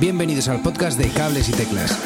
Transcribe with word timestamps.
Bienvenidos 0.00 0.48
al 0.48 0.60
podcast 0.60 0.98
de 0.98 1.08
Cables 1.08 1.48
y 1.48 1.52
Teclas. 1.52 1.96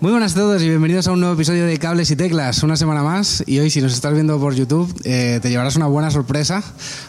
Muy 0.00 0.10
buenas 0.10 0.32
a 0.32 0.36
todos 0.36 0.62
y 0.62 0.68
bienvenidos 0.70 1.06
a 1.06 1.12
un 1.12 1.20
nuevo 1.20 1.34
episodio 1.34 1.66
de 1.66 1.78
Cables 1.78 2.10
y 2.10 2.16
Teclas, 2.16 2.62
una 2.62 2.76
semana 2.76 3.02
más. 3.02 3.44
Y 3.46 3.58
hoy, 3.58 3.68
si 3.68 3.82
nos 3.82 3.92
estás 3.92 4.14
viendo 4.14 4.40
por 4.40 4.54
YouTube, 4.54 4.90
eh, 5.04 5.38
te 5.42 5.50
llevarás 5.50 5.76
una 5.76 5.88
buena 5.88 6.10
sorpresa, 6.10 6.62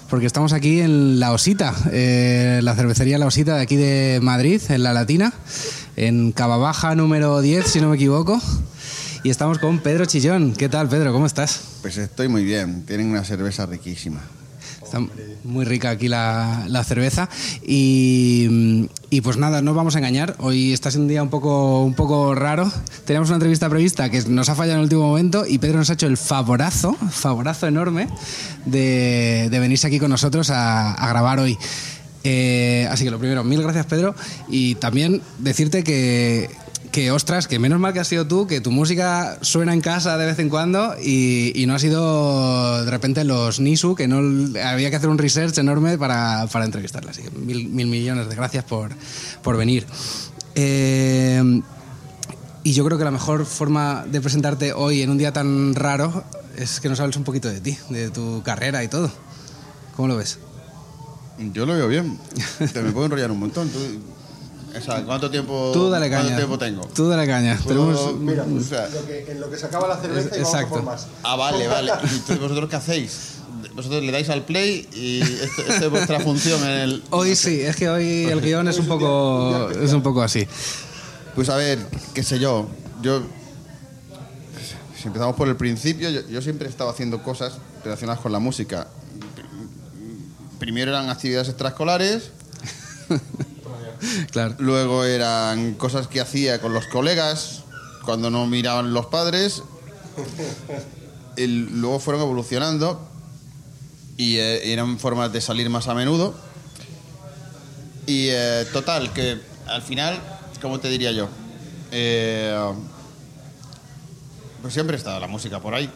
porque 0.09 0.25
estamos 0.25 0.51
aquí 0.51 0.81
en 0.81 1.21
La 1.21 1.31
Osita, 1.31 1.73
eh, 1.91 2.59
la 2.61 2.75
cervecería 2.75 3.17
La 3.17 3.27
Osita 3.27 3.55
de 3.55 3.61
aquí 3.61 3.77
de 3.77 4.19
Madrid, 4.21 4.61
en 4.67 4.83
La 4.83 4.91
Latina, 4.91 5.31
en 5.95 6.33
Cava 6.33 6.57
Baja 6.57 6.93
número 6.93 7.39
10, 7.39 7.65
si 7.65 7.79
no 7.79 7.89
me 7.89 7.95
equivoco. 7.95 8.41
Y 9.23 9.29
estamos 9.29 9.59
con 9.59 9.79
Pedro 9.79 10.05
Chillón. 10.05 10.53
¿Qué 10.53 10.69
tal, 10.69 10.87
Pedro? 10.87 11.11
¿Cómo 11.11 11.25
estás? 11.25 11.59
Pues 11.81 11.97
estoy 11.97 12.27
muy 12.27 12.43
bien, 12.43 12.83
tienen 12.85 13.09
una 13.09 13.23
cerveza 13.23 13.65
riquísima. 13.65 14.21
Está 14.83 14.99
muy 15.43 15.65
rica 15.65 15.89
aquí 15.89 16.07
la, 16.07 16.63
la 16.67 16.83
cerveza. 16.83 17.27
Y, 17.61 18.87
y, 19.09 19.21
pues 19.21 19.35
nada, 19.35 19.61
no 19.61 19.71
os 19.71 19.77
vamos 19.77 19.95
a 19.95 19.97
engañar. 19.97 20.35
Hoy 20.39 20.71
está 20.71 20.91
siendo 20.91 21.03
un 21.05 21.09
día 21.09 21.23
un 21.23 21.29
poco, 21.29 21.83
un 21.83 21.93
poco 21.93 22.35
raro. 22.35 22.71
Teníamos 23.05 23.29
una 23.29 23.35
entrevista 23.35 23.69
prevista 23.69 24.09
que 24.09 24.21
nos 24.23 24.47
ha 24.47 24.55
fallado 24.55 24.75
en 24.75 24.79
el 24.79 24.83
último 24.83 25.01
momento 25.07 25.45
y 25.45 25.57
Pedro 25.57 25.79
nos 25.79 25.89
ha 25.89 25.93
hecho 25.93 26.07
el 26.07 26.15
favorazo, 26.15 26.93
favorazo 27.11 27.67
enorme 27.67 28.07
de, 28.65 29.49
de 29.51 29.59
venirse 29.59 29.87
aquí 29.87 29.99
con 29.99 30.09
nosotros 30.09 30.49
a, 30.51 30.93
a 30.93 31.09
grabar 31.09 31.39
hoy. 31.39 31.57
Eh, 32.23 32.87
así 32.89 33.03
que 33.03 33.11
lo 33.11 33.19
primero, 33.19 33.43
mil 33.43 33.61
gracias 33.61 33.85
Pedro. 33.87 34.15
Y 34.47 34.75
también 34.75 35.21
decirte 35.39 35.83
que, 35.83 36.49
que, 36.97 37.11
ostras, 37.11 37.47
que 37.47 37.59
menos 37.59 37.79
mal 37.79 37.93
que 37.93 37.99
has 37.99 38.07
sido 38.07 38.25
tú, 38.25 38.47
que 38.47 38.59
tu 38.59 38.71
música 38.71 39.37
suena 39.41 39.71
en 39.71 39.81
casa 39.81 40.17
de 40.17 40.25
vez 40.25 40.39
en 40.39 40.49
cuando 40.49 40.95
y, 40.99 41.51
y 41.53 41.67
no 41.67 41.75
ha 41.75 41.79
sido 41.79 42.83
de 42.83 42.89
repente 42.89 43.23
los 43.23 43.59
Nisu, 43.59 43.93
que 43.93 44.07
no 44.07 44.17
había 44.63 44.89
que 44.89 44.95
hacer 44.95 45.07
un 45.07 45.19
research 45.19 45.55
enorme 45.59 45.99
para, 45.99 46.47
para 46.51 46.65
entrevistarla. 46.65 47.11
Así 47.11 47.21
que 47.21 47.29
mil, 47.29 47.69
mil, 47.69 47.85
millones 47.85 48.27
de 48.27 48.35
gracias 48.35 48.63
por, 48.63 48.89
por 49.43 49.57
venir. 49.57 49.85
Eh, 50.55 51.61
y 52.63 52.73
yo 52.73 52.83
creo 52.83 52.97
que 52.97 53.03
la 53.03 53.11
mejor 53.11 53.45
forma 53.45 54.03
de 54.09 54.19
presentarte 54.19 54.73
hoy 54.73 55.03
en 55.03 55.11
un 55.11 55.19
día 55.19 55.31
tan 55.31 55.75
raro 55.75 56.23
es 56.57 56.79
que 56.79 56.89
nos 56.89 56.99
hables 56.99 57.17
un 57.17 57.23
poquito 57.23 57.47
de 57.47 57.61
ti, 57.61 57.77
de 57.89 58.09
tu 58.09 58.41
carrera 58.41 58.83
y 58.83 58.87
todo. 58.87 59.11
¿Cómo 59.95 60.07
lo 60.07 60.17
ves? 60.17 60.39
Yo 61.53 61.67
lo 61.67 61.75
veo 61.75 61.89
bien. 61.89 62.17
Te 62.73 62.81
me 62.81 62.91
puedo 62.91 63.05
enrollar 63.05 63.29
un 63.29 63.39
montón. 63.39 63.69
Tú, 63.69 63.77
o 64.77 64.81
sea, 64.81 65.03
¿cuánto 65.03 65.29
tiempo, 65.29 65.71
Tú 65.73 65.89
dale 65.89 66.09
¿cuánto 66.09 66.35
tiempo 66.35 66.57
tengo? 66.57 66.87
Tú 66.93 67.07
dale 67.09 67.25
caña. 67.27 67.59
Tenemos- 67.67 68.15
Mira, 68.19 68.43
o 68.43 68.59
sea, 68.61 68.87
lo 68.89 69.05
que- 69.05 69.25
en 69.31 69.39
lo 69.39 69.49
que 69.49 69.57
se 69.57 69.65
acaba 69.65 69.87
la 69.87 69.97
cerveza 69.97 70.29
y 70.35 70.39
Es- 70.39 70.43
vamos 70.43 70.53
a 70.53 70.57
exacto. 70.61 70.75
por 70.75 70.83
más. 70.83 71.07
ah, 71.23 71.35
vale, 71.35 71.67
vale. 71.67 71.91
¿Y 72.03 72.07
entonces 72.15 72.39
vosotros 72.39 72.69
qué 72.69 72.75
hacéis? 72.75 73.33
Vosotros 73.75 74.03
le 74.03 74.11
dais 74.11 74.29
al 74.29 74.43
play 74.43 74.87
y 74.93 75.21
esto, 75.21 75.61
esta 75.61 75.85
es 75.85 75.89
vuestra 75.91 76.19
función 76.19 76.61
en 76.63 76.69
el... 76.69 77.03
Hoy 77.11 77.35
sí, 77.35 77.61
es 77.61 77.75
que 77.75 77.89
hoy 77.89 78.25
el 78.25 78.41
guion 78.41 78.67
es 78.67 78.79
un 78.79 78.87
poco, 78.87 79.69
es 79.71 79.93
un 79.93 80.01
poco 80.01 80.21
así. 80.23 80.47
Pues 81.35 81.49
a 81.49 81.55
ver, 81.55 81.79
qué 82.13 82.23
sé 82.23 82.39
yo. 82.39 82.67
Yo... 83.01 83.21
Si 84.99 85.07
empezamos 85.07 85.35
por 85.35 85.47
el 85.47 85.55
principio, 85.55 86.09
yo, 86.09 86.21
yo 86.27 86.41
siempre 86.41 86.67
he 86.67 86.71
estado 86.71 86.89
haciendo 86.89 87.21
cosas 87.21 87.53
relacionadas 87.83 88.19
con 88.19 88.31
la 88.31 88.39
música. 88.39 88.87
Primero 90.59 90.89
eran 90.91 91.09
actividades 91.11 91.49
extraescolares, 91.49 92.31
Claro. 94.31 94.55
Luego 94.59 95.03
eran 95.03 95.73
cosas 95.75 96.07
que 96.07 96.21
hacía 96.21 96.61
con 96.61 96.73
los 96.73 96.85
colegas 96.87 97.63
cuando 98.03 98.29
no 98.29 98.45
miraban 98.47 98.93
los 98.93 99.07
padres. 99.07 99.63
Luego 101.37 101.99
fueron 101.99 102.21
evolucionando 102.21 103.07
y 104.17 104.37
eh, 104.37 104.73
eran 104.73 104.97
formas 104.97 105.31
de 105.31 105.41
salir 105.41 105.69
más 105.69 105.87
a 105.87 105.93
menudo. 105.93 106.33
Y 108.07 108.27
eh, 108.29 108.65
total, 108.71 109.11
que 109.11 109.37
al 109.67 109.81
final, 109.81 110.19
¿cómo 110.61 110.79
te 110.79 110.89
diría 110.89 111.11
yo? 111.11 111.27
Eh, 111.91 112.73
pues 114.61 114.73
siempre 114.73 114.95
ha 114.95 114.97
estado 114.97 115.19
la 115.19 115.27
música 115.27 115.59
por 115.59 115.73
ahí. 115.73 115.89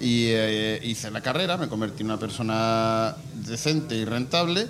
Y 0.00 0.26
eh, 0.28 0.80
hice 0.82 1.10
la 1.10 1.20
carrera, 1.20 1.56
me 1.56 1.68
convertí 1.68 2.02
en 2.02 2.06
una 2.06 2.18
persona 2.18 3.16
decente 3.34 3.94
y 3.94 4.04
rentable 4.04 4.68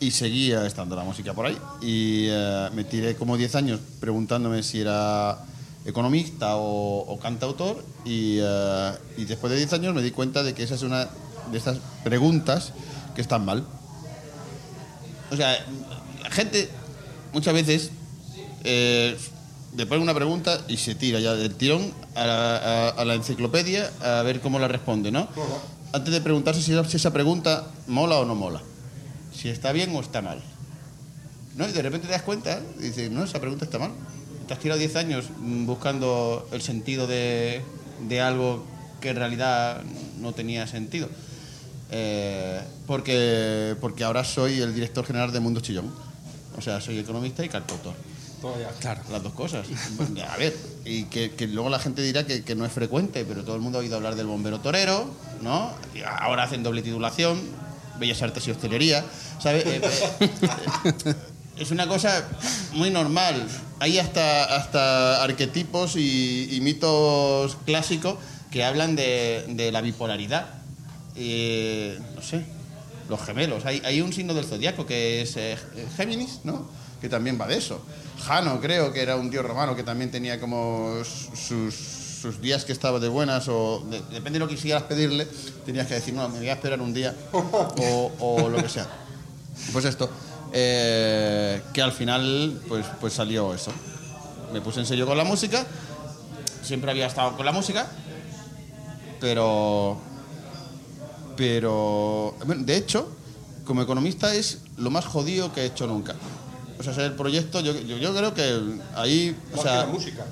y 0.00 0.10
seguía 0.10 0.66
estando 0.66 0.96
la 0.96 1.04
música 1.04 1.32
por 1.34 1.46
ahí. 1.46 1.56
Y 1.82 2.26
eh, 2.28 2.68
me 2.74 2.84
tiré 2.84 3.16
como 3.16 3.36
10 3.36 3.54
años 3.54 3.80
preguntándome 4.00 4.62
si 4.62 4.80
era 4.80 5.38
economista 5.86 6.56
o, 6.56 7.00
o 7.00 7.18
cantautor 7.18 7.84
y, 8.04 8.38
eh, 8.40 8.92
y 9.16 9.24
después 9.24 9.50
de 9.52 9.58
10 9.58 9.72
años 9.74 9.94
me 9.94 10.02
di 10.02 10.10
cuenta 10.10 10.42
de 10.42 10.54
que 10.54 10.62
esa 10.62 10.74
es 10.74 10.82
una 10.82 11.08
de 11.50 11.58
estas 11.58 11.78
preguntas 12.02 12.72
que 13.14 13.20
están 13.20 13.44
mal. 13.44 13.64
O 15.30 15.36
sea, 15.36 15.56
la 16.22 16.30
gente 16.30 16.68
muchas 17.32 17.54
veces 17.54 17.90
eh, 18.64 19.16
le 19.76 19.86
pone 19.86 20.02
una 20.02 20.14
pregunta 20.14 20.60
y 20.68 20.76
se 20.76 20.94
tira 20.94 21.18
ya 21.20 21.34
del 21.34 21.54
tirón 21.54 21.92
a 22.14 22.24
la, 22.26 22.56
a- 22.56 22.88
a 22.90 23.04
la 23.04 23.14
enciclopedia 23.14 23.90
a 24.02 24.22
ver 24.22 24.40
cómo 24.40 24.58
la 24.58 24.68
responde, 24.68 25.10
¿no? 25.10 25.28
Antes 25.92 26.12
de 26.12 26.20
preguntarse 26.20 26.62
si, 26.62 26.72
si 26.88 26.96
esa 26.96 27.12
pregunta 27.12 27.66
mola 27.86 28.18
o 28.18 28.24
no 28.24 28.34
mola, 28.34 28.62
si 29.44 29.50
está 29.50 29.72
bien 29.72 29.94
o 29.94 30.00
está 30.00 30.22
mal. 30.22 30.40
¿No? 31.54 31.68
Y 31.68 31.72
de 31.72 31.82
repente 31.82 32.06
te 32.06 32.14
das 32.14 32.22
cuenta 32.22 32.62
y 32.78 32.84
dices, 32.84 33.10
no, 33.10 33.24
esa 33.24 33.42
pregunta 33.42 33.66
está 33.66 33.78
mal. 33.78 33.90
Te 34.48 34.54
has 34.54 34.58
tirado 34.58 34.78
10 34.78 34.96
años 34.96 35.26
mm, 35.38 35.66
buscando 35.66 36.48
el 36.50 36.62
sentido 36.62 37.06
de, 37.06 37.60
de 38.08 38.20
algo 38.22 38.64
que 39.02 39.10
en 39.10 39.16
realidad 39.16 39.82
no 40.18 40.32
tenía 40.32 40.66
sentido. 40.66 41.10
Eh, 41.90 42.58
porque, 42.86 43.76
porque 43.82 44.02
ahora 44.02 44.24
soy 44.24 44.60
el 44.60 44.74
director 44.74 45.04
general 45.04 45.30
de 45.30 45.40
Mundo 45.40 45.60
Chillón. 45.60 45.92
O 46.56 46.62
sea, 46.62 46.80
soy 46.80 46.98
economista 46.98 47.44
y 47.44 47.50
cantautor. 47.50 47.92
Claro. 48.80 49.02
Las 49.12 49.22
dos 49.22 49.34
cosas. 49.34 49.66
A 50.30 50.36
ver, 50.38 50.56
y 50.86 51.04
que, 51.04 51.32
que 51.32 51.46
luego 51.48 51.68
la 51.68 51.78
gente 51.78 52.00
dirá 52.00 52.24
que, 52.24 52.44
que 52.44 52.54
no 52.54 52.64
es 52.64 52.72
frecuente, 52.72 53.26
pero 53.26 53.44
todo 53.44 53.56
el 53.56 53.60
mundo 53.60 53.76
ha 53.76 53.82
oído 53.82 53.96
hablar 53.96 54.14
del 54.14 54.26
bombero 54.26 54.60
torero, 54.60 55.06
¿no? 55.42 55.70
Y 55.94 56.00
ahora 56.00 56.44
hacen 56.44 56.62
doble 56.62 56.80
titulación, 56.80 57.42
Bellas 57.98 58.22
Artes 58.22 58.46
y 58.48 58.50
Hostelería, 58.50 59.04
¿sabes? 59.40 59.64
Eh, 59.66 59.80
eh, 59.82 61.14
es 61.58 61.70
una 61.70 61.86
cosa 61.86 62.28
muy 62.72 62.90
normal. 62.90 63.46
Hay 63.80 63.98
hasta, 63.98 64.56
hasta 64.56 65.22
arquetipos 65.22 65.96
y, 65.96 66.48
y 66.50 66.60
mitos 66.60 67.56
clásicos 67.64 68.16
que 68.50 68.64
hablan 68.64 68.96
de, 68.96 69.44
de 69.48 69.72
la 69.72 69.80
bipolaridad. 69.80 70.46
Eh, 71.16 71.98
no 72.14 72.22
sé, 72.22 72.44
los 73.08 73.20
gemelos. 73.20 73.64
Hay, 73.66 73.82
hay 73.84 74.00
un 74.00 74.12
signo 74.12 74.34
del 74.34 74.44
zodiaco 74.44 74.86
que 74.86 75.22
es 75.22 75.36
eh, 75.36 75.56
Géminis, 75.96 76.40
¿no? 76.44 76.68
Que 77.00 77.08
también 77.08 77.38
va 77.40 77.46
de 77.46 77.58
eso. 77.58 77.84
Jano, 78.24 78.60
creo 78.60 78.92
que 78.92 79.02
era 79.02 79.16
un 79.16 79.30
dios 79.30 79.44
romano 79.44 79.76
que 79.76 79.82
también 79.82 80.10
tenía 80.10 80.40
como 80.40 81.02
sus, 81.04 81.74
sus 82.24 82.40
días 82.40 82.64
que 82.64 82.72
estaba 82.72 82.98
de 83.00 83.08
buenas 83.08 83.48
o 83.48 83.84
de- 83.90 84.00
depende 84.10 84.32
de 84.32 84.38
lo 84.38 84.48
que 84.48 84.54
quisieras 84.54 84.84
pedirle, 84.84 85.26
tenías 85.66 85.86
que 85.86 85.92
decir, 85.94 86.14
no, 86.14 86.26
me 86.30 86.38
voy 86.38 86.48
a 86.48 86.54
esperar 86.54 86.80
un 86.80 86.94
día 86.94 87.14
o, 87.32 88.12
o 88.18 88.48
lo 88.48 88.56
que 88.62 88.68
sea. 88.70 88.86
Pues 89.74 89.84
esto, 89.84 90.08
eh, 90.52 91.60
que 91.74 91.82
al 91.82 91.92
final 91.92 92.58
pues, 92.66 92.86
pues 92.98 93.12
salió 93.12 93.52
eso. 93.52 93.72
Me 94.54 94.62
puse 94.62 94.80
en 94.80 94.86
serio 94.86 95.06
con 95.06 95.18
la 95.18 95.24
música, 95.24 95.66
siempre 96.62 96.90
había 96.90 97.06
estado 97.06 97.36
con 97.36 97.44
la 97.44 97.52
música, 97.52 97.86
pero 99.20 99.98
pero 101.36 102.34
bueno, 102.46 102.62
de 102.64 102.76
hecho 102.76 103.08
como 103.66 103.82
economista 103.82 104.34
es 104.34 104.60
lo 104.76 104.90
más 104.90 105.04
jodido 105.04 105.52
que 105.52 105.62
he 105.62 105.66
hecho 105.66 105.86
nunca 105.86 106.14
o 106.78 106.82
sea 106.82 106.92
el 107.04 107.14
proyecto 107.14 107.60
yo, 107.60 107.72
yo, 107.72 107.96
yo 107.98 108.14
creo 108.14 108.34
que 108.34 108.78
ahí 108.94 109.36
o 109.56 109.60
sea 109.62 109.78
la 109.78 109.86
música. 109.86 110.24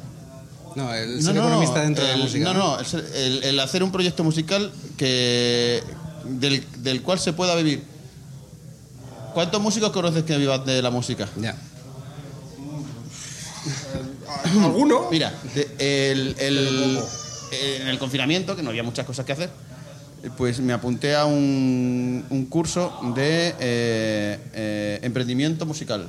No, 0.76 0.92
el 0.94 1.22
ser 1.22 1.36
economista 1.36 1.80
dentro 1.82 2.04
de 2.04 2.10
la 2.16 2.16
música. 2.24 2.44
no 2.44 2.54
no 2.54 2.78
el, 2.78 2.86
ser- 2.86 3.06
el- 3.14 3.42
el 3.44 3.60
hacer 3.60 3.82
un 3.82 3.92
proyecto 3.92 4.24
musical 4.24 4.72
que 4.96 5.82
del, 6.24 6.64
del 6.78 7.02
cual 7.02 7.18
se 7.18 7.32
pueda 7.32 7.54
vivir 7.56 7.82
¿cuántos 9.34 9.60
músicos 9.60 9.90
conoces 9.90 10.22
que 10.24 10.36
vivan 10.36 10.64
de 10.64 10.80
la 10.82 10.90
música? 10.90 11.28
Ya. 11.36 11.56
¿Alguno? 14.44 15.08
Mira, 15.10 15.32
de- 15.54 16.10
el- 16.12 16.36
el- 16.38 17.00
en 17.80 17.88
el 17.88 17.98
confinamiento, 17.98 18.56
que 18.56 18.62
no 18.62 18.70
había 18.70 18.82
muchas 18.82 19.04
cosas 19.06 19.24
que 19.26 19.32
hacer, 19.32 19.48
eh, 19.48 19.52
pues 20.36 20.60
me 20.60 20.72
apunté 20.72 21.14
a 21.16 21.24
un, 21.24 22.24
un 22.30 22.46
curso 22.46 23.00
de 23.14 23.54
eh, 23.58 24.38
eh, 24.54 24.98
emprendimiento 25.02 25.66
musical. 25.66 26.08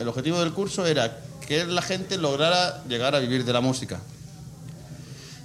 El 0.00 0.08
objetivo 0.08 0.38
del 0.40 0.52
curso 0.52 0.86
era 0.86 1.18
que 1.46 1.64
la 1.64 1.82
gente 1.82 2.18
lograra 2.18 2.84
llegar 2.88 3.14
a 3.14 3.18
vivir 3.18 3.44
de 3.44 3.52
la 3.52 3.60
música. 3.60 3.98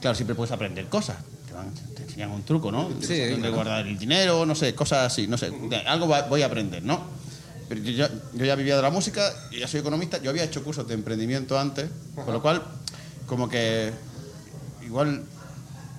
Claro, 0.02 0.16
siempre 0.16 0.36
puedes 0.36 0.52
aprender 0.52 0.88
cosas. 0.88 1.18
Te, 1.48 1.54
van- 1.54 1.74
te 1.96 2.04
enseñan 2.04 2.32
un 2.32 2.44
truco, 2.44 2.72
¿no? 2.72 2.90
Sí, 3.02 3.18
Dónde 3.20 3.38
claro. 3.40 3.56
guardar 3.56 3.88
el 3.88 3.98
dinero, 3.98 4.46
no 4.46 4.54
sé, 4.54 4.76
cosas 4.76 5.12
así, 5.12 5.28
no 5.28 5.38
sé. 5.38 5.52
Algo 5.88 6.08
va- 6.08 6.24
voy 6.24 6.42
a 6.42 6.48
aprender, 6.48 6.84
¿no? 6.84 7.02
Pero 7.70 7.82
yo 7.82 7.92
ya, 7.94 8.10
yo 8.34 8.46
ya 8.46 8.56
vivía 8.56 8.76
de 8.76 8.82
la 8.82 8.90
música, 8.90 9.32
yo 9.52 9.60
ya 9.60 9.68
soy 9.68 9.80
economista, 9.80 10.22
yo 10.22 10.30
había 10.30 10.44
hecho 10.44 10.64
cursos 10.64 10.86
de 10.88 10.94
emprendimiento 10.94 11.58
antes, 11.58 11.90
con 12.14 12.34
lo 12.34 12.42
cual, 12.42 12.62
como 13.26 13.48
que 13.48 13.92
igual 14.86 15.24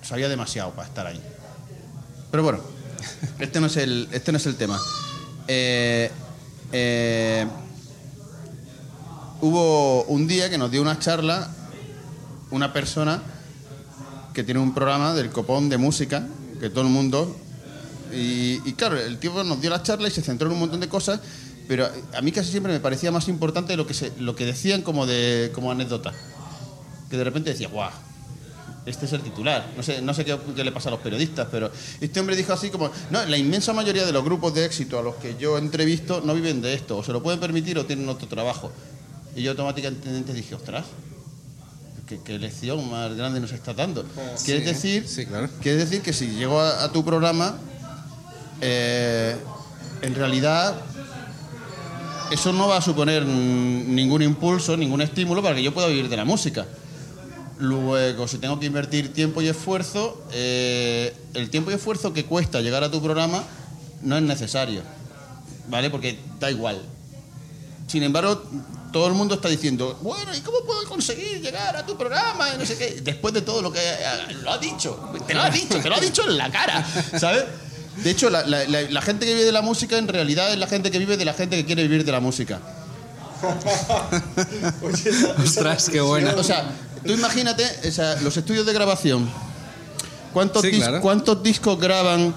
sabía 0.03 0.29
demasiado 0.29 0.71
para 0.71 0.87
estar 0.87 1.07
ahí. 1.07 1.19
Pero 2.35 2.43
bueno, 2.43 2.59
este 3.39 3.61
no 3.61 3.67
es 3.67 3.77
el, 3.77 4.09
este 4.11 4.33
no 4.33 4.37
es 4.37 4.45
el 4.45 4.57
tema. 4.57 4.77
Eh, 5.47 6.11
eh, 6.73 7.47
hubo 9.39 10.03
un 10.03 10.27
día 10.27 10.49
que 10.49 10.57
nos 10.57 10.69
dio 10.69 10.81
una 10.81 10.99
charla 10.99 11.49
una 12.51 12.73
persona 12.73 13.23
que 14.33 14.43
tiene 14.43 14.59
un 14.59 14.73
programa 14.73 15.13
del 15.13 15.29
copón 15.29 15.69
de 15.69 15.77
música, 15.77 16.27
que 16.59 16.69
todo 16.69 16.81
el 16.81 16.89
mundo... 16.89 17.33
Y, 18.11 18.59
claro, 18.73 18.99
el 18.99 19.17
tío 19.17 19.41
nos 19.45 19.61
dio 19.61 19.69
la 19.69 19.81
charla 19.81 20.09
y 20.09 20.11
se 20.11 20.21
centró 20.21 20.49
en 20.49 20.55
un 20.55 20.59
montón 20.59 20.81
de 20.81 20.89
cosas, 20.89 21.21
pero 21.69 21.87
a 22.13 22.21
mí 22.21 22.33
casi 22.33 22.51
siempre 22.51 22.73
me 22.73 22.81
parecía 22.81 23.13
más 23.13 23.29
importante 23.29 23.77
lo 23.77 23.87
que, 23.87 24.11
lo 24.19 24.35
que 24.35 24.45
decían 24.45 24.81
como, 24.81 25.05
de, 25.05 25.53
como 25.55 25.71
anécdota. 25.71 26.11
Que 27.09 27.15
de 27.15 27.23
repente 27.23 27.51
decía, 27.51 27.69
guau, 27.69 27.91
este 28.85 29.05
es 29.05 29.13
el 29.13 29.21
titular. 29.21 29.65
No 29.75 29.83
sé, 29.83 30.01
no 30.01 30.13
sé 30.13 30.25
qué, 30.25 30.37
qué 30.55 30.63
le 30.63 30.71
pasa 30.71 30.89
a 30.89 30.91
los 30.91 30.99
periodistas, 31.01 31.47
pero 31.49 31.71
este 31.99 32.19
hombre 32.19 32.35
dijo 32.35 32.53
así 32.53 32.69
como, 32.69 32.91
no, 33.09 33.25
la 33.25 33.37
inmensa 33.37 33.73
mayoría 33.73 34.05
de 34.05 34.11
los 34.11 34.23
grupos 34.23 34.53
de 34.53 34.65
éxito 34.65 34.99
a 34.99 35.01
los 35.01 35.15
que 35.15 35.35
yo 35.39 35.57
entrevisto 35.57 36.21
no 36.23 36.33
viven 36.33 36.61
de 36.61 36.73
esto, 36.73 36.97
o 36.97 37.03
se 37.03 37.11
lo 37.11 37.23
pueden 37.23 37.39
permitir 37.39 37.77
o 37.77 37.85
tienen 37.85 38.07
otro 38.09 38.27
trabajo. 38.27 38.71
Y 39.35 39.41
yo 39.43 39.51
automáticamente 39.51 40.33
dije, 40.33 40.55
ostras, 40.55 40.85
¿qué, 42.07 42.19
qué 42.23 42.37
lección 42.39 42.89
más 42.89 43.13
grande 43.15 43.39
nos 43.39 43.51
está 43.51 43.73
dando? 43.73 44.05
¿Quieres, 44.43 44.63
Sí, 44.63 44.89
decir, 44.89 45.07
sí, 45.07 45.25
claro. 45.25 45.49
¿Quieres 45.61 45.89
decir 45.89 46.01
que 46.01 46.13
si 46.13 46.27
llego 46.27 46.59
a, 46.59 46.83
a 46.83 46.91
tu 46.91 47.03
programa, 47.03 47.57
eh, 48.61 49.35
en 50.01 50.15
realidad 50.15 50.75
eso 52.31 52.53
no 52.53 52.67
va 52.67 52.77
a 52.77 52.81
suponer 52.81 53.25
ningún 53.25 54.21
impulso, 54.21 54.77
ningún 54.77 55.01
estímulo 55.01 55.41
para 55.43 55.55
que 55.55 55.63
yo 55.63 55.73
pueda 55.73 55.87
vivir 55.87 56.09
de 56.09 56.17
la 56.17 56.25
música. 56.25 56.65
Luego, 57.57 58.27
si 58.27 58.37
tengo 58.37 58.59
que 58.59 58.65
invertir 58.65 59.13
tiempo 59.13 59.41
y 59.41 59.47
esfuerzo, 59.47 60.21
eh, 60.33 61.15
el 61.33 61.49
tiempo 61.49 61.71
y 61.71 61.75
esfuerzo 61.75 62.11
que 62.13 62.25
cuesta 62.25 62.59
llegar 62.61 62.83
a 62.83 62.91
tu 62.91 63.01
programa 63.01 63.43
no 64.01 64.17
es 64.17 64.23
necesario, 64.23 64.81
¿vale? 65.69 65.89
Porque 65.89 66.19
da 66.39 66.51
igual. 66.51 66.81
Sin 67.87 68.03
embargo, 68.03 68.43
todo 68.91 69.07
el 69.07 69.13
mundo 69.13 69.35
está 69.35 69.47
diciendo, 69.47 69.97
bueno, 70.01 70.35
¿y 70.35 70.41
cómo 70.41 70.57
puedo 70.65 70.83
conseguir 70.89 71.41
llegar 71.41 71.77
a 71.77 71.85
tu 71.85 71.95
programa? 71.97 72.49
Y 72.53 72.57
no 72.57 72.65
sé 72.65 72.77
qué. 72.77 72.99
Después 73.01 73.33
de 73.33 73.41
todo 73.41 73.61
lo 73.61 73.71
que 73.71 73.79
eh, 73.79 74.33
lo 74.43 74.51
ha 74.51 74.57
dicho, 74.57 75.11
te 75.25 75.33
lo 75.33 75.41
ha 75.41 75.49
dicho, 75.49 75.79
te 75.79 75.89
lo 75.89 75.95
ha 75.95 75.99
dicho 75.99 76.23
en 76.27 76.37
la 76.37 76.51
cara, 76.51 76.85
¿sabes? 77.17 77.45
De 78.03 78.11
hecho, 78.11 78.29
la, 78.29 78.45
la- 78.45 78.65
la- 78.65 78.81
la 78.81 79.01
gente 79.01 79.25
que 79.25 79.33
vive 79.33 79.45
de 79.45 79.51
la 79.53 79.61
música 79.61 79.97
en 79.97 80.09
realidad 80.09 80.51
es 80.51 80.59
la 80.59 80.67
gente 80.67 80.91
que 80.91 80.99
vive 80.99 81.15
de 81.15 81.23
la 81.23 81.33
gente 81.33 81.55
que 81.55 81.65
quiere 81.65 81.83
vivir 81.83 82.03
de 82.03 82.11
la 82.11 82.19
música. 82.19 82.59
Ostras, 85.43 85.89
qué 85.89 86.01
buena. 86.01 86.33
O 86.35 86.43
sea, 86.43 86.65
tú 87.05 87.13
imagínate 87.13 87.63
o 87.87 87.91
sea, 87.91 88.15
los 88.21 88.35
estudios 88.37 88.65
de 88.65 88.73
grabación. 88.73 89.29
¿Cuántos, 90.33 90.61
Sí, 90.63 90.69
dis- 90.71 90.77
claro. 90.77 91.01
¿Cuántos 91.01 91.41
discos 91.43 91.79
graban 91.79 92.33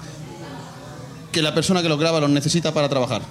que 1.31 1.41
la 1.41 1.53
persona 1.53 1.81
que 1.81 1.89
los 1.89 1.99
graba 1.99 2.19
los 2.19 2.29
necesita 2.29 2.73
para 2.73 2.87
trabajar? 2.89 3.21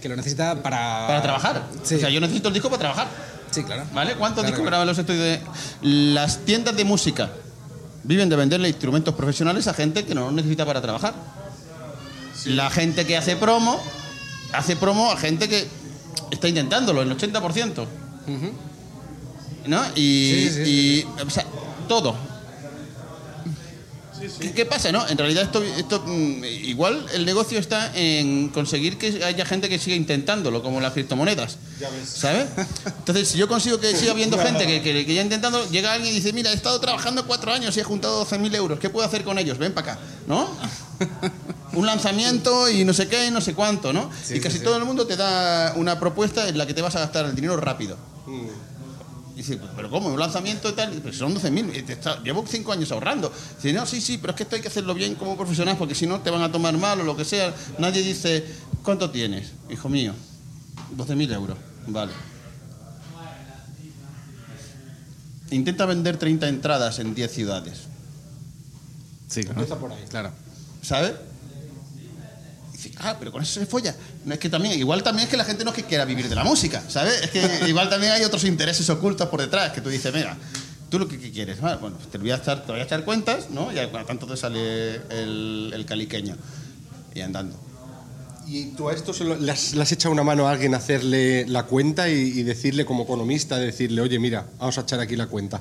Que 0.00 0.08
lo 0.08 0.16
necesita 0.16 0.62
para... 0.62 1.06
Para 1.06 1.22
trabajar. 1.22 1.62
Sí. 1.84 1.94
O 1.94 1.98
sea, 2.00 2.10
yo 2.10 2.20
necesito 2.20 2.48
el 2.48 2.54
disco 2.54 2.68
para 2.68 2.80
trabajar. 2.80 3.08
Sí, 3.50 3.62
claro. 3.64 3.84
¿Vale? 3.94 4.14
¿Cuántos 4.16 4.42
Claro, 4.42 4.46
discos 4.56 4.62
claro. 4.62 4.70
graban 4.70 4.86
los 4.88 4.98
estudios 4.98 5.22
de.? 5.24 5.40
Las 6.14 6.38
tiendas 6.44 6.74
de 6.76 6.84
música 6.84 7.30
viven 8.02 8.28
de 8.28 8.34
venderle 8.36 8.68
instrumentos 8.68 9.14
profesionales 9.14 9.68
a 9.68 9.74
gente 9.74 10.04
que 10.04 10.14
no 10.14 10.22
los 10.26 10.32
necesita 10.32 10.66
para 10.66 10.80
trabajar. 10.82 11.14
La 12.46 12.70
gente 12.70 13.06
que 13.06 13.16
hace 13.16 13.36
promo, 13.36 13.80
hace 14.52 14.74
promo 14.74 15.12
a 15.12 15.16
gente 15.16 15.48
que 15.48 15.68
está 16.30 16.48
intentándolo, 16.48 17.02
el 17.02 17.16
80%. 17.16 17.86
¿No? 19.66 19.82
Y, 19.94 20.48
Sí, 20.50 20.50
sí, 20.50 21.06
y, 21.06 21.22
o 21.22 21.30
sea, 21.30 21.46
todo. 21.88 22.16
¿Qué, 24.40 24.52
qué 24.52 24.66
pasa, 24.66 24.92
no? 24.92 25.06
En 25.08 25.18
realidad 25.18 25.44
esto, 25.44 25.62
esto 25.62 26.02
mm, 26.06 26.44
igual 26.44 27.06
el 27.12 27.24
negocio 27.24 27.58
está 27.58 27.92
en 27.94 28.48
conseguir 28.50 28.98
que 28.98 29.24
haya 29.24 29.44
gente 29.44 29.68
que 29.68 29.78
siga 29.78 29.96
intentándolo, 29.96 30.62
como 30.62 30.80
las 30.80 30.92
criptomonedas. 30.92 31.58
¿Sabes? 32.06 32.46
Entonces, 32.86 33.28
si 33.28 33.38
yo 33.38 33.48
consigo 33.48 33.78
que 33.80 33.96
siga 33.96 34.12
habiendo 34.12 34.38
gente 34.38 34.66
que, 34.66 34.82
que, 34.82 35.04
que 35.04 35.14
ya 35.14 35.22
intentando, 35.22 35.68
llega 35.70 35.92
alguien 35.92 36.12
y 36.12 36.16
dice, 36.16 36.32
mira, 36.32 36.50
he 36.50 36.54
estado 36.54 36.78
trabajando 36.80 37.26
cuatro 37.26 37.52
años 37.52 37.76
y 37.76 37.80
he 37.80 37.84
juntado 37.84 38.24
12.000 38.24 38.54
euros, 38.54 38.78
¿qué 38.78 38.90
puedo 38.90 39.06
hacer 39.06 39.24
con 39.24 39.38
ellos? 39.38 39.58
Ven 39.58 39.72
para 39.72 39.92
acá, 39.92 40.00
¿no? 40.26 40.48
Un 41.72 41.86
lanzamiento 41.86 42.68
y 42.70 42.84
no 42.84 42.92
sé 42.92 43.08
qué, 43.08 43.30
no 43.30 43.40
sé 43.40 43.54
cuánto, 43.54 43.92
¿no? 43.92 44.10
Sí, 44.24 44.34
y 44.34 44.40
casi 44.40 44.54
sí, 44.54 44.58
sí. 44.58 44.64
todo 44.64 44.76
el 44.76 44.84
mundo 44.84 45.06
te 45.06 45.16
da 45.16 45.72
una 45.76 45.98
propuesta 45.98 46.48
en 46.48 46.58
la 46.58 46.66
que 46.66 46.74
te 46.74 46.82
vas 46.82 46.94
a 46.96 47.00
gastar 47.00 47.24
el 47.24 47.34
dinero 47.34 47.56
rápido. 47.56 47.96
Y 48.28 48.46
dice, 49.42 49.60
pero 49.76 49.90
¿cómo? 49.90 50.08
¿Un 50.08 50.18
lanzamiento 50.18 50.68
y 50.70 50.72
tal? 50.72 50.92
Pues 51.02 51.16
son 51.16 51.34
12.000. 51.34 51.76
y 51.76 51.82
te 51.82 51.92
está- 51.94 52.22
Llevo 52.22 52.44
cinco 52.48 52.72
años 52.72 52.90
ahorrando. 52.92 53.32
Dice, 53.56 53.72
no, 53.72 53.84
sí, 53.86 54.00
sí, 54.00 54.18
pero 54.18 54.30
es 54.32 54.36
que 54.36 54.42
esto 54.44 54.56
hay 54.56 54.62
que 54.62 54.68
hacerlo 54.68 54.94
bien 54.94 55.14
como 55.16 55.36
profesional 55.36 55.76
porque 55.76 55.94
si 55.94 56.06
no 56.06 56.20
te 56.20 56.30
van 56.30 56.42
a 56.42 56.50
tomar 56.52 56.76
mal 56.78 57.00
o 57.00 57.04
lo 57.04 57.16
que 57.16 57.24
sea. 57.24 57.54
Nadie 57.78 58.02
dice, 58.02 58.44
¿cuánto 58.82 59.10
tienes? 59.10 59.52
Hijo 59.70 59.88
mío, 59.88 60.14
12.000 60.96 61.32
euros. 61.32 61.58
Vale. 61.86 62.12
Intenta 65.50 65.84
vender 65.86 66.16
30 66.16 66.48
entradas 66.48 66.98
en 66.98 67.14
10 67.14 67.30
ciudades. 67.30 67.80
Sí, 69.28 69.42
claro. 69.42 69.60
Empieza 69.60 69.78
por 69.80 69.92
ahí. 69.92 70.02
Claro. 70.08 70.30
¿Sabes? 70.82 71.12
Ah, 72.98 73.16
pero 73.18 73.32
con 73.32 73.42
eso 73.42 73.58
se 73.60 73.66
folla. 73.66 73.94
No, 74.24 74.34
es 74.34 74.38
que 74.40 74.48
también, 74.48 74.78
igual 74.78 75.02
también 75.02 75.24
es 75.26 75.30
que 75.30 75.36
la 75.36 75.44
gente 75.44 75.64
no 75.64 75.70
es 75.70 75.76
que 75.76 75.84
quiera 75.84 76.04
vivir 76.04 76.28
de 76.28 76.34
la 76.34 76.44
música, 76.44 76.82
¿sabes? 76.88 77.22
Es 77.22 77.30
que 77.30 77.42
igual 77.68 77.88
también 77.90 78.12
hay 78.12 78.22
otros 78.24 78.44
intereses 78.44 78.88
ocultos 78.90 79.28
por 79.28 79.40
detrás 79.40 79.72
que 79.72 79.80
tú 79.80 79.88
dices, 79.88 80.12
mira, 80.14 80.36
tú 80.90 80.98
lo 80.98 81.08
que, 81.08 81.18
que 81.18 81.30
quieres, 81.32 81.60
bueno, 81.60 81.96
te 82.10 82.18
voy 82.18 82.30
a 82.30 82.36
echar, 82.36 82.64
te 82.64 82.72
voy 82.72 82.80
a 82.80 82.84
echar 82.84 83.04
cuentas, 83.04 83.50
¿no? 83.50 83.72
Y 83.72 83.78
a 83.78 83.90
tanto 84.04 84.26
te 84.26 84.36
sale 84.36 84.96
el, 85.10 85.70
el 85.74 85.84
caliqueño. 85.86 86.36
Y 87.14 87.20
andando. 87.20 87.58
¿Y 88.46 88.66
tú 88.72 88.88
a 88.88 88.92
esto 88.92 89.12
se 89.14 89.24
lo- 89.24 89.36
le, 89.36 89.52
has, 89.52 89.72
le 89.74 89.82
has 89.82 89.92
echado 89.92 90.12
una 90.12 90.24
mano 90.24 90.48
a 90.48 90.52
alguien 90.52 90.74
a 90.74 90.78
hacerle 90.78 91.46
la 91.46 91.62
cuenta 91.64 92.08
y, 92.08 92.14
y 92.14 92.42
decirle 92.42 92.84
como 92.84 93.04
economista, 93.04 93.56
decirle, 93.58 94.00
oye, 94.02 94.18
mira, 94.18 94.46
vamos 94.58 94.76
a 94.78 94.82
echar 94.82 95.00
aquí 95.00 95.14
la 95.16 95.26
cuenta? 95.26 95.60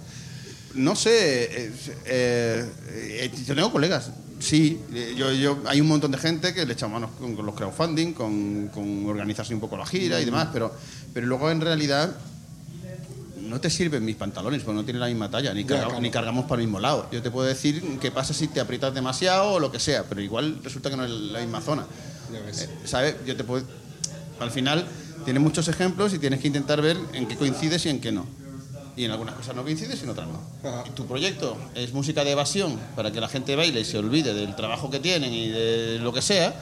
No 0.73 0.95
sé, 0.95 1.43
eh, 1.65 1.71
eh, 2.05 2.65
eh, 2.89 3.31
yo 3.45 3.53
tengo 3.55 3.71
colegas, 3.71 4.09
sí, 4.41 4.79
eh, 4.93 5.13
yo, 5.15 5.31
yo, 5.31 5.59
hay 5.65 5.79
un 5.79 5.87
montón 5.87 6.11
de 6.11 6.17
gente 6.17 6.53
que 6.53 6.65
le 6.65 6.73
echa 6.73 6.87
manos 6.87 7.11
con, 7.19 7.35
con 7.35 7.45
los 7.45 7.55
crowdfunding, 7.55 8.13
con, 8.13 8.67
con 8.73 9.05
organizarse 9.05 9.53
un 9.53 9.59
poco 9.61 9.77
la 9.77 9.85
gira 9.85 10.19
y 10.19 10.25
demás, 10.25 10.49
pero, 10.51 10.73
pero 11.13 11.25
luego 11.27 11.49
en 11.51 11.61
realidad 11.61 12.15
no 13.41 13.59
te 13.59 13.69
sirven 13.69 14.05
mis 14.05 14.15
pantalones 14.15 14.63
porque 14.63 14.75
no 14.77 14.83
tienen 14.83 15.01
la 15.01 15.07
misma 15.07 15.29
talla, 15.29 15.53
ni, 15.53 15.65
carga- 15.65 15.99
ni 15.99 16.09
cargamos 16.09 16.45
para 16.45 16.61
el 16.61 16.67
mismo 16.67 16.79
lado. 16.79 17.07
Yo 17.11 17.21
te 17.21 17.29
puedo 17.31 17.47
decir 17.47 17.83
qué 17.99 18.09
pasa 18.11 18.33
si 18.33 18.47
te 18.47 18.59
aprietas 18.61 18.93
demasiado 18.93 19.53
o 19.53 19.59
lo 19.59 19.71
que 19.71 19.79
sea, 19.79 20.03
pero 20.05 20.21
igual 20.21 20.59
resulta 20.63 20.89
que 20.89 20.95
no 20.97 21.03
es 21.05 21.11
la 21.11 21.39
misma 21.41 21.59
zona. 21.61 21.85
Eh, 22.33 22.69
¿Sabes? 22.85 23.15
Yo 23.25 23.35
te 23.35 23.43
puedo... 23.43 23.65
Al 24.39 24.51
final 24.51 24.87
tienes 25.25 25.43
muchos 25.43 25.67
ejemplos 25.67 26.13
y 26.13 26.19
tienes 26.19 26.39
que 26.39 26.47
intentar 26.47 26.81
ver 26.81 26.97
en 27.13 27.27
qué 27.27 27.35
coincides 27.35 27.85
y 27.85 27.89
en 27.89 27.99
qué 27.99 28.11
no. 28.11 28.25
Y 28.95 29.05
en 29.05 29.11
algunas 29.11 29.35
cosas 29.35 29.55
no 29.55 29.63
coincides 29.63 29.99
y 30.01 30.03
en 30.03 30.09
otras 30.09 30.27
no. 30.27 30.69
Ajá. 30.69 30.83
Tu 30.93 31.05
proyecto 31.05 31.57
es 31.75 31.93
música 31.93 32.23
de 32.23 32.31
evasión 32.31 32.77
para 32.95 33.11
que 33.11 33.21
la 33.21 33.29
gente 33.29 33.55
baile 33.55 33.81
y 33.81 33.85
se 33.85 33.97
olvide 33.97 34.33
del 34.33 34.55
trabajo 34.55 34.89
que 34.89 34.99
tienen 34.99 35.33
y 35.33 35.49
de 35.49 35.99
lo 35.99 36.11
que 36.11 36.21
sea, 36.21 36.53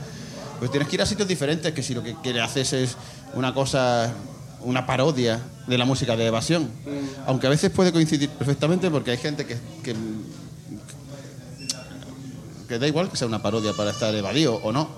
pues 0.60 0.72
tienes 0.72 0.90
que 0.90 0.96
ir 0.98 1.02
a 1.02 1.06
sitios 1.06 1.28
diferentes 1.28 1.74
que 1.74 1.82
si 1.82 1.94
lo 1.94 2.04
que 2.04 2.16
quieres 2.22 2.44
haces 2.44 2.74
es 2.74 2.98
una 3.34 3.54
cosa, 3.54 4.14
una 4.62 4.86
parodia 4.86 5.42
de 5.68 5.78
la 5.78 5.86
música 5.86 6.16
de 6.16 6.26
evasión. 6.28 6.70
Aunque 7.26 7.48
a 7.48 7.50
veces 7.50 7.72
puede 7.72 7.92
coincidir 7.92 8.30
perfectamente 8.30 8.90
porque 8.92 9.12
hay 9.12 9.18
gente 9.18 9.46
que, 9.46 9.58
que, 9.84 9.96
que 12.68 12.80
da 12.80 12.88
igual 12.88 13.10
que 13.10 13.18
sea 13.18 13.28
una 13.28 13.42
parodia 13.42 13.74
para 13.74 13.92
estar 13.92 14.14
evadido 14.14 14.56
o 14.56 14.72
no. 14.72 14.90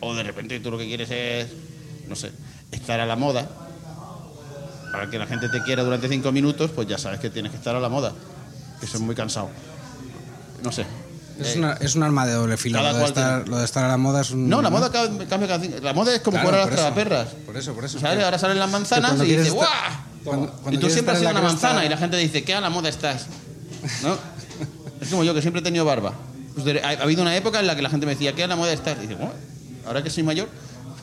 O 0.00 0.14
de 0.14 0.22
repente 0.22 0.60
tú 0.60 0.70
lo 0.70 0.78
que 0.78 0.86
quieres 0.86 1.10
es, 1.10 1.48
no 2.08 2.16
sé, 2.16 2.30
estar 2.70 3.00
a 3.00 3.06
la 3.06 3.16
moda. 3.16 3.48
Para 4.92 5.08
que 5.10 5.18
la 5.18 5.26
gente 5.26 5.48
te 5.48 5.62
quiera 5.62 5.82
durante 5.84 6.08
cinco 6.08 6.32
minutos, 6.32 6.70
pues 6.74 6.88
ya 6.88 6.98
sabes 6.98 7.20
que 7.20 7.30
tienes 7.30 7.50
que 7.52 7.58
estar 7.58 7.74
a 7.76 7.80
la 7.80 7.88
moda. 7.88 8.12
Que 8.80 8.86
es 8.86 9.00
muy 9.00 9.14
cansado. 9.14 9.48
No 10.64 10.72
sé. 10.72 10.84
Es, 11.38 11.56
una- 11.56 11.72
es 11.74 11.94
un 11.94 12.02
arma 12.02 12.26
de 12.26 12.34
doble 12.34 12.56
filo. 12.58 12.82
Lo 12.82 12.92
de, 12.94 13.04
estar, 13.04 13.48
lo 13.48 13.56
de 13.58 13.64
estar 13.64 13.84
a 13.84 13.88
la 13.88 13.96
moda 13.96 14.20
es 14.20 14.30
un. 14.30 14.48
No, 14.48 14.60
la 14.60 14.68
moda 14.68 14.90
cambia, 14.92 15.26
cada 15.48 15.58
cinco- 15.60 15.78
La 15.82 15.94
moda 15.94 16.14
es 16.14 16.20
como 16.20 16.34
Claro, 16.36 16.48
jugar 16.48 16.60
a 16.62 16.66
las 16.66 16.74
tragaperras. 16.76 17.28
Por 17.46 17.56
eso, 17.56 17.72
por 17.74 17.84
eso. 17.84 17.98
¿Sabes? 17.98 18.22
Ahora 18.22 18.38
salen 18.38 18.58
las 18.58 18.70
manzanas 18.70 19.12
y 19.22 19.24
dices, 19.36 19.52
¡guau! 19.52 19.66
cuando- 20.24 20.52
cuando 20.52 20.72
y 20.72 20.78
tú 20.78 20.90
siempre 20.90 21.14
has 21.14 21.20
sido 21.20 21.30
una 21.30 21.40
manzana 21.40 21.84
y 21.84 21.88
la 21.88 21.96
gente 21.96 22.16
dice, 22.18 22.44
¿qué 22.44 22.54
a 22.54 22.60
la 22.60 22.68
moda 22.68 22.88
estás? 22.90 23.26
¿No? 24.02 24.18
es 25.00 25.08
como 25.08 25.24
yo, 25.24 25.32
que 25.32 25.40
siempre 25.40 25.60
he 25.60 25.64
tenido 25.64 25.86
barba. 25.86 26.12
Pues 26.54 26.84
ha, 26.84 26.88
ha 26.88 27.02
habido 27.04 27.22
una 27.22 27.34
época 27.34 27.58
en 27.60 27.66
la 27.66 27.74
que 27.74 27.80
la 27.80 27.88
gente 27.88 28.04
me 28.04 28.12
decía, 28.12 28.34
¿qué 28.34 28.44
a 28.44 28.46
la 28.46 28.56
moda 28.56 28.72
estás? 28.74 28.98
Y 28.98 29.02
dice, 29.02 29.14
"Bueno, 29.14 29.32
ahora 29.86 30.02
que 30.02 30.10
soy 30.10 30.22
mayor, 30.24 30.48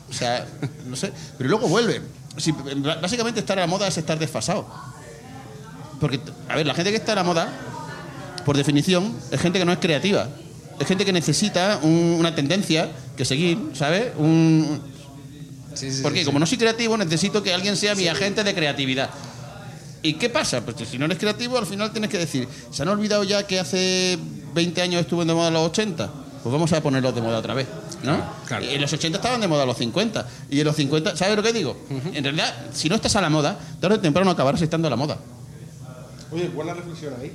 o 0.08 0.12
sea, 0.12 0.46
no 0.86 0.94
sé. 0.94 1.10
Pero 1.36 1.50
luego 1.50 1.66
vuelve. 1.66 2.00
Si- 2.36 2.52
básicamente 3.00 3.40
estar 3.40 3.58
a 3.58 3.62
la 3.62 3.66
moda 3.66 3.88
es 3.88 3.96
estar 3.98 4.18
desfasado. 4.18 4.66
Porque, 6.00 6.20
a 6.48 6.56
ver, 6.56 6.66
la 6.66 6.74
gente 6.74 6.90
que 6.90 6.96
está 6.96 7.12
a 7.12 7.16
la 7.16 7.24
moda, 7.24 7.48
por 8.44 8.56
definición, 8.56 9.14
es 9.30 9.40
gente 9.40 9.58
que 9.58 9.64
no 9.64 9.72
es 9.72 9.78
creativa. 9.78 10.28
Es 10.78 10.86
gente 10.86 11.04
que 11.04 11.12
necesita 11.12 11.80
un- 11.82 12.16
una 12.18 12.34
tendencia 12.34 12.88
que 13.16 13.24
seguir, 13.24 13.58
¿sabes? 13.74 14.12
Un, 14.16 14.80
Sí, 15.74 15.90
sí, 15.92 16.02
porque 16.02 16.20
sí, 16.20 16.24
como 16.24 16.38
no 16.38 16.46
soy 16.46 16.58
creativo, 16.58 16.96
necesito 16.96 17.42
que 17.42 17.52
alguien 17.54 17.76
sea 17.76 17.94
mi 17.94 18.06
agente 18.08 18.42
de 18.44 18.54
creatividad. 18.54 19.10
¿Y 20.02 20.14
qué 20.14 20.28
pasa? 20.28 20.60
Pues 20.60 20.76
que 20.76 20.86
si 20.86 20.98
no 20.98 21.04
eres 21.06 21.18
creativo, 21.18 21.58
al 21.58 21.66
final 21.66 21.90
tienes 21.92 22.10
que 22.10 22.18
decir, 22.18 22.48
¿se 22.70 22.82
han 22.82 22.88
olvidado 22.88 23.24
ya 23.24 23.44
que 23.46 23.58
hace 23.58 24.16
20 24.54 24.80
años 24.82 25.00
estuvo 25.00 25.24
de 25.24 25.34
moda 25.34 25.50
los 25.50 25.66
80? 25.70 26.10
Pues 26.42 26.52
vamos 26.52 26.72
a 26.72 26.80
ponerlos 26.80 27.14
de 27.14 27.20
moda 27.20 27.38
otra 27.38 27.54
vez, 27.54 27.66
¿no? 28.02 28.20
Claro. 28.46 28.64
Y 28.64 28.70
en 28.70 28.80
los 28.80 28.92
80 28.92 29.18
estaban 29.18 29.40
de 29.40 29.48
moda 29.48 29.66
los 29.66 29.76
50. 29.76 30.26
Y 30.50 30.60
en 30.60 30.66
los 30.66 30.76
50, 30.76 31.16
¿sabes 31.16 31.36
lo 31.36 31.42
que 31.42 31.52
digo? 31.52 31.76
En 32.12 32.22
realidad, 32.22 32.54
si 32.72 32.88
no 32.88 32.94
estás 32.94 33.16
a 33.16 33.20
la 33.20 33.28
moda, 33.28 33.58
tarde 33.80 33.96
o 33.96 34.00
temprano 34.00 34.30
acabarás 34.30 34.62
estando 34.62 34.86
a 34.88 34.90
la 34.90 34.96
moda. 34.96 35.18
Oye, 36.30 36.48
buena 36.48 36.74
reflexión 36.74 37.14
ahí. 37.20 37.32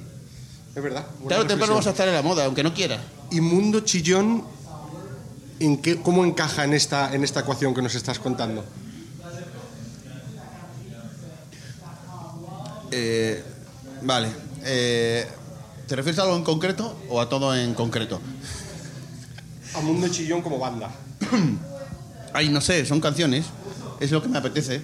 Es 0.75 0.81
verdad. 0.81 1.05
Tarde 1.27 1.43
o 1.43 1.48
temprano 1.48 1.75
vas 1.75 1.88
a 1.88 1.91
estar 1.91 2.07
en 2.07 2.13
la 2.13 2.22
moda, 2.22 2.45
aunque 2.45 2.63
no 2.63 2.74
quieras. 2.74 3.00
¿Y 3.31 3.41
Mundo 3.41 3.81
Chillón 3.81 4.43
en 5.60 5.77
qué, 5.77 5.98
cómo 5.98 6.25
encaja 6.25 6.63
en 6.63 6.74
esta, 6.74 7.13
en 7.13 7.24
esta 7.24 7.41
ecuación 7.41 7.74
que 7.74 7.81
nos 7.81 7.95
estás 7.95 8.19
contando? 8.19 8.63
Eh, 12.91 13.43
vale. 14.01 14.29
Eh, 14.63 15.27
¿Te 15.88 15.95
refieres 15.95 16.19
a 16.19 16.24
algo 16.24 16.36
en 16.38 16.43
concreto 16.43 16.95
o 17.10 17.19
a 17.19 17.27
todo 17.27 17.55
en 17.55 17.74
concreto? 17.74 18.22
A 19.75 19.82
Mundo 19.82 20.08
Chillón 20.08 20.42
como 20.42 20.60
banda. 20.60 20.92
Ay, 22.34 22.50
no 22.50 22.62
sé, 22.62 22.86
son 22.86 23.00
canciones. 23.00 23.46
Es 24.00 24.12
lo 24.12 24.22
que 24.22 24.27
me 24.27 24.38
apetece. 24.38 24.82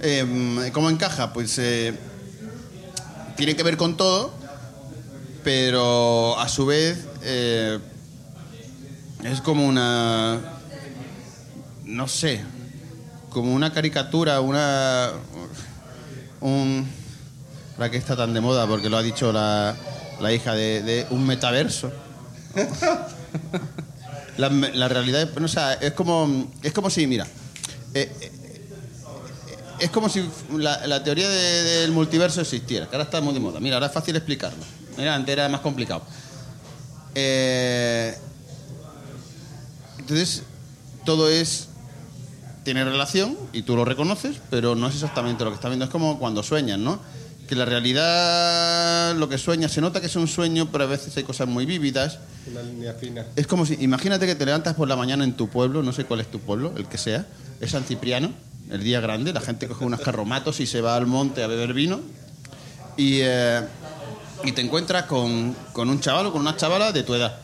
Eh, 0.00 0.70
¿Cómo 0.72 0.90
encaja? 0.90 1.32
Pues 1.32 1.58
eh, 1.58 1.94
tiene 3.36 3.56
que 3.56 3.62
ver 3.62 3.76
con 3.76 3.96
todo, 3.96 4.32
pero 5.42 6.38
a 6.38 6.48
su 6.48 6.66
vez 6.66 7.06
eh, 7.22 7.78
es 9.22 9.40
como 9.40 9.66
una. 9.66 10.40
No 11.84 12.08
sé. 12.08 12.44
Como 13.30 13.54
una 13.54 13.72
caricatura, 13.72 14.40
una. 14.40 15.10
Un. 16.40 16.86
La 17.78 17.90
que 17.90 17.96
está 17.96 18.16
tan 18.16 18.34
de 18.34 18.40
moda, 18.40 18.66
porque 18.66 18.88
lo 18.88 18.96
ha 18.96 19.02
dicho 19.02 19.32
la, 19.32 19.74
la 20.20 20.32
hija 20.32 20.54
de, 20.54 20.82
de 20.82 21.06
un 21.10 21.26
metaverso. 21.26 21.90
La, 24.36 24.48
la 24.48 24.88
realidad 24.88 25.22
es, 25.22 25.36
no, 25.38 25.44
o 25.44 25.48
sea, 25.48 25.74
es 25.74 25.92
como 25.92 26.50
es 26.62 26.72
como 26.72 26.90
si 26.90 27.06
mira 27.06 27.24
eh, 27.94 28.12
eh, 28.20 28.32
es 29.78 29.90
como 29.90 30.08
si 30.08 30.28
la, 30.56 30.86
la 30.86 31.04
teoría 31.04 31.28
de- 31.28 31.62
del 31.80 31.92
multiverso 31.92 32.40
existiera 32.40 32.88
que 32.88 32.96
ahora 32.96 33.04
está 33.04 33.20
muy 33.20 33.34
de 33.34 33.40
moda. 33.40 33.60
Mira 33.60 33.76
ahora 33.76 33.86
es 33.86 33.92
fácil 33.92 34.16
explicarlo. 34.16 34.58
Mira 34.96 35.14
antes 35.14 35.32
era 35.32 35.48
más 35.48 35.60
complicado. 35.60 36.02
Eh, 37.14 38.16
entonces 39.98 40.42
todo 41.04 41.28
es 41.28 41.68
tiene 42.64 42.84
relación 42.84 43.36
y 43.52 43.62
tú 43.62 43.76
lo 43.76 43.84
reconoces 43.84 44.36
pero 44.50 44.74
no 44.74 44.88
es 44.88 44.94
exactamente 44.94 45.44
lo 45.44 45.50
que 45.50 45.56
estás 45.56 45.70
viendo. 45.70 45.84
Es 45.84 45.90
como 45.90 46.18
cuando 46.18 46.42
sueñas 46.42 46.78
no 46.78 46.98
que 47.46 47.54
la 47.54 47.64
realidad 47.64 49.14
lo 49.16 49.28
que 49.28 49.38
sueñas 49.38 49.72
se 49.72 49.80
nota 49.80 50.00
que 50.00 50.06
es 50.06 50.16
un 50.16 50.28
sueño 50.28 50.70
pero 50.72 50.84
a 50.84 50.86
veces 50.86 51.16
hay 51.16 51.24
cosas 51.24 51.46
muy 51.46 51.66
vívidas 51.66 52.18
Una 52.50 52.62
línea 52.62 52.94
fina. 52.94 53.26
es 53.36 53.46
como 53.46 53.66
si, 53.66 53.74
imagínate 53.80 54.26
que 54.26 54.34
te 54.34 54.46
levantas 54.46 54.74
por 54.74 54.88
la 54.88 54.96
mañana 54.96 55.24
en 55.24 55.34
tu 55.34 55.48
pueblo, 55.48 55.82
no 55.82 55.92
sé 55.92 56.04
cuál 56.04 56.20
es 56.20 56.30
tu 56.30 56.40
pueblo, 56.40 56.72
el 56.76 56.86
que 56.86 56.98
sea, 56.98 57.26
es 57.60 57.70
San 57.70 57.84
Cipriano, 57.84 58.32
el 58.70 58.82
día 58.82 59.00
grande, 59.00 59.32
la 59.32 59.40
gente 59.40 59.68
coge 59.68 59.84
unos 59.84 60.00
carromatos 60.00 60.60
y 60.60 60.66
se 60.66 60.80
va 60.80 60.96
al 60.96 61.06
monte 61.06 61.42
a 61.42 61.46
beber 61.46 61.74
vino 61.74 62.00
y, 62.96 63.20
eh, 63.22 63.60
y 64.44 64.52
te 64.52 64.60
encuentras 64.60 65.04
con, 65.04 65.54
con 65.72 65.88
un 65.88 66.00
chaval 66.00 66.26
o 66.26 66.32
con 66.32 66.40
una 66.40 66.56
chavala 66.56 66.92
de 66.92 67.02
tu 67.02 67.14
edad. 67.14 67.38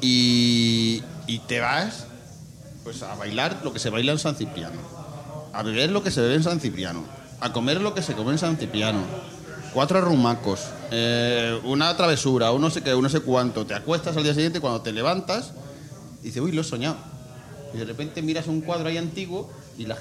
Y, 0.00 1.02
y 1.26 1.40
te 1.40 1.60
vas 1.60 2.06
pues 2.84 3.02
a 3.02 3.14
bailar 3.16 3.60
lo 3.64 3.72
que 3.72 3.78
se 3.78 3.90
baila 3.90 4.12
en 4.12 4.18
San 4.18 4.36
Cipriano, 4.36 4.80
a 5.52 5.62
beber 5.62 5.90
lo 5.90 6.02
que 6.02 6.10
se 6.10 6.20
bebe 6.20 6.36
en 6.36 6.42
San 6.42 6.60
Cipriano, 6.60 7.04
a 7.40 7.52
comer 7.52 7.80
lo 7.80 7.94
que 7.94 8.02
se 8.02 8.14
come 8.14 8.32
en 8.32 8.38
San 8.38 8.56
Cipriano. 8.56 9.00
Cuatro 9.72 9.98
arrumacos, 9.98 10.60
eh, 10.90 11.60
una 11.64 11.94
travesura, 11.96 12.50
un 12.52 12.62
no 12.62 12.70
sé 12.70 12.82
qué, 12.82 12.94
un 12.94 13.02
no 13.02 13.08
sé 13.08 13.20
cuánto. 13.20 13.66
Te 13.66 13.74
acuestas 13.74 14.16
al 14.16 14.24
día 14.24 14.34
siguiente 14.34 14.58
y 14.58 14.60
cuando 14.60 14.80
te 14.80 14.92
levantas, 14.92 15.52
dices, 16.22 16.42
uy, 16.42 16.52
lo 16.52 16.62
he 16.62 16.64
soñado. 16.64 16.96
Y 17.74 17.78
de 17.78 17.84
repente 17.84 18.22
miras 18.22 18.46
un 18.46 18.62
cuadro 18.62 18.88
ahí 18.88 18.96
antiguo 18.96 19.50
y 19.76 19.84
la, 19.84 19.96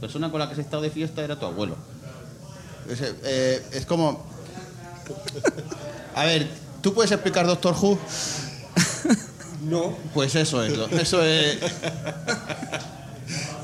persona 0.00 0.30
con 0.30 0.40
la 0.40 0.48
que 0.48 0.54
has 0.54 0.58
estado 0.58 0.82
de 0.82 0.90
fiesta 0.90 1.22
era 1.22 1.38
tu 1.38 1.46
abuelo. 1.46 1.76
Es, 2.88 3.00
eh, 3.02 3.64
es 3.72 3.86
como... 3.86 4.26
A 6.14 6.24
ver, 6.24 6.48
¿tú 6.82 6.92
puedes 6.92 7.12
explicar 7.12 7.46
Doctor 7.46 7.74
Who? 7.80 7.98
No. 9.64 9.96
Pues 10.12 10.34
eso 10.34 10.62
es, 10.62 10.74
eso 10.92 11.24
es. 11.24 11.58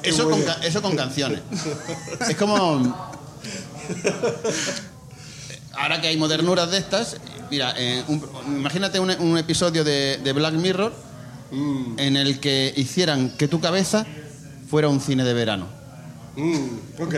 Eso 0.02 0.30
con, 0.30 0.42
eso 0.62 0.82
con 0.82 0.96
canciones. 0.96 1.40
Es 2.28 2.36
como. 2.36 3.09
Ahora 5.74 6.00
que 6.00 6.08
hay 6.08 6.16
modernuras 6.16 6.70
de 6.70 6.78
estas, 6.78 7.16
mira, 7.50 7.74
eh, 7.76 8.02
un- 8.08 8.24
imagínate 8.48 8.98
un, 9.00 9.10
un 9.20 9.38
episodio 9.38 9.84
de, 9.84 10.18
de 10.22 10.32
Black 10.32 10.54
Mirror 10.54 10.92
en 11.52 12.16
el 12.16 12.38
que 12.40 12.72
hicieran 12.76 13.30
que 13.36 13.48
tu 13.48 13.60
cabeza 13.60 14.06
fuera 14.68 14.88
un 14.88 15.00
cine 15.00 15.24
de 15.24 15.34
verano. 15.34 15.66
Mm, 16.36 17.02
ok. 17.02 17.14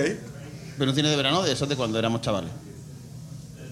Pero 0.79 0.91
un 0.91 0.97
cine 0.97 1.09
de 1.11 1.17
verano 1.17 1.43
de 1.43 1.53
esos 1.53 1.69
de 1.69 1.77
cuando 1.77 1.99
éramos 1.99 2.21
chavales. 2.23 2.51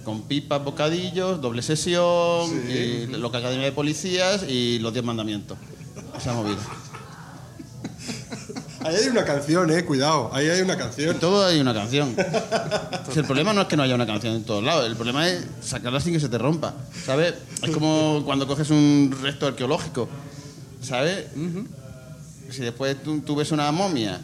Con 0.04 0.22
pipas, 0.22 0.62
bocadillos, 0.64 1.40
doble 1.40 1.62
sesión, 1.62 2.50
y 2.68 3.06
loca 3.06 3.38
academia 3.38 3.64
de 3.66 3.72
policías 3.72 4.42
y 4.48 4.78
los 4.80 4.92
diez 4.92 5.04
mandamientos. 5.04 5.56
Esa 6.16 6.32
movida. 6.34 6.58
Ahí 8.84 8.96
hay 8.96 9.08
una 9.08 9.24
canción, 9.24 9.70
eh, 9.70 9.84
cuidado. 9.84 10.30
Ahí 10.32 10.48
hay 10.48 10.62
una 10.62 10.76
canción. 10.76 11.10
En 11.14 11.20
todo 11.20 11.44
hay 11.44 11.60
una 11.60 11.74
canción. 11.74 12.16
Si 13.12 13.18
el 13.18 13.24
problema 13.26 13.52
no 13.52 13.62
es 13.62 13.66
que 13.68 13.76
no 13.76 13.82
haya 13.82 13.94
una 13.94 14.06
canción 14.06 14.34
en 14.36 14.44
todos 14.44 14.64
lados, 14.64 14.86
el 14.86 14.96
problema 14.96 15.28
es 15.28 15.44
sacarla 15.62 16.00
sin 16.00 16.14
que 16.14 16.20
se 16.20 16.28
te 16.28 16.38
rompa. 16.38 16.74
¿Sabes? 17.04 17.34
Es 17.62 17.70
como 17.70 18.22
cuando 18.24 18.46
coges 18.46 18.70
un 18.70 19.14
resto 19.22 19.46
arqueológico. 19.46 20.08
¿Sabes? 20.82 21.26
Si 22.50 22.62
después 22.62 23.02
tú, 23.02 23.20
tú 23.20 23.36
ves 23.36 23.52
una 23.52 23.70
momia 23.70 24.20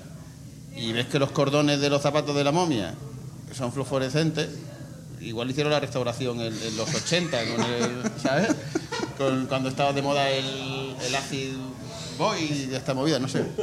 y 0.74 0.92
ves 0.92 1.06
que 1.06 1.18
los 1.18 1.30
cordones 1.32 1.80
de 1.80 1.90
los 1.90 2.00
zapatos 2.02 2.34
de 2.34 2.42
la 2.44 2.52
momia 2.52 2.94
son 3.54 3.72
fluorescentes, 3.72 4.48
igual 5.20 5.50
hicieron 5.50 5.72
la 5.72 5.80
restauración 5.80 6.40
en, 6.40 6.52
en 6.52 6.76
los 6.76 6.92
80, 6.94 7.38
con 7.46 7.64
el- 7.64 8.10
¿sabes? 8.22 8.48
Con- 9.18 9.46
cuando 9.46 9.68
estaba 9.68 9.92
de 9.92 10.02
moda 10.02 10.28
el, 10.30 10.94
el 11.06 11.14
acid 11.14 11.52
boy 12.16 12.38
y 12.70 12.74
esta 12.74 12.94
movida, 12.94 13.18
no 13.18 13.28
sé. 13.28 13.44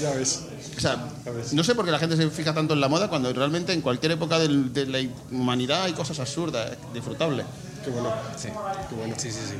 Ya 0.00 0.10
ves. 0.14 0.40
O 0.76 0.80
sea, 0.80 1.06
no 1.52 1.62
sé 1.62 1.74
por 1.76 1.84
qué 1.84 1.90
la 1.92 1.98
gente 1.98 2.16
se 2.16 2.28
fija 2.30 2.52
tanto 2.54 2.74
en 2.74 2.80
la 2.80 2.88
moda 2.88 3.08
cuando 3.08 3.32
realmente 3.32 3.72
en 3.72 3.82
cualquier 3.82 4.12
época 4.12 4.38
del- 4.38 4.72
de 4.72 4.86
la 4.86 4.98
humanidad 5.30 5.82
hay 5.84 5.92
cosas 5.92 6.18
absurdas, 6.18 6.72
disfrutables. 6.92 7.44
Qué 7.84 7.90
bueno. 7.90 8.10
Sí. 8.36 8.48
Qué 8.88 8.94
bueno. 8.96 9.14
Sí, 9.16 9.30
sí, 9.30 9.38
sí. 9.48 9.54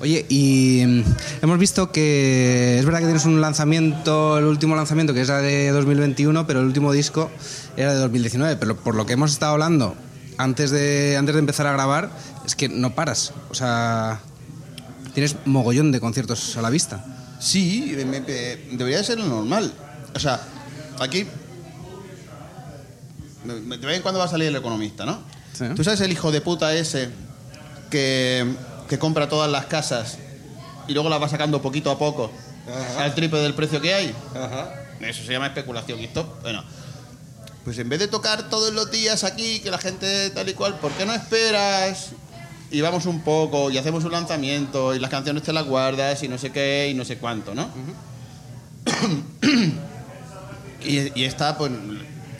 Oye, 0.00 0.26
y 0.28 0.82
mm, 0.84 1.02
hemos 1.42 1.58
visto 1.58 1.90
que 1.90 2.78
es 2.78 2.84
verdad 2.84 2.98
que 3.00 3.06
tienes 3.06 3.24
un 3.24 3.40
lanzamiento, 3.40 4.36
el 4.36 4.44
último 4.44 4.76
lanzamiento 4.76 5.14
que 5.14 5.22
es 5.22 5.28
la 5.28 5.38
de 5.40 5.70
2021, 5.70 6.46
pero 6.46 6.60
el 6.60 6.66
último 6.66 6.92
disco 6.92 7.30
era 7.78 7.94
de 7.94 8.00
2019. 8.00 8.56
Pero 8.56 8.76
por 8.76 8.94
lo 8.94 9.06
que 9.06 9.14
hemos 9.14 9.30
estado 9.32 9.52
hablando 9.52 9.94
antes 10.36 10.70
de, 10.70 11.16
antes 11.18 11.34
de 11.34 11.38
empezar 11.38 11.66
a 11.66 11.72
grabar, 11.72 12.10
es 12.44 12.56
que 12.56 12.68
no 12.68 12.94
paras. 12.94 13.32
O 13.48 13.54
sea, 13.54 14.20
tienes 15.16 15.34
mogollón 15.46 15.92
de 15.92 15.98
conciertos 15.98 16.58
a 16.58 16.60
la 16.60 16.68
vista. 16.68 17.02
Sí, 17.40 17.94
me- 17.96 18.04
me- 18.04 18.20
debería 18.20 18.98
de 18.98 19.04
ser 19.04 19.18
lo 19.18 19.24
normal. 19.24 19.72
O 20.14 20.18
sea, 20.20 20.38
aquí. 21.00 21.26
De 23.44 23.76
vez 23.78 23.96
en 23.96 24.02
cuando 24.02 24.18
va 24.18 24.26
a 24.26 24.28
salir 24.28 24.48
el 24.48 24.56
economista, 24.56 25.06
¿no? 25.06 25.20
Sí. 25.54 25.64
Tú 25.74 25.82
sabes 25.84 26.02
el 26.02 26.12
hijo 26.12 26.30
de 26.32 26.42
puta 26.42 26.74
ese 26.74 27.08
que, 27.90 28.44
que 28.90 28.98
compra 28.98 29.26
todas 29.26 29.50
las 29.50 29.64
casas 29.66 30.18
y 30.86 30.92
luego 30.92 31.08
las 31.08 31.22
va 31.22 31.28
sacando 31.30 31.62
poquito 31.62 31.90
a 31.90 31.98
poco 31.98 32.30
Ajá. 32.68 33.04
al 33.04 33.14
triple 33.14 33.38
del 33.40 33.54
precio 33.54 33.80
que 33.80 33.94
hay. 33.94 34.14
Ajá. 34.34 34.70
Eso 35.00 35.24
se 35.24 35.32
llama 35.32 35.46
especulación. 35.46 35.98
Y 36.00 36.04
esto, 36.04 36.38
bueno, 36.42 36.62
pues 37.64 37.78
en 37.78 37.88
vez 37.88 38.00
de 38.00 38.08
tocar 38.08 38.50
todos 38.50 38.74
los 38.74 38.90
días 38.90 39.24
aquí, 39.24 39.60
que 39.60 39.70
la 39.70 39.78
gente 39.78 40.28
tal 40.30 40.46
y 40.48 40.52
cual, 40.52 40.74
¿por 40.78 40.92
qué 40.92 41.06
no 41.06 41.14
esperas? 41.14 42.10
Y 42.70 42.80
vamos 42.80 43.06
un 43.06 43.20
poco 43.22 43.70
y 43.70 43.78
hacemos 43.78 44.04
un 44.04 44.12
lanzamiento 44.12 44.94
y 44.94 44.98
las 44.98 45.10
canciones 45.10 45.42
te 45.44 45.52
las 45.52 45.64
guardas 45.66 46.22
y 46.22 46.28
no 46.28 46.36
sé 46.36 46.50
qué 46.50 46.88
y 46.90 46.94
no 46.94 47.04
sé 47.04 47.18
cuánto, 47.18 47.54
¿no? 47.54 47.68
y, 50.84 51.20
y 51.20 51.24
está, 51.24 51.56
pues, 51.56 51.70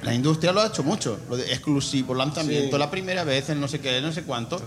la 0.02 0.14
industria 0.14 0.52
lo 0.52 0.60
ha 0.60 0.66
hecho 0.66 0.82
mucho, 0.82 1.18
lo 1.28 1.36
de 1.36 1.44
exclusivo, 1.52 2.14
lanzamiento, 2.14 2.76
Sí. 2.76 2.78
la 2.80 2.90
primera 2.90 3.24
vez, 3.24 3.48
el 3.50 3.60
no 3.60 3.68
sé 3.68 3.80
qué, 3.80 4.00
no 4.00 4.12
sé 4.12 4.22
cuánto. 4.22 4.60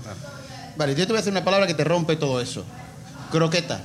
Vale, 0.78 0.96
yo 0.96 1.06
te 1.06 1.12
voy 1.14 1.18
a 1.18 1.22
hacer 1.22 1.32
una 1.34 1.44
palabra 1.44 1.68
que 1.68 1.74
te 1.74 1.84
rompe 1.84 2.16
todo 2.16 2.40
eso. 2.42 2.64
Croqueta. 3.32 3.82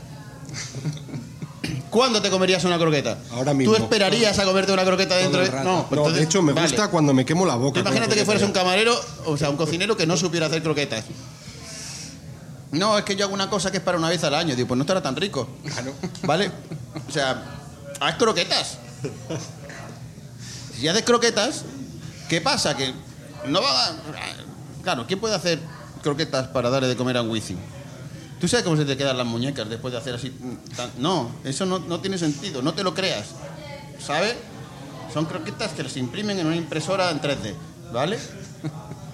¿Cuándo 1.91 2.21
te 2.21 2.29
comerías 2.31 2.65
una 2.65 2.77
croqueta? 2.79 3.19
Ahora 3.31 3.55
mismo. 3.55 3.75
¿Tú 3.75 3.83
esperarías 3.83 4.37
a 4.39 4.45
comerte 4.45 4.73
una 4.73 4.85
croqueta 4.85 5.17
dentro 5.17 5.41
de.? 5.41 5.51
No, 5.51 5.87
pues 5.89 5.91
No, 5.93 6.07
entonces- 6.07 6.15
de 6.17 6.23
hecho, 6.25 6.43
me 6.43 6.53
vale. 6.53 6.67
gusta 6.69 6.89
cuando 6.89 7.15
me 7.15 7.25
quemo 7.25 7.47
la 7.47 7.55
boca. 7.57 7.81
Imagínate 7.81 8.15
que 8.17 8.25
fueras 8.25 8.43
un 8.43 8.53
camarero, 8.53 8.95
o 9.27 9.37
sea, 9.37 9.51
un 9.51 9.57
cocinero 9.57 9.97
que 9.97 10.07
no 10.07 10.17
supiera 10.17 10.47
hacer 10.47 10.63
croquetas. 10.63 11.05
No, 12.79 12.99
es 12.99 13.05
que 13.05 13.17
yo 13.17 13.25
hago 13.27 13.35
una 13.35 13.49
cosa 13.51 13.71
que 13.71 13.79
es 13.79 13.83
para 13.83 13.99
una 13.99 14.09
vez 14.09 14.23
al 14.25 14.35
año. 14.35 14.55
Digo, 14.57 14.69
pues 14.69 14.77
no 14.79 14.83
estará 14.83 15.03
tan 15.03 15.17
rico. 15.17 15.49
¿Vale? 16.23 16.51
O 17.09 17.13
sea, 17.13 17.43
haz 18.01 18.17
croquetas. 18.17 18.79
Si 20.79 20.89
haces 20.89 21.03
croquetas, 21.03 21.65
¿Qué 22.29 22.41
pasa? 22.41 22.75
Que 22.77 22.93
no 23.47 23.61
va 23.61 23.87
a... 23.87 23.93
Claro, 24.83 25.07
¿quién 25.07 25.21
puede 25.21 25.35
hacer 25.35 25.59
croquetas 26.03 26.49
para 26.49 26.71
darle 26.71 26.89
de 26.89 26.97
comer 26.97 27.19
a 27.19 27.23
un 27.23 27.29
wifi? 27.31 27.55
¿Tú 28.41 28.49
sabes 28.49 28.65
cómo 28.65 28.77
se 28.79 28.87
te 28.87 28.97
quedan 28.97 29.19
las 29.19 29.27
muñecas 29.27 29.69
después 29.69 29.93
de 29.93 29.99
hacer 29.99 30.15
así? 30.15 30.31
tan- 30.75 30.91
No, 30.99 31.31
eso 31.45 31.67
no, 31.67 31.79
no 31.81 32.01
tiene 32.01 32.17
sentido, 32.17 32.63
no 32.63 32.73
te 32.73 32.83
lo 32.83 32.95
creas. 32.95 33.27
¿Sabes? 34.05 34.35
Son 35.13 35.27
croquetas 35.27 35.73
que 35.73 35.83
las 35.83 35.97
imprimen 35.99 36.39
en 36.39 36.47
una 36.47 36.57
impresora 36.57 37.11
en 37.11 37.21
3D, 37.21 37.55
¿vale? 37.93 38.19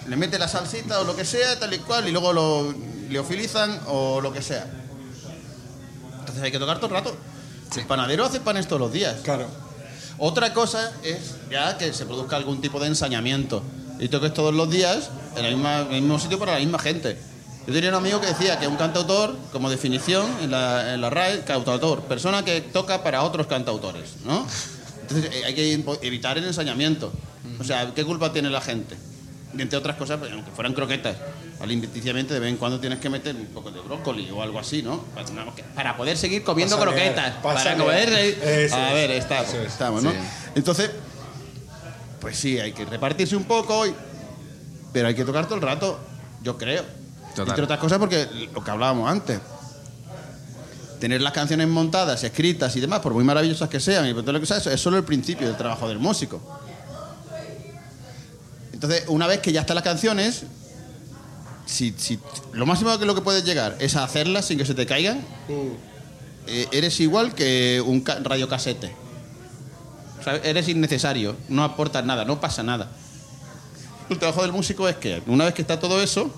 Le 0.07 0.15
mete 0.15 0.39
la 0.39 0.47
salsita 0.47 1.01
o 1.01 1.03
lo 1.03 1.15
que 1.15 1.25
sea, 1.25 1.59
tal 1.59 1.73
y 1.73 1.79
cual, 1.79 2.07
y 2.07 2.11
luego 2.11 2.31
lo 2.33 2.73
liofilizan 3.11 3.79
o 3.87 4.19
lo 4.21 4.31
que 4.33 4.41
sea. 4.41 4.65
Entonces 6.19 6.43
hay 6.43 6.51
que 6.51 6.59
tocar 6.59 6.77
todo 6.77 6.87
el 6.87 6.93
rato. 6.93 7.15
El 7.75 7.85
panadero 7.85 8.25
hace 8.25 8.39
panes 8.39 8.67
todos 8.67 8.81
los 8.81 8.91
días. 8.91 9.17
Claro. 9.23 9.47
Otra 10.17 10.53
cosa 10.53 10.91
es 11.03 11.35
ya 11.49 11.77
que 11.77 11.93
se 11.93 12.05
produzca 12.05 12.35
algún 12.35 12.61
tipo 12.61 12.79
de 12.79 12.87
ensañamiento 12.87 13.63
y 13.99 14.07
toques 14.09 14.33
todos 14.33 14.53
los 14.53 14.69
días 14.69 15.09
en 15.35 15.45
el, 15.45 15.55
misma- 15.55 15.81
en 15.81 15.93
el 15.93 16.01
mismo 16.01 16.19
sitio 16.19 16.37
para 16.39 16.53
la 16.53 16.59
misma 16.59 16.79
gente. 16.79 17.17
Yo 17.67 17.73
tenía 17.73 17.89
un 17.89 17.95
amigo 17.95 18.19
que 18.19 18.27
decía 18.27 18.59
que 18.59 18.67
un 18.67 18.75
cantautor, 18.75 19.35
como 19.51 19.69
definición 19.69 20.25
en 20.41 20.51
la, 20.51 20.93
en 20.95 21.01
la 21.01 21.09
RAE, 21.11 21.41
cantautor, 21.43 22.01
persona 22.03 22.43
que 22.43 22.61
toca 22.61 23.03
para 23.03 23.21
otros 23.23 23.45
cantautores, 23.47 24.15
¿no? 24.25 24.45
Entonces 25.01 25.31
eh, 25.33 25.43
hay 25.45 25.53
que 25.53 25.83
evitar 26.01 26.37
el 26.37 26.45
ensañamiento. 26.45 27.11
O 27.59 27.63
sea, 27.63 27.93
¿qué 27.93 28.03
culpa 28.03 28.33
tiene 28.33 28.49
la 28.49 28.61
gente? 28.61 28.97
Entre 29.57 29.77
otras 29.77 29.95
cosas, 29.97 30.17
pues, 30.17 30.31
aunque 30.31 30.51
fueran 30.51 30.73
croquetas, 30.73 31.17
alimenticiamente 31.59 32.33
de 32.33 32.39
vez 32.39 32.49
en 32.49 32.57
cuando 32.57 32.79
tienes 32.79 32.99
que 32.99 33.09
meter 33.09 33.35
un 33.35 33.47
poco 33.47 33.69
de 33.71 33.81
brócoli 33.81 34.29
o 34.31 34.41
algo 34.41 34.59
así, 34.59 34.81
¿no? 34.81 34.99
Para, 35.13 35.27
para 35.75 35.97
poder 35.97 36.17
seguir 36.17 36.43
comiendo 36.43 36.77
Pásale, 36.77 36.95
croquetas. 36.95 37.33
Para 37.43 37.75
comer... 37.77 38.09
Eso 38.09 38.75
a 38.75 38.89
es, 38.89 38.93
ver, 38.93 39.11
estamos, 39.11 39.53
es. 39.53 39.67
estamos, 39.67 40.03
¿no? 40.03 40.11
Sí. 40.11 40.17
Entonces, 40.55 40.91
pues 42.21 42.37
sí, 42.37 42.59
hay 42.59 42.71
que 42.71 42.85
repartirse 42.85 43.35
un 43.35 43.43
poco, 43.43 43.85
y- 43.85 43.93
pero 44.93 45.07
hay 45.09 45.15
que 45.15 45.25
tocar 45.25 45.45
todo 45.45 45.55
el 45.55 45.61
rato, 45.61 45.99
yo 46.41 46.57
creo. 46.57 46.83
Total. 47.35 47.49
Entre 47.49 47.63
otras 47.63 47.79
cosas 47.79 47.97
porque 47.99 48.27
lo 48.53 48.63
que 48.63 48.71
hablábamos 48.71 49.09
antes. 49.09 49.39
Tener 50.99 51.19
las 51.21 51.33
canciones 51.33 51.67
montadas, 51.67 52.23
escritas 52.23 52.75
y 52.75 52.79
demás, 52.79 52.99
por 52.99 53.13
muy 53.13 53.23
maravillosas 53.23 53.67
que 53.69 53.79
sean, 53.79 54.07
y 54.07 54.13
por 54.13 54.21
todo 54.21 54.33
lo 54.33 54.39
que 54.39 54.45
sea, 54.45 54.57
eso 54.57 54.69
es 54.69 54.79
solo 54.79 54.97
el 54.97 55.03
principio 55.03 55.47
del 55.47 55.57
trabajo 55.57 55.87
del 55.89 55.97
músico. 55.97 56.39
Entonces, 58.81 59.03
una 59.09 59.27
vez 59.27 59.41
que 59.41 59.51
ya 59.51 59.61
están 59.61 59.75
las 59.75 59.83
canciones, 59.83 60.41
si, 61.67 61.93
si- 61.97 62.19
lo 62.53 62.65
máximo 62.65 62.97
que 62.97 63.05
lo 63.05 63.13
que 63.13 63.21
puedes 63.21 63.45
llegar 63.45 63.75
es 63.79 63.95
a 63.95 64.03
hacerlas 64.03 64.45
sin 64.45 64.57
que 64.57 64.65
se 64.65 64.73
te 64.73 64.87
caigan, 64.87 65.21
eh, 66.47 66.67
eres 66.71 66.99
igual 66.99 67.35
que 67.35 67.79
un 67.85 68.01
ca- 68.01 68.17
radiocasete. 68.23 68.91
O 70.19 70.23
sea, 70.23 70.35
eres 70.37 70.67
innecesario, 70.67 71.35
no 71.47 71.63
aportas 71.63 72.03
nada, 72.05 72.25
no 72.25 72.41
pasa 72.41 72.63
nada. 72.63 72.89
El 74.09 74.17
trabajo 74.17 74.41
del 74.41 74.51
músico 74.51 74.89
es 74.89 74.95
que 74.95 75.21
una 75.27 75.45
vez 75.45 75.53
que 75.53 75.61
está 75.61 75.79
todo 75.79 76.01
eso, 76.01 76.31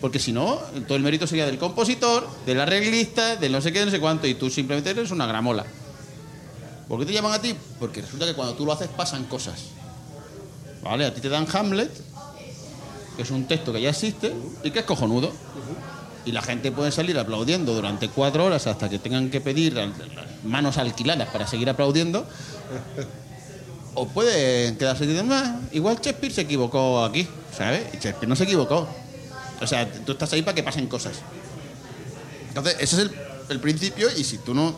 porque 0.00 0.20
si 0.20 0.30
no, 0.32 0.60
todo 0.86 0.96
el 0.96 1.02
mérito 1.02 1.26
sería 1.26 1.44
del 1.46 1.58
compositor, 1.58 2.28
del 2.46 2.60
arreglista, 2.60 3.34
del 3.34 3.50
no 3.50 3.60
sé 3.60 3.72
qué, 3.72 3.84
no 3.84 3.90
sé 3.90 3.98
cuánto, 3.98 4.28
y 4.28 4.34
tú 4.34 4.48
simplemente 4.48 4.90
eres 4.90 5.10
una 5.10 5.26
gramola. 5.26 5.64
¿Por 6.88 7.00
qué 7.00 7.06
te 7.06 7.12
llaman 7.12 7.32
a 7.32 7.40
ti? 7.42 7.54
Porque 7.80 8.00
resulta 8.00 8.26
que 8.26 8.34
cuando 8.34 8.54
tú 8.54 8.64
lo 8.64 8.72
haces 8.72 8.88
pasan 8.88 9.24
cosas. 9.24 9.54
¿Vale? 10.84 11.06
A 11.06 11.14
ti 11.14 11.20
te 11.20 11.28
dan 11.28 11.46
Hamlet, 11.52 11.90
que 13.16 13.22
es 13.22 13.30
un 13.30 13.46
texto 13.46 13.72
que 13.72 13.80
ya 13.80 13.90
existe 13.90 14.32
y 14.62 14.70
que 14.70 14.80
es 14.80 14.84
cojonudo. 14.84 15.32
Y 16.26 16.32
la 16.32 16.42
gente 16.42 16.70
puede 16.72 16.90
salir 16.92 17.18
aplaudiendo 17.18 17.74
durante 17.74 18.08
cuatro 18.08 18.44
horas 18.44 18.66
hasta 18.66 18.88
que 18.88 18.98
tengan 18.98 19.30
que 19.30 19.40
pedir 19.40 19.78
manos 20.44 20.78
alquiladas 20.78 21.28
para 21.30 21.46
seguir 21.46 21.68
aplaudiendo. 21.70 22.26
O 23.94 24.08
puede 24.08 24.76
quedarse 24.76 25.06
diciendo, 25.06 25.34
"Ah, 25.34 25.60
igual 25.72 25.96
Shakespeare 25.96 26.32
se 26.34 26.40
equivocó 26.42 27.04
aquí, 27.04 27.28
¿sabes? 27.56 27.82
Y 27.92 27.96
Shakespeare 27.98 28.28
no 28.28 28.36
se 28.36 28.44
equivocó. 28.44 28.88
O 29.60 29.66
sea, 29.66 29.90
tú 29.90 30.12
estás 30.12 30.32
ahí 30.32 30.42
para 30.42 30.54
que 30.54 30.62
pasen 30.62 30.86
cosas. 30.88 31.16
Entonces, 32.48 32.76
ese 32.80 32.96
es 32.96 33.02
el, 33.02 33.10
el 33.50 33.60
principio 33.60 34.08
y 34.16 34.24
si 34.24 34.38
tú 34.38 34.52
no... 34.54 34.74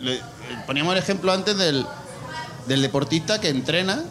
le- 0.00 0.20
poníamos 0.66 0.92
el 0.94 0.98
ejemplo 0.98 1.30
antes 1.32 1.56
del, 1.58 1.84
del 2.66 2.82
deportista 2.82 3.40
que 3.40 3.48
entrena 3.50 4.02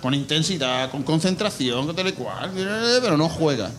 con 0.00 0.14
intensidad, 0.14 0.90
con 0.90 1.02
concentración, 1.02 1.86
con 1.86 1.96
tal 1.96 2.08
y 2.08 2.12
cual, 2.12 2.50
pero 2.54 3.16
no 3.16 3.28
juega. 3.28 3.70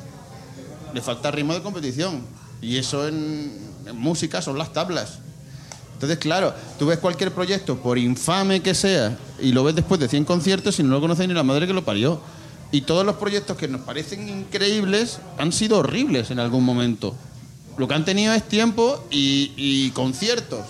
Le 0.93 1.01
falta 1.01 1.32
ritmo 1.32 1.53
de 1.53 1.62
competición. 1.62 2.23
Y 2.62 2.77
eso 2.77 3.08
en, 3.08 3.69
música 3.93 4.41
son 4.41 4.58
las 4.58 4.73
tablas. 4.73 5.19
Entonces, 5.93 6.17
claro, 6.17 6.53
tú 6.77 6.88
ves 6.88 6.99
cualquier 6.99 7.34
proyecto, 7.34 7.77
por 7.77 7.97
infame 7.97 8.62
que 8.62 8.73
sea, 8.73 9.17
y 9.41 9.51
lo 9.51 9.63
ves 9.63 9.75
después 9.75 9.99
de 9.99 10.08
100 10.08 10.25
conciertos 10.25 10.79
y 10.79 10.84
no 10.84 10.89
lo 10.89 11.01
conoce 11.01 11.27
ni 11.27 11.34
la 11.34 11.43
madre 11.43 11.67
que 11.67 11.73
lo 11.73 11.84
parió. 11.84 12.21
Y 12.71 12.82
todos 12.82 13.05
los 13.05 13.15
proyectos 13.15 13.58
que 13.58 13.67
nos 13.67 13.82
parecen 13.82 14.29
increíbles 14.29 15.19
han 15.38 15.51
sido 15.51 15.79
horribles 15.79 16.32
en 16.32 16.39
algún 16.39 16.63
momento. 16.63 17.15
Lo 17.77 17.88
que 17.88 17.95
han 17.95 18.05
tenido 18.05 18.34
es 18.34 18.47
tiempo 18.47 19.03
y, 19.10 19.53
y 19.58 19.89
conciertos. 19.91 20.65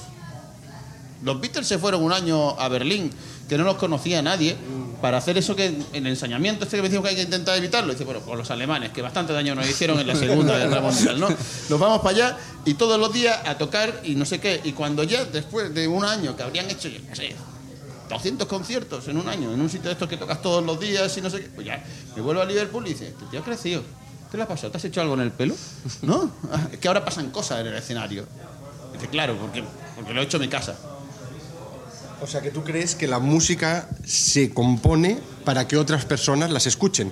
Los 1.23 1.41
Beatles 1.41 1.67
se 1.67 1.77
fueron 1.77 2.03
un 2.03 2.13
año 2.13 2.57
a 2.59 2.69
Berlín, 2.69 3.11
que 3.49 3.57
no 3.57 3.65
los 3.65 3.75
conocía 3.75 4.21
nadie, 4.21 4.55
para 5.01 5.17
hacer 5.17 5.37
eso 5.37 5.55
que 5.55 5.67
en 5.67 5.85
el 5.93 6.07
ensañamiento 6.07 6.65
este 6.65 6.77
que 6.77 6.83
decimos 6.83 7.03
que 7.03 7.09
hay 7.09 7.15
que 7.15 7.21
intentar 7.23 7.57
evitarlo. 7.57 7.91
Dice, 7.91 8.03
bueno, 8.03 8.21
pues 8.21 8.37
los 8.37 8.51
alemanes, 8.51 8.91
que 8.91 9.01
bastante 9.01 9.33
daño 9.33 9.55
nos 9.55 9.69
hicieron 9.69 9.99
en 9.99 10.07
la 10.07 10.15
Segunda 10.15 10.57
Guerra 10.57 10.81
Mundial, 10.81 11.19
¿no? 11.19 11.29
Nos 11.29 11.79
vamos 11.79 11.99
para 12.01 12.09
allá 12.15 12.37
y 12.65 12.73
todos 12.73 12.99
los 12.99 13.11
días 13.13 13.39
a 13.45 13.57
tocar 13.57 14.01
y 14.03 14.15
no 14.15 14.25
sé 14.25 14.39
qué. 14.39 14.59
Y 14.63 14.73
cuando 14.73 15.03
ya, 15.03 15.25
después 15.25 15.73
de 15.73 15.87
un 15.87 16.03
año 16.03 16.35
que 16.35 16.43
habrían 16.43 16.69
hecho, 16.69 16.89
yo 16.89 16.99
qué 17.09 17.15
sé, 17.15 17.35
200 18.09 18.47
conciertos 18.47 19.07
en 19.07 19.17
un 19.17 19.29
año, 19.29 19.53
en 19.53 19.61
un 19.61 19.69
sitio 19.69 19.87
de 19.87 19.93
estos 19.93 20.09
que 20.09 20.17
tocas 20.17 20.41
todos 20.41 20.65
los 20.65 20.79
días 20.79 21.15
y 21.17 21.21
no 21.21 21.29
sé 21.29 21.41
qué, 21.41 21.49
pues 21.49 21.65
ya, 21.67 21.83
me 22.15 22.21
vuelvo 22.21 22.41
a 22.41 22.45
Liverpool 22.45 22.85
y 22.87 22.89
dice, 22.89 23.07
este 23.09 23.25
tío 23.31 23.39
ha 23.39 23.43
crecido. 23.43 23.83
¿Qué 24.31 24.37
le 24.37 24.43
ha 24.43 24.47
pasado? 24.47 24.71
¿Te 24.71 24.77
has 24.77 24.85
hecho 24.85 25.01
algo 25.01 25.15
en 25.15 25.21
el 25.21 25.31
pelo? 25.31 25.55
¿No? 26.03 26.31
Ah, 26.51 26.67
Es 26.71 26.77
que 26.79 26.87
ahora 26.87 27.03
pasan 27.03 27.31
cosas 27.31 27.61
en 27.61 27.67
el 27.67 27.75
escenario. 27.75 28.25
Dice, 28.93 29.07
claro, 29.07 29.35
porque, 29.39 29.63
porque 29.95 30.13
lo 30.13 30.21
he 30.21 30.23
hecho 30.25 30.37
en 30.37 30.41
mi 30.41 30.49
casa. 30.49 30.75
O 32.21 32.27
sea, 32.27 32.41
que 32.41 32.51
tú 32.51 32.63
crees 32.63 32.95
que 32.95 33.07
la 33.07 33.19
música 33.19 33.87
se 34.05 34.51
compone 34.53 35.19
para 35.45 35.67
que 35.67 35.77
otras 35.77 36.05
personas 36.05 36.51
las 36.51 36.67
escuchen. 36.67 37.11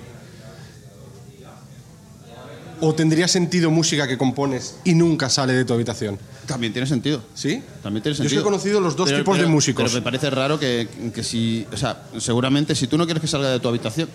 ¿O 2.80 2.94
tendría 2.94 3.26
sentido 3.26 3.72
música 3.72 4.06
que 4.06 4.16
compones 4.16 4.76
y 4.84 4.94
nunca 4.94 5.28
sale 5.28 5.52
de 5.52 5.64
tu 5.64 5.72
habitación? 5.74 6.16
También 6.46 6.72
tiene 6.72 6.86
sentido. 6.86 7.20
¿Sí? 7.34 7.60
También 7.82 8.04
tiene 8.04 8.14
Yo 8.16 8.22
sentido. 8.22 8.28
sí 8.28 8.36
he 8.40 8.42
conocido 8.44 8.80
los 8.80 8.94
dos 8.94 9.08
Pero- 9.08 9.18
tipos 9.24 9.36
de 9.38 9.46
músicos. 9.46 9.84
Pero 9.90 9.94
me 9.96 10.02
parece 10.02 10.30
raro 10.30 10.60
que, 10.60 10.86
que 11.12 11.24
si. 11.24 11.66
O 11.72 11.76
sea, 11.76 12.04
seguramente 12.18 12.76
si 12.76 12.86
tú 12.86 12.96
no 12.96 13.04
quieres 13.04 13.20
que 13.20 13.26
salga 13.26 13.50
de 13.50 13.58
tu 13.58 13.66
habitación. 13.66 14.08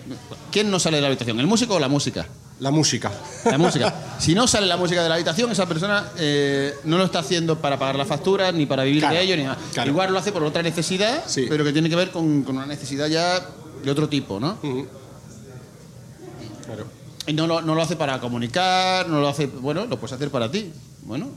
¿Quién 0.50 0.70
no 0.70 0.78
sale 0.78 0.96
de 0.96 1.02
la 1.02 1.08
habitación? 1.08 1.38
¿El 1.40 1.46
músico 1.46 1.74
o 1.74 1.78
la 1.78 1.88
música? 1.88 2.26
La 2.64 2.70
música. 2.70 3.12
La 3.44 3.58
música. 3.58 3.94
Si 4.18 4.34
no 4.34 4.46
sale 4.46 4.66
la 4.66 4.78
música 4.78 5.02
de 5.02 5.08
la 5.10 5.16
habitación, 5.16 5.52
esa 5.52 5.66
persona 5.66 6.08
eh, 6.16 6.72
no 6.84 6.96
lo 6.96 7.04
está 7.04 7.18
haciendo 7.18 7.58
para 7.60 7.78
pagar 7.78 7.96
las 7.96 8.08
facturas, 8.08 8.54
ni 8.54 8.64
para 8.64 8.84
vivir 8.84 9.00
Claro, 9.00 9.16
de 9.16 9.22
ello, 9.22 9.36
ni 9.36 9.42
nada. 9.42 9.58
claro. 9.74 9.90
Igual 9.90 10.10
lo 10.14 10.18
hace 10.18 10.32
por 10.32 10.42
otra 10.42 10.62
necesidad, 10.62 11.24
Sí. 11.26 11.44
pero 11.46 11.62
que 11.62 11.74
tiene 11.74 11.90
que 11.90 11.96
ver 11.96 12.10
con, 12.10 12.42
con 12.42 12.56
una 12.56 12.64
necesidad 12.64 13.06
ya 13.08 13.38
de 13.84 13.90
otro 13.90 14.08
tipo, 14.08 14.40
¿no? 14.40 14.56
Claro. 16.64 16.86
Y 17.26 17.34
no 17.34 17.46
lo, 17.46 17.60
no 17.60 17.74
lo 17.74 17.82
hace 17.82 17.96
para 17.96 18.18
comunicar, 18.18 19.10
no 19.10 19.20
lo 19.20 19.28
hace. 19.28 19.44
Bueno, 19.46 19.84
lo 19.84 19.98
puedes 20.00 20.14
hacer 20.14 20.30
para 20.30 20.50
ti. 20.50 20.72
Bueno. 21.02 21.28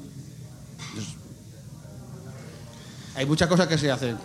hay 3.15 3.25
muchas 3.25 3.49
cosas 3.49 3.67
que 3.67 3.77
se 3.77 3.91
hacen 3.91 4.15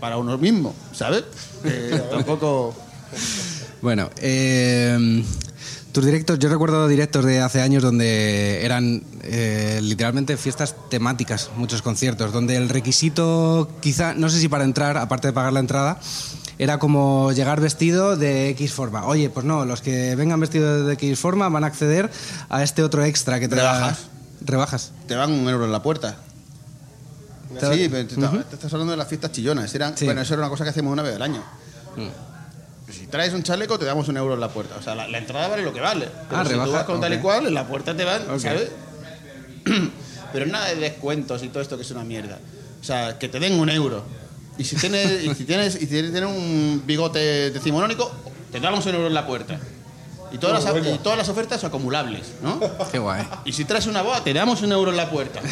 para 0.00 0.16
uno 0.16 0.36
mismo, 0.36 0.74
¿sabes? 0.92 1.22
Tampoco. 2.10 2.74
Bueno, 3.82 4.10
eh, 4.16 5.22
tus 5.92 6.04
directos, 6.04 6.38
yo 6.38 6.48
recuerdo 6.48 6.86
directos 6.88 7.24
de 7.24 7.40
hace 7.40 7.60
años 7.62 7.82
donde 7.82 8.64
eran 8.64 9.02
eh, 9.22 9.80
literalmente 9.82 10.36
fiestas 10.36 10.74
temáticas, 10.88 11.50
muchos 11.56 11.82
conciertos, 11.82 12.32
donde 12.32 12.56
el 12.56 12.68
requisito, 12.68 13.68
quizá, 13.80 14.14
no 14.14 14.28
sé 14.28 14.38
si 14.40 14.48
para 14.48 14.64
entrar, 14.64 14.96
aparte 14.96 15.28
de 15.28 15.32
pagar 15.32 15.52
la 15.52 15.60
entrada, 15.60 15.98
era 16.58 16.78
como 16.78 17.32
llegar 17.32 17.60
vestido 17.60 18.16
de 18.16 18.50
X 18.50 18.72
forma. 18.72 19.06
Oye, 19.06 19.30
pues 19.30 19.44
no, 19.46 19.64
los 19.64 19.80
que 19.80 20.14
vengan 20.14 20.38
vestidos 20.40 20.86
de 20.86 20.92
X 20.94 21.18
forma 21.18 21.48
van 21.48 21.64
a 21.64 21.68
acceder 21.68 22.10
a 22.48 22.62
este 22.62 22.82
otro 22.82 23.04
extra 23.04 23.40
que 23.40 23.48
te 23.48 23.56
da- 23.56 23.72
Rebajas. 23.72 23.98
Rebajas. 24.42 24.92
Te 25.08 25.14
dan 25.14 25.32
un 25.32 25.48
euro 25.48 25.64
en 25.64 25.72
la 25.72 25.82
puerta. 25.82 26.16
Sí, 27.72 27.88
pero 27.90 28.06
te, 28.06 28.14
te 28.44 28.54
estás 28.54 28.72
hablando 28.72 28.92
de 28.92 28.96
las 28.96 29.08
fiestas 29.08 29.32
chillonas. 29.32 29.74
Eran, 29.74 29.96
Sí. 29.96 30.04
Bueno, 30.04 30.20
eso 30.20 30.34
era 30.34 30.42
una 30.42 30.50
cosa 30.50 30.62
que 30.64 30.70
hacíamos 30.70 30.92
una 30.92 31.02
vez 31.02 31.16
al 31.16 31.22
año. 31.22 31.42
Si 32.92 33.06
traes 33.06 33.32
un 33.34 33.42
chaleco, 33.42 33.78
te 33.78 33.84
damos 33.84 34.08
un 34.08 34.16
euro 34.16 34.34
en 34.34 34.40
la 34.40 34.48
puerta. 34.48 34.76
O 34.78 34.82
sea, 34.82 34.94
la, 34.94 35.06
la 35.08 35.18
entrada 35.18 35.48
vale 35.48 35.62
lo 35.62 35.72
que 35.72 35.80
vale. 35.80 36.08
Pero 36.28 36.40
Ah, 36.40 36.44
si 36.44 36.50
rebaja, 36.50 36.66
tú 36.68 36.72
vas 36.72 36.84
con 36.84 37.00
tal 37.00 37.12
y 37.14 37.18
cual, 37.18 37.46
en 37.46 37.54
la 37.54 37.66
puerta 37.66 37.96
te 37.96 38.04
van, 38.04 38.22
Ok. 38.30 38.38
¿sabes? 38.40 38.70
Pero 40.32 40.46
nada 40.46 40.68
de 40.68 40.76
descuentos 40.76 41.42
y 41.42 41.48
todo 41.48 41.60
esto 41.62 41.76
que 41.76 41.82
es 41.82 41.90
una 41.90 42.04
mierda. 42.04 42.38
O 42.80 42.84
sea, 42.84 43.18
que 43.18 43.28
te 43.28 43.40
den 43.40 43.58
un 43.58 43.68
euro. 43.70 44.04
Y 44.58 44.64
si 44.64 44.76
tienes, 44.76 45.24
y 45.24 45.34
si 45.34 45.44
tienes, 45.44 45.74
y 45.76 45.80
si 45.80 45.86
tienes 45.86 46.22
un 46.24 46.82
bigote 46.86 47.50
decimonónico, 47.50 48.10
te 48.52 48.60
damos 48.60 48.84
un 48.86 48.94
euro 48.94 49.06
en 49.06 49.14
la 49.14 49.26
puerta. 49.26 49.58
Y 50.32 50.38
todas, 50.38 50.62
las, 50.62 50.86
y 50.86 50.98
todas 50.98 51.18
las 51.18 51.28
ofertas 51.28 51.64
acumulables, 51.64 52.26
¿no? 52.42 52.60
Qué 52.92 52.98
guay. 53.00 53.26
Y 53.44 53.52
si 53.52 53.64
traes 53.64 53.86
una 53.86 54.02
boa, 54.02 54.22
te 54.22 54.32
damos 54.32 54.62
un 54.62 54.70
euro 54.70 54.90
en 54.92 54.96
la 54.96 55.10
puerta. 55.10 55.40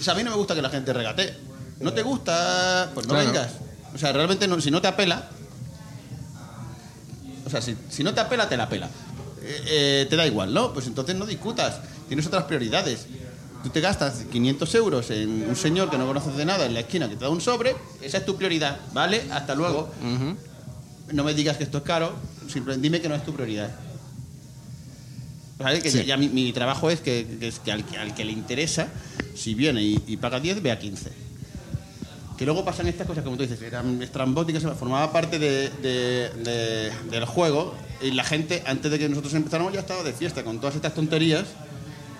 O 0.00 0.02
sea, 0.04 0.12
a 0.12 0.16
mí 0.16 0.22
no 0.22 0.30
me 0.30 0.36
gusta 0.36 0.54
que 0.54 0.60
la 0.60 0.68
gente 0.68 0.92
regatee. 0.92 1.32
¿No 1.80 1.92
te 1.94 2.02
gusta? 2.02 2.90
Pues 2.92 3.06
no 3.06 3.14
Claro. 3.14 3.26
vengas. 3.30 3.52
O 3.94 3.98
sea, 3.98 4.12
realmente 4.12 4.48
no- 4.48 4.60
si 4.60 4.70
no 4.70 4.80
te 4.80 4.88
apela, 4.88 5.28
o 7.46 7.50
sea, 7.50 7.60
si, 7.62 7.76
si 7.90 8.02
no 8.02 8.12
te 8.14 8.20
apela, 8.20 8.48
te 8.48 8.56
la 8.56 8.68
pela. 8.68 8.86
Eh, 9.42 9.62
eh, 9.66 10.06
te 10.08 10.16
da 10.16 10.26
igual, 10.26 10.52
¿no? 10.54 10.72
Pues 10.72 10.86
entonces 10.86 11.14
no 11.14 11.26
discutas, 11.26 11.76
tienes 12.08 12.26
otras 12.26 12.44
prioridades. 12.44 13.06
Tú 13.62 13.70
te 13.70 13.80
gastas 13.80 14.24
500 14.30 14.74
euros 14.74 15.10
en 15.10 15.48
un 15.48 15.56
señor 15.56 15.90
que 15.90 15.96
no 15.98 16.06
conoces 16.06 16.36
de 16.36 16.44
nada 16.44 16.66
en 16.66 16.74
la 16.74 16.80
esquina 16.80 17.08
que 17.08 17.16
te 17.16 17.24
da 17.24 17.30
un 17.30 17.40
sobre, 17.40 17.74
esa 18.02 18.18
es 18.18 18.26
tu 18.26 18.36
prioridad, 18.36 18.78
¿vale? 18.92 19.22
Hasta 19.30 19.54
luego. 19.54 19.90
No 21.12 21.22
me 21.24 21.34
digas 21.34 21.56
que 21.56 21.64
esto 21.64 21.78
es 21.78 21.84
caro, 21.84 22.12
simplemente 22.48 22.82
dime 22.82 23.00
que 23.00 23.08
no 23.08 23.14
es 23.14 23.24
tu 23.24 23.32
prioridad. 23.32 23.70
¿Vale? 25.58 25.80
Que 25.80 25.90
Sí. 25.90 25.98
ya, 25.98 26.04
ya 26.04 26.16
mi, 26.16 26.28
mi 26.28 26.52
trabajo 26.52 26.90
es 26.90 27.00
que, 27.00 27.36
que 27.38 27.48
es 27.48 27.58
que 27.60 27.70
al, 27.72 27.84
que 27.84 27.96
al 27.96 28.14
que 28.14 28.24
le 28.24 28.32
interesa, 28.32 28.88
si 29.36 29.54
viene 29.54 29.82
y, 29.82 30.02
y 30.08 30.16
paga 30.16 30.40
10, 30.40 30.62
vea 30.62 30.78
15. 30.78 31.10
Que 32.36 32.44
luego 32.44 32.64
pasan 32.64 32.88
estas 32.88 33.06
cosas, 33.06 33.22
como 33.22 33.36
tú 33.36 33.42
dices, 33.44 33.62
eran 33.62 34.02
estrambóticas, 34.02 34.62
formaba 34.76 35.12
parte 35.12 35.38
de- 35.38 35.70
de- 35.70 36.30
de- 36.42 36.90
del 37.10 37.24
juego 37.26 37.74
y 38.02 38.10
la 38.10 38.24
gente, 38.24 38.62
antes 38.66 38.90
de 38.90 38.98
que 38.98 39.08
nosotros 39.08 39.32
empezáramos, 39.34 39.72
ya 39.72 39.80
estaba 39.80 40.02
de 40.02 40.12
fiesta 40.12 40.42
con 40.42 40.58
todas 40.58 40.74
estas 40.74 40.94
tonterías 40.94 41.44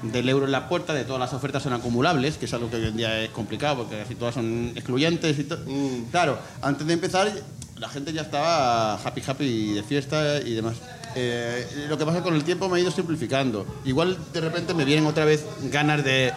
del 0.03 0.29
euro 0.29 0.45
en 0.47 0.53
la 0.53 0.69
puerta, 0.69 0.93
de 0.95 1.05
todas 1.05 1.19
las 1.19 1.33
ofertas 1.33 1.63
son 1.63 1.73
acumulables, 1.73 2.37
que 2.37 2.45
es 2.45 2.55
algo 2.55 2.71
que 2.71 2.77
hoy 2.77 2.87
en 2.87 2.97
día 2.97 3.23
es 3.23 3.31
complicado 3.31 3.79
porque 3.79 3.99
casi 3.99 4.15
todas 4.15 4.35
son 4.35 4.71
excluyentes 4.77 5.39
y 5.39 5.45
todo. 5.45 5.65
Claro, 6.11 6.39
antes 6.63 6.87
de 6.87 6.93
empezar 6.93 7.33
la 7.79 7.89
gente 7.89 8.13
ya 8.13 8.23
estaba 8.23 8.95
happy 8.95 9.23
happy 9.27 9.73
de 9.75 9.83
fiesta 9.83 10.39
y 10.41 10.55
demás. 10.55 10.77
Eh, 11.17 11.87
lo 11.89 11.97
que 11.99 12.05
pasa 12.05 12.23
con 12.23 12.35
el 12.35 12.45
tiempo 12.45 12.69
me 12.69 12.77
ha 12.77 12.81
ido 12.81 12.91
simplificando. 12.91 13.67
Igual 13.85 14.17
de 14.33 14.41
repente 14.41 14.75
me 14.75 14.85
vienen 14.85 15.07
otra 15.07 15.25
vez 15.25 15.45
ganas 15.73 16.05
de 16.05 16.33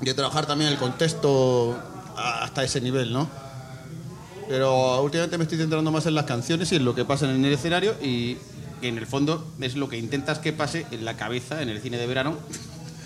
de 0.00 0.14
trabajar 0.14 0.46
también 0.46 0.70
el 0.70 0.78
contexto 0.78 1.76
hasta 2.18 2.64
ese 2.64 2.80
nivel, 2.80 3.12
¿no? 3.12 3.28
Pero 4.48 5.02
últimamente 5.02 5.36
me 5.36 5.44
estoy 5.44 5.58
centrando 5.58 5.90
más 5.90 6.06
en 6.06 6.14
las 6.14 6.24
canciones 6.24 6.72
y 6.72 6.76
en 6.76 6.84
lo 6.84 6.94
que 6.94 7.04
pasa 7.04 7.30
en 7.30 7.44
el 7.44 7.52
escenario 7.52 7.94
y 8.02 8.38
que 8.80 8.88
en 8.88 8.96
el 8.96 9.06
fondo 9.06 9.46
es 9.60 9.76
lo 9.76 9.88
que 9.88 9.98
intentas 9.98 10.38
que 10.38 10.52
pase 10.52 10.86
en 10.90 11.04
la 11.04 11.16
cabeza, 11.16 11.60
en 11.62 11.68
el 11.68 11.80
cine 11.80 11.98
de 11.98 12.06
verano, 12.06 12.36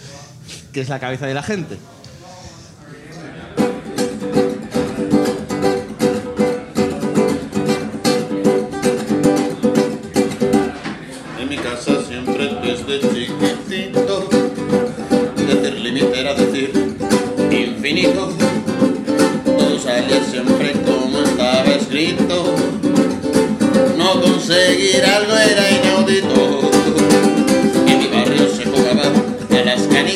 que 0.73 0.81
es 0.81 0.89
la 0.89 1.01
cabeza 1.01 1.27
de 1.27 1.35
la 1.35 1.43
gente. 1.43 1.79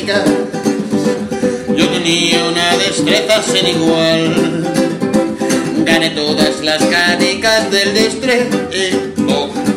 Yo 0.07 1.89
tenía 1.89 2.45
una 2.45 2.77
destreza 2.77 3.43
sin 3.43 3.67
igual. 3.67 4.65
Gané 5.83 6.11
todas 6.11 6.61
las 6.63 6.81
canicas 6.85 7.69
del 7.69 7.93
distrito 7.93 8.57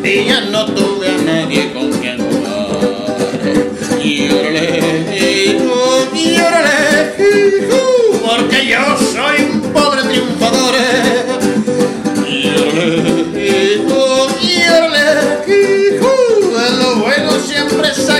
y 0.01 0.25
ya 0.25 0.39
no 0.49 0.67
tuve 0.67 1.09
a 1.09 1.17
nadie 1.17 1.73
con 1.73 1.91
quien 1.91 2.17
jugar. 2.19 2.79
Y 4.01 4.29
órale, 4.29 4.79
y 6.13 6.39
órale, 6.39 7.13
porque 8.25 8.67
yo 8.67 8.97
soy 9.11 9.43
un 9.51 9.59
pobre 9.73 10.03
triunfador. 10.03 10.75
Y 12.25 12.47
órale, 12.47 13.03
y 14.41 14.69
órale, 14.69 15.03
lo 16.79 16.95
bueno 17.01 17.31
siempre 17.45 17.93
saco 17.93 18.10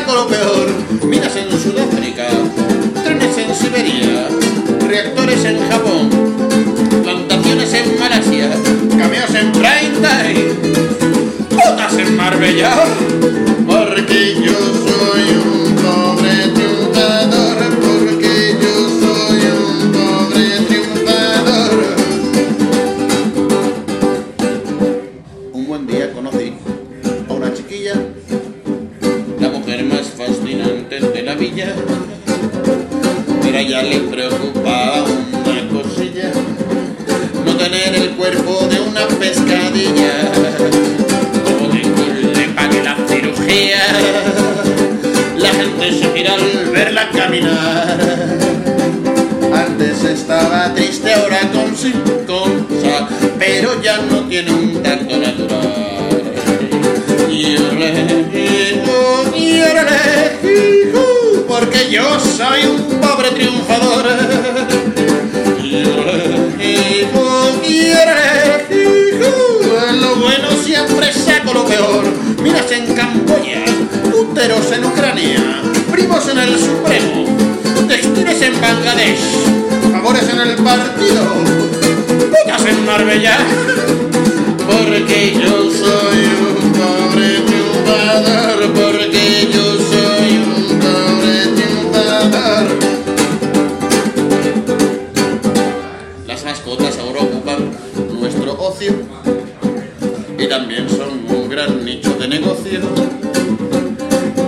también 100.52 100.86
son 100.90 101.24
un 101.30 101.48
gran 101.48 101.86
nicho 101.86 102.14
de 102.16 102.28
negocio, 102.28 102.82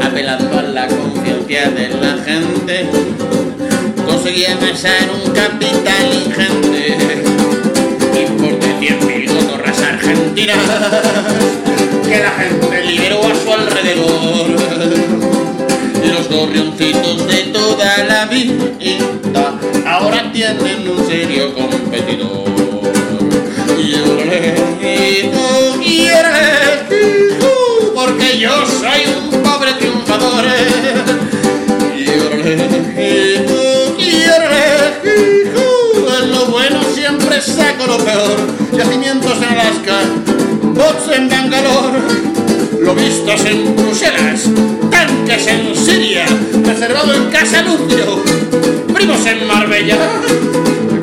apelando 0.04 0.60
a 0.60 0.64
la 0.64 0.86
conciencia 0.86 1.70
de 1.70 1.88
la 1.88 2.22
gente. 2.26 2.90
Conseguí 4.06 4.44
amasar 4.44 5.10
un 5.16 5.32
capital 5.32 6.14
ingente 6.14 7.24
importe 8.22 8.68
100.000 8.82 9.34
cotorras 9.34 9.82
argentinas 9.82 10.58
que 12.04 12.20
la 12.20 12.32
gente 12.32 12.84
liberó 12.86 13.22
a 13.26 13.36
su 13.36 13.54
alrededor. 13.54 14.50
Los 16.12 16.30
gorrioncitos 16.30 17.28
de 17.30 17.44
toda 17.54 18.04
la 18.10 18.26
vida 18.26 19.58
ahora 19.86 20.30
tienen 20.34 20.86
un 20.86 21.08
serio 21.08 21.54
competidor. 21.54 22.73
Y 24.82 25.32
y 25.86 26.10
órale, 26.10 26.88
porque 27.94 28.38
yo 28.38 28.52
soy 28.66 29.06
un 29.06 29.42
pobre 29.42 29.74
triunfador. 29.74 30.46
Y 31.96 32.08
órale, 32.20 32.56
y 33.98 34.30
órale, 34.30 35.02
en 36.20 36.32
lo 36.32 36.46
bueno 36.48 36.80
siempre 36.94 37.42
saco 37.42 37.88
lo 37.88 37.98
peor. 37.98 38.38
Yacimientos 38.78 39.38
en 39.38 39.44
Alaska, 39.44 40.00
bots 40.62 41.16
en 41.16 41.30
Bangalore, 41.30 42.00
lobistas 42.82 43.46
en 43.46 43.76
Bruselas, 43.76 44.50
tanques 44.90 45.48
en 45.48 45.76
Siria, 45.76 46.26
reservado 46.66 47.14
en 47.14 47.30
Casa 47.30 47.62
Lucio, 47.62 48.24
primos 48.94 49.26
en 49.26 49.48
Marbella. 49.48 49.98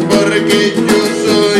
Porque 0.08 0.74
yo 0.76 1.00
soy 1.24 1.59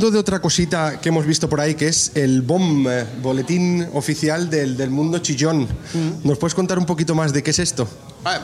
hablando 0.00 0.16
de 0.16 0.20
otra 0.20 0.40
cosita 0.40 0.98
que 0.98 1.10
hemos 1.10 1.26
visto 1.26 1.46
por 1.46 1.60
ahí, 1.60 1.74
que 1.74 1.86
es 1.86 2.12
el 2.14 2.40
BOM, 2.40 2.88
eh, 2.88 3.04
Boletín 3.20 3.86
Oficial 3.92 4.48
del, 4.48 4.74
del 4.74 4.88
Mundo 4.88 5.18
Chillón. 5.18 5.68
¿Nos 6.24 6.38
puedes 6.38 6.54
contar 6.54 6.78
un 6.78 6.86
poquito 6.86 7.14
más 7.14 7.34
de 7.34 7.42
qué 7.42 7.50
es 7.50 7.58
esto? 7.58 7.86
Ah, 8.24 8.40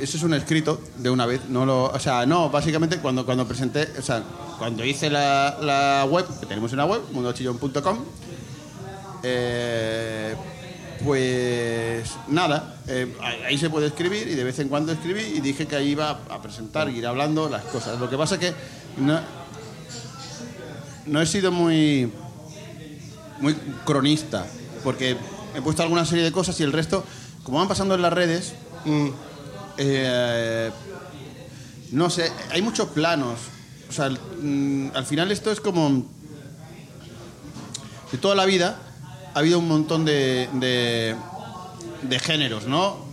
eso 0.00 0.16
es 0.16 0.22
un 0.22 0.32
escrito 0.32 0.80
de 0.96 1.10
una 1.10 1.26
vez. 1.26 1.42
No 1.50 1.66
lo, 1.66 1.90
o 1.90 1.98
sea, 2.00 2.24
no, 2.24 2.48
básicamente 2.48 3.00
cuando, 3.00 3.26
cuando 3.26 3.46
presenté, 3.46 3.86
o 3.98 4.00
sea, 4.00 4.22
cuando 4.58 4.82
hice 4.82 5.10
la, 5.10 5.58
la 5.60 6.06
web, 6.10 6.24
que 6.40 6.46
tenemos 6.46 6.72
una 6.72 6.86
web, 6.86 7.02
mundochillón.com, 7.12 7.98
eh, 9.24 10.34
pues 11.04 12.12
nada, 12.28 12.76
eh, 12.88 13.14
ahí 13.46 13.58
se 13.58 13.68
puede 13.68 13.88
escribir 13.88 14.26
y 14.26 14.36
de 14.36 14.44
vez 14.44 14.58
en 14.58 14.70
cuando 14.70 14.92
escribí 14.92 15.20
y 15.20 15.40
dije 15.40 15.66
que 15.66 15.76
ahí 15.76 15.88
iba 15.88 16.20
a 16.30 16.40
presentar, 16.40 16.88
ir 16.88 17.06
hablando 17.06 17.50
las 17.50 17.64
cosas. 17.64 18.00
Lo 18.00 18.08
que 18.08 18.16
pasa 18.16 18.38
que 18.38 18.54
no, 18.96 19.20
no 21.06 21.20
he 21.20 21.26
sido 21.26 21.52
muy, 21.52 22.10
muy 23.40 23.54
cronista, 23.84 24.46
porque 24.82 25.16
he 25.54 25.62
puesto 25.62 25.82
alguna 25.82 26.04
serie 26.04 26.24
de 26.24 26.32
cosas 26.32 26.58
y 26.60 26.62
el 26.62 26.72
resto, 26.72 27.04
como 27.42 27.58
van 27.58 27.68
pasando 27.68 27.94
en 27.94 28.02
las 28.02 28.12
redes, 28.12 28.54
mm, 28.84 29.08
eh, 29.78 30.70
no 31.92 32.10
sé, 32.10 32.32
hay 32.50 32.62
muchos 32.62 32.88
planos. 32.88 33.38
O 33.88 33.92
sea, 33.92 34.10
mm, 34.10 34.88
al 34.94 35.06
final 35.06 35.30
esto 35.30 35.50
es 35.50 35.60
como... 35.60 36.06
De 38.10 38.18
toda 38.18 38.34
la 38.36 38.44
vida 38.44 38.78
ha 39.34 39.38
habido 39.40 39.58
un 39.58 39.66
montón 39.66 40.04
de, 40.04 40.48
de, 40.52 41.16
de 42.02 42.18
géneros, 42.20 42.66
¿no? 42.66 43.04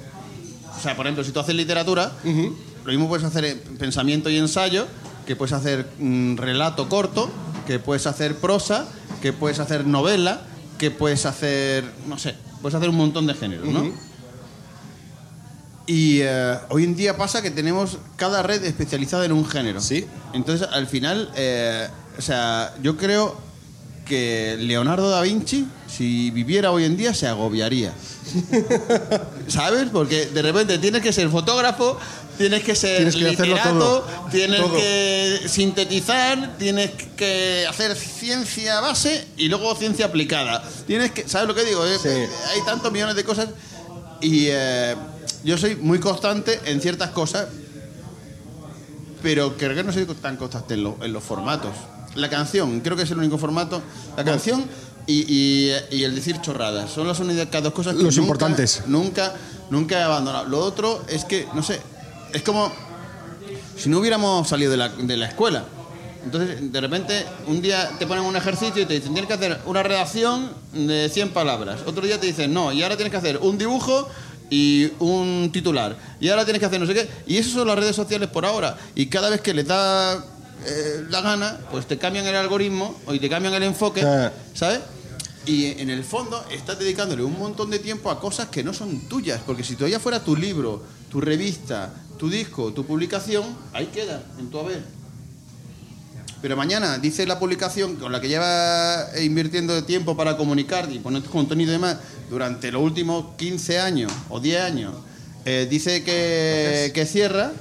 O 0.78 0.80
sea, 0.82 0.96
por 0.96 1.06
ejemplo, 1.06 1.24
si 1.24 1.32
tú 1.32 1.40
haces 1.40 1.56
literatura, 1.56 2.12
lo 2.24 2.92
mismo 2.92 3.08
puedes 3.08 3.26
hacer 3.26 3.46
en 3.46 3.60
pensamiento 3.78 4.30
y 4.30 4.38
ensayo, 4.38 4.88
que 5.26 5.36
puedes 5.36 5.54
hacer 5.54 5.88
mm, 6.00 6.38
relato 6.38 6.88
corto, 6.88 7.30
que 7.66 7.80
puedes 7.80 8.08
hacer 8.08 8.36
prosa, 8.36 8.88
que 9.22 9.34
puedes 9.34 9.60
hacer 9.60 9.86
novela, 9.86 10.42
que 10.78 10.92
puedes 10.92 11.26
hacer, 11.26 11.84
no 12.08 12.18
sé, 12.18 12.36
puedes 12.62 12.76
hacer 12.76 12.90
un 12.90 12.98
montón 12.98 13.28
de 13.28 13.34
géneros, 13.34 13.68
¿no? 13.68 13.92
Y 15.86 16.20
eh, 16.22 16.58
hoy 16.70 16.84
en 16.84 16.96
día 16.96 17.18
pasa 17.18 17.42
que 17.42 17.52
tenemos 17.52 17.98
cada 18.16 18.44
red 18.44 18.64
especializada 18.64 19.26
en 19.26 19.32
un 19.32 19.46
género. 19.46 19.82
Sí. 19.82 20.06
Entonces, 20.34 20.68
al 20.72 20.88
final, 20.88 21.32
eh, 21.36 21.88
o 22.18 22.22
sea, 22.22 22.74
yo 22.82 22.98
creo 22.98 23.36
que 24.12 24.58
Leonardo 24.60 25.10
da 25.10 25.22
Vinci, 25.22 25.66
si 25.88 26.32
viviera 26.32 26.72
hoy 26.72 26.84
en 26.84 26.98
día, 26.98 27.14
se 27.14 27.28
agobiaría. 27.28 27.94
¿Sabes? 29.48 29.88
Porque 29.92 30.26
de 30.26 30.42
repente 30.42 30.78
tienes 30.80 31.02
que 31.02 31.14
ser 31.14 31.30
fotógrafo, 31.30 31.98
tienes 32.38 32.62
que 32.64 32.76
ser 32.76 32.98
Tienes 32.98 33.16
que 33.16 33.28
hacerlo 33.30 33.56
literato, 33.56 33.80
todo. 33.80 34.06
tienes 34.30 34.60
Todo. 34.60 34.74
que 34.76 35.40
sintetizar, 35.48 36.58
tienes 36.58 36.92
que 37.16 37.66
hacer 37.70 37.96
ciencia 37.96 38.82
base 38.82 39.26
y 39.38 39.48
luego 39.48 39.74
ciencia 39.76 40.08
aplicada. 40.08 40.62
Tienes 40.86 41.12
que, 41.12 41.28
¿sabes 41.28 41.48
lo 41.48 41.56
que 41.56 41.64
digo? 41.64 41.86
Eh, 41.86 41.98
Sí. 42.02 42.10
Hay 42.10 42.62
tantos 42.66 42.92
millones 42.92 43.16
de 43.16 43.24
cosas 43.24 43.48
y 44.22 44.48
eh, 44.50 44.96
yo 45.46 45.58
soy 45.58 45.76
muy 45.78 46.00
constante 46.00 46.60
en 46.66 46.82
ciertas 46.82 47.12
cosas, 47.12 47.48
pero 49.24 49.56
creo 49.58 49.74
que 49.76 49.84
no 49.84 49.94
soy 49.94 50.06
tan 50.06 50.36
constante 50.36 50.74
en, 50.74 50.84
lo- 50.84 50.98
en 51.02 51.14
los 51.14 51.24
formatos. 51.24 51.72
La 52.16 52.30
canción, 52.30 52.80
creo 52.82 52.96
que 52.98 53.04
es 53.04 53.12
el 53.12 53.18
único 53.18 53.38
formato. 53.38 53.82
La 54.18 54.24
canción 54.24 54.64
y, 55.08 55.26
y- 55.28 55.74
y 55.92 56.04
el 56.04 56.14
decir 56.16 56.40
chorradas. 56.42 56.90
Son 56.92 57.08
las 57.08 57.20
únicas 57.20 57.64
dos 57.64 57.74
cosas 57.74 57.96
que 57.96 58.04
Los 58.04 58.16
nunca- 58.18 58.26
importantes. 58.28 58.84
Nunca, 58.88 59.34
nunca 59.70 60.00
he 60.00 60.04
abandonado. 60.04 60.46
Lo 60.46 60.60
otro 60.60 61.04
es 61.08 61.24
que, 61.26 61.48
no 61.54 61.64
sé, 61.64 61.80
es 62.34 62.42
como 62.44 62.72
si 63.78 63.90
no 63.90 64.00
hubiéramos 64.00 64.48
salido 64.48 64.72
de 64.72 64.78
la, 64.78 64.90
de 64.90 65.18
la 65.18 65.28
escuela. 65.28 65.66
Entonces, 66.24 66.72
de 66.72 66.82
repente, 66.82 67.26
un 67.48 67.62
día 67.64 67.90
te 67.98 68.06
ponen 68.06 68.24
un 68.24 68.36
ejercicio 68.36 68.84
y 68.84 68.86
te 68.86 68.94
dicen, 68.94 69.14
tienes 69.14 69.28
que 69.28 69.34
hacer 69.34 69.60
una 69.66 69.82
redacción 69.82 70.52
de 70.72 71.10
100 71.10 71.30
palabras. 71.30 71.80
Otro 71.88 72.06
día 72.06 72.20
te 72.20 72.28
dicen, 72.28 72.54
no, 72.54 72.72
y 72.72 72.84
ahora 72.84 72.96
tienes 72.96 73.10
que 73.12 73.18
hacer 73.18 73.38
un 73.40 73.58
dibujo 73.58 74.08
y 74.52 74.92
un 75.00 75.50
titular. 75.52 75.98
Y 76.20 76.30
ahora 76.30 76.44
tienes 76.44 76.60
que 76.60 76.66
hacer 76.68 76.80
no 76.80 76.86
sé 76.86 76.94
qué. 76.94 77.10
Y 77.26 77.38
esas 77.38 77.54
son 77.54 77.68
las 77.68 77.76
redes 77.80 77.96
sociales 77.96 78.30
por 78.30 78.46
ahora. 78.46 78.78
Y 78.94 79.08
cada 79.08 79.32
vez 79.32 79.42
que 79.42 79.54
les 79.56 79.66
da 79.66 80.24
eh, 80.66 81.06
la 81.10 81.22
gana, 81.22 81.60
pues 81.72 81.88
te 81.88 81.98
cambian 81.98 82.26
el 82.26 82.36
algoritmo 82.36 83.00
o 83.06 83.14
y 83.14 83.20
te 83.20 83.30
cambian 83.30 83.54
el 83.54 83.64
enfoque. 83.64 84.02
¿sabes? 84.54 84.80
Y 85.46 85.82
en 85.82 85.90
el 85.90 86.04
fondo 86.04 86.44
estás 86.52 86.78
dedicándole 86.78 87.24
un 87.24 87.38
montón 87.38 87.72
de 87.72 87.80
tiempo 87.80 88.12
a 88.12 88.20
cosas 88.20 88.50
que 88.50 88.64
no 88.64 88.74
son 88.74 89.08
tuyas, 89.08 89.42
porque 89.46 89.64
si 89.64 89.76
todavía 89.76 90.00
fuera 90.00 90.24
tu 90.24 90.36
libro, 90.36 90.84
tu 91.10 91.20
revista, 91.20 91.92
tu 92.18 92.30
disco, 92.30 92.72
tu 92.74 92.86
publicación, 92.86 93.44
ahí 93.74 93.88
queda, 93.88 94.22
en 94.38 94.50
tu 94.52 94.60
haber. 94.60 94.84
Pero 96.42 96.56
mañana 96.56 96.98
dice 97.00 97.26
la 97.26 97.40
publicación 97.40 97.96
con 97.96 98.12
la 98.12 98.22
que 98.22 98.28
lleva 98.28 99.08
invirtiendo 99.20 99.84
tiempo 99.84 100.16
para 100.16 100.38
comunicar 100.38 100.92
y 100.92 101.00
poner 101.00 101.24
contenido 101.24 101.72
y 101.72 101.74
demás 101.74 101.98
durante 102.30 102.72
los 102.72 102.82
últimos 102.82 103.36
15 103.38 103.80
años 103.80 104.12
o 104.30 104.40
10 104.40 104.62
años, 104.62 104.94
eh, 105.46 105.68
dice 105.70 106.04
que, 106.04 106.92
que 106.94 107.06
cierra 107.06 107.52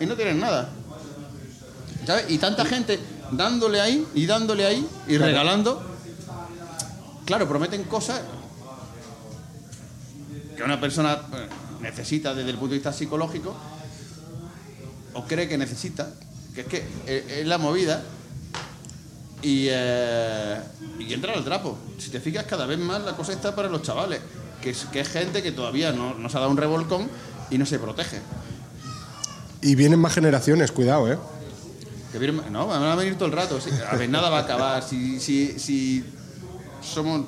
y 0.00 0.06
no 0.06 0.16
tienes 0.16 0.36
nada. 0.36 0.70
¿Sabes? 2.10 2.24
Y 2.28 2.38
tanta 2.38 2.64
gente 2.64 2.98
dándole 3.30 3.80
ahí 3.80 4.04
y 4.16 4.26
dándole 4.26 4.66
ahí 4.66 4.84
y 5.06 5.16
regalando. 5.16 5.80
Claro, 7.24 7.48
prometen 7.48 7.84
cosas 7.84 8.20
que 10.56 10.62
una 10.64 10.80
persona 10.80 11.12
eh, 11.32 11.46
necesita 11.80 12.34
desde 12.34 12.50
el 12.50 12.56
punto 12.56 12.70
de 12.70 12.78
vista 12.78 12.92
psicológico 12.92 13.54
o 15.14 15.24
cree 15.24 15.48
que 15.48 15.56
necesita, 15.56 16.08
que 16.52 16.62
es 16.62 16.66
que 16.66 16.78
eh, 17.06 17.42
es 17.42 17.46
la 17.46 17.58
movida 17.58 18.02
y, 19.40 19.66
eh, 19.70 20.60
y 20.98 21.14
entra 21.14 21.34
al 21.34 21.44
trapo. 21.44 21.78
Si 21.96 22.10
te 22.10 22.18
fijas, 22.18 22.44
cada 22.46 22.66
vez 22.66 22.80
más 22.80 23.04
la 23.04 23.14
cosa 23.14 23.32
está 23.32 23.54
para 23.54 23.68
los 23.68 23.82
chavales, 23.82 24.20
que 24.60 24.70
es, 24.70 24.86
que 24.86 24.98
es 24.98 25.08
gente 25.08 25.44
que 25.44 25.52
todavía 25.52 25.92
no, 25.92 26.14
no 26.14 26.28
se 26.28 26.38
ha 26.38 26.40
dado 26.40 26.50
un 26.50 26.58
revolcón 26.58 27.08
y 27.50 27.58
no 27.58 27.66
se 27.66 27.78
protege. 27.78 28.18
Y 29.62 29.76
vienen 29.76 30.00
más 30.00 30.12
generaciones, 30.12 30.72
cuidado, 30.72 31.12
¿eh? 31.12 31.16
Que 32.12 32.18
no, 32.50 32.66
van 32.66 32.82
a 32.82 32.94
venir 32.96 33.14
todo 33.16 33.26
el 33.26 33.32
rato. 33.32 33.60
sí. 33.60 33.70
A 33.90 33.96
ver, 33.96 34.08
nada 34.10 34.30
va 34.30 34.38
a 34.38 34.42
acabar. 34.42 34.82
Si, 34.82 35.20
si, 35.20 35.58
si 35.58 36.04
somos 36.82 37.22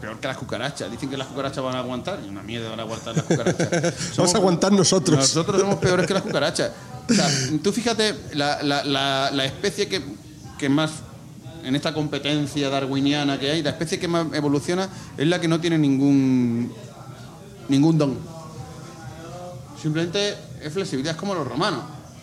peor 0.00 0.18
que 0.20 0.28
las 0.28 0.36
cucarachas. 0.38 0.90
Dicen 0.90 1.10
que 1.10 1.16
las 1.16 1.26
cucarachas 1.26 1.62
van 1.62 1.74
a 1.76 1.80
aguantar. 1.80 2.18
Y 2.24 2.28
una 2.28 2.42
mierda 2.42 2.70
van 2.70 2.80
a 2.80 2.82
aguantar 2.84 3.14
las 3.16 3.24
cucarachas. 3.24 3.94
Vamos 4.16 4.34
a 4.34 4.38
aguantar 4.38 4.72
nosotros. 4.72 5.18
Nosotros 5.18 5.60
somos 5.60 5.76
peores 5.76 6.06
que 6.06 6.14
las 6.14 6.22
cucarachas. 6.28 6.70
O 7.10 7.12
sea, 7.14 7.28
tú 7.62 7.72
fíjate, 7.72 8.14
la, 8.34 8.62
la- 8.62 8.84
la- 8.84 9.30
la 9.32 9.44
especie 9.44 9.88
que, 9.88 10.02
que 10.58 10.68
más, 10.68 10.90
en 11.64 11.74
esta 11.76 11.92
competencia 11.92 12.68
darwiniana 12.70 13.38
que 13.38 13.50
hay, 13.50 13.62
la 13.62 13.70
especie 13.70 13.98
que 13.98 14.08
más 14.08 14.26
evoluciona 14.34 14.88
es 15.16 15.26
la 15.26 15.40
que 15.40 15.48
no 15.48 15.58
tiene 15.60 15.76
ningún, 15.78 16.72
ningún 17.68 17.98
don. 17.98 18.18
Simplemente 19.80 20.34
es 20.62 20.72
flexibilidad, 20.72 21.12
es 21.14 21.18
como 21.20 21.34
los 21.34 21.46
romanos. 21.46 21.80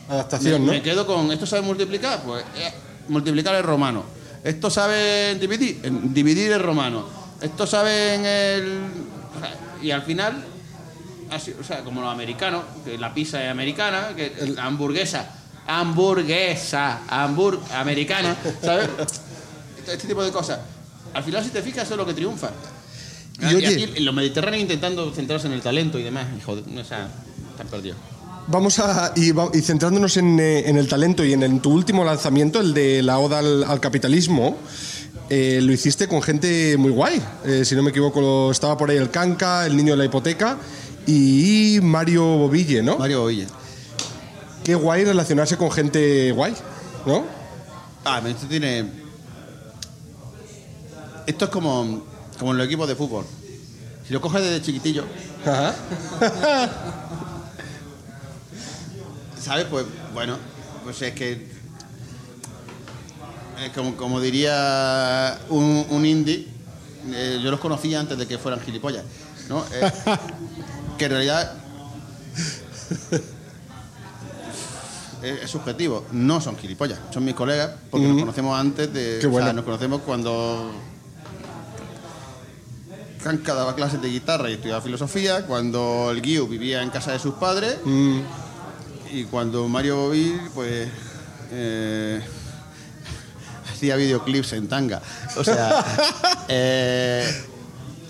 Adaptación, 0.09 0.61
me, 0.61 0.67
¿no? 0.67 0.73
me 0.73 0.81
quedo 0.81 1.05
con, 1.07 1.31
¿esto 1.31 1.45
sabe 1.45 1.61
multiplicar? 1.63 2.21
Pues 2.23 2.43
eh, 2.57 2.71
multiplicar 3.07 3.55
es 3.55 3.65
romano. 3.65 4.03
¿Esto 4.43 4.69
sabe 4.69 5.35
dividir? 5.35 5.81
Dividir 6.13 6.51
es 6.51 6.61
romano. 6.61 7.07
¿Esto 7.41 7.65
sabe 7.65 8.13
en 8.15 8.25
el...? 8.25 8.79
o 9.35 9.39
sea, 9.39 9.55
y 9.81 9.91
al 9.91 10.03
final, 10.03 10.43
así, 11.31 11.53
o 11.59 11.63
sea, 11.63 11.79
como 11.83 12.01
los 12.01 12.11
americanos, 12.11 12.63
que 12.83 12.97
la 12.97 13.13
pizza 13.13 13.43
es 13.43 13.49
americana, 13.49 14.09
que 14.15 14.53
la 14.55 14.65
hamburguesa, 14.65 15.31
hamburguesa, 15.67 17.01
hambur, 17.07 17.59
americana, 17.73 18.35
¿sabes? 18.61 18.89
Este, 19.77 19.93
este 19.93 20.07
tipo 20.07 20.23
de 20.23 20.31
cosas. 20.31 20.59
Al 21.13 21.23
final, 21.23 21.43
si 21.43 21.49
te 21.49 21.61
fijas, 21.61 21.83
eso 21.85 21.93
es 21.95 21.97
lo 21.97 22.05
que 22.05 22.13
triunfa. 22.13 22.51
Y 23.41 23.55
oye- 23.55 23.67
aquí, 23.67 23.99
los 24.03 24.13
mediterráneos 24.13 24.61
intentando 24.61 25.11
centrarse 25.13 25.47
en 25.47 25.53
el 25.53 25.61
talento 25.61 25.97
y 25.99 26.03
demás, 26.03 26.27
y 26.37 26.41
joder, 26.41 26.63
o 26.79 26.83
sea, 26.83 27.07
están 27.51 27.67
perdidos. 27.67 27.97
Vamos 28.47 28.77
a. 28.79 29.13
Y, 29.15 29.31
centrándonos 29.61 30.17
en, 30.17 30.39
eh, 30.39 30.69
en 30.69 30.77
el 30.77 30.87
talento 30.87 31.23
y 31.23 31.33
en, 31.33 31.59
tu 31.61 31.71
último 31.71 32.03
lanzamiento, 32.03 32.61
el 32.61 32.73
de 32.73 33.01
la 33.01 33.17
Oda 33.17 33.39
al, 33.39 33.63
al 33.63 33.79
capitalismo, 33.79 34.57
eh, 35.29 35.59
lo 35.61 35.71
hiciste 35.71 36.07
con 36.07 36.21
gente 36.21 36.77
muy 36.77 36.91
guay. 36.91 37.21
Eh, 37.45 37.65
si 37.65 37.75
no 37.75 37.81
me 37.81 37.89
equivoco, 37.89 38.51
estaba 38.51 38.77
por 38.77 38.91
ahí 38.91 38.97
el 38.97 39.09
Canca, 39.09 39.65
el 39.65 39.75
niño 39.75 39.93
de 39.93 39.97
la 39.97 40.05
hipoteca 40.05 40.57
y 41.07 41.79
Mario 41.81 42.23
Bobille, 42.23 42.83
¿no? 42.83 42.97
Mario 42.97 43.25
Villa. 43.25 43.47
Qué 44.63 44.75
guay 44.75 45.03
relacionarse 45.03 45.57
con 45.57 45.71
gente 45.71 46.31
guay, 46.31 46.53
¿no? 47.05 47.23
Ah, 48.03 48.19
pero 48.21 48.35
esto 48.35 48.47
tiene. 48.47 48.85
Esto 51.25 51.45
es 51.45 51.51
como, 51.51 52.03
como 52.37 52.51
en 52.51 52.57
los 52.59 52.67
equipos 52.67 52.87
de 52.87 52.95
fútbol. 52.95 53.25
Si 54.07 54.13
lo 54.13 54.21
coges 54.21 54.43
desde 54.43 54.61
chiquitillo, 54.61 55.05
Ajá. 55.43 55.73
¿sabes? 59.45 59.65
Pues 59.69 59.85
bueno, 60.13 60.37
pues 60.83 61.01
es 61.03 61.13
que. 61.13 61.31
eh, 63.59 63.71
como, 63.75 63.95
como 63.95 64.19
diría 64.19 65.39
un, 65.49 65.85
un 65.89 66.05
indie, 66.05 66.47
eh, 67.11 67.39
yo 67.43 67.51
los 67.51 67.59
conocía 67.59 67.99
antes 67.99 68.17
de 68.17 68.27
que 68.27 68.37
fueran 68.37 68.59
gilipollas, 68.61 69.03
¿no? 69.47 69.63
Eh, 69.71 69.91
que 70.97 71.05
en 71.05 71.11
realidad. 71.11 71.53
es, 75.21 75.43
es 75.43 75.49
subjetivo, 75.49 76.05
no 76.11 76.41
son 76.41 76.57
gilipollas, 76.57 76.99
son 77.11 77.23
mis 77.25 77.35
colegas, 77.35 77.71
porque 77.89 78.07
nos 78.07 78.19
conocemos 78.19 78.59
antes 78.59 78.91
de. 78.93 79.17
Qué 79.21 79.27
bueno. 79.27 79.45
O 79.45 79.47
sea, 79.47 79.53
nos 79.53 79.65
conocemos 79.65 80.01
cuando. 80.01 80.71
Kanka 83.23 83.55
daba 83.55 83.73
clases 83.75 83.99
de 84.03 84.09
guitarra 84.09 84.51
y 84.51 84.53
estudiaba 84.53 84.81
filosofía, 84.81 85.47
cuando 85.47 86.09
el 86.11 86.21
Guiu 86.21 86.47
vivía 86.47 86.83
en 86.83 86.91
casa 86.91 87.11
de 87.11 87.17
sus 87.19 87.33
padres, 87.35 87.77
Mm. 87.83 88.19
Y 89.15 89.23
cuando 89.23 89.67
Mario 89.69 89.95
Bovil, 89.95 90.41
pues. 90.53 90.89
eh, 91.51 92.21
hacía 93.71 93.95
videoclips 93.95 94.53
en 94.53 94.67
tanga. 94.67 95.01
O 95.37 95.43
sea. 95.43 95.85
eh, 96.49 97.43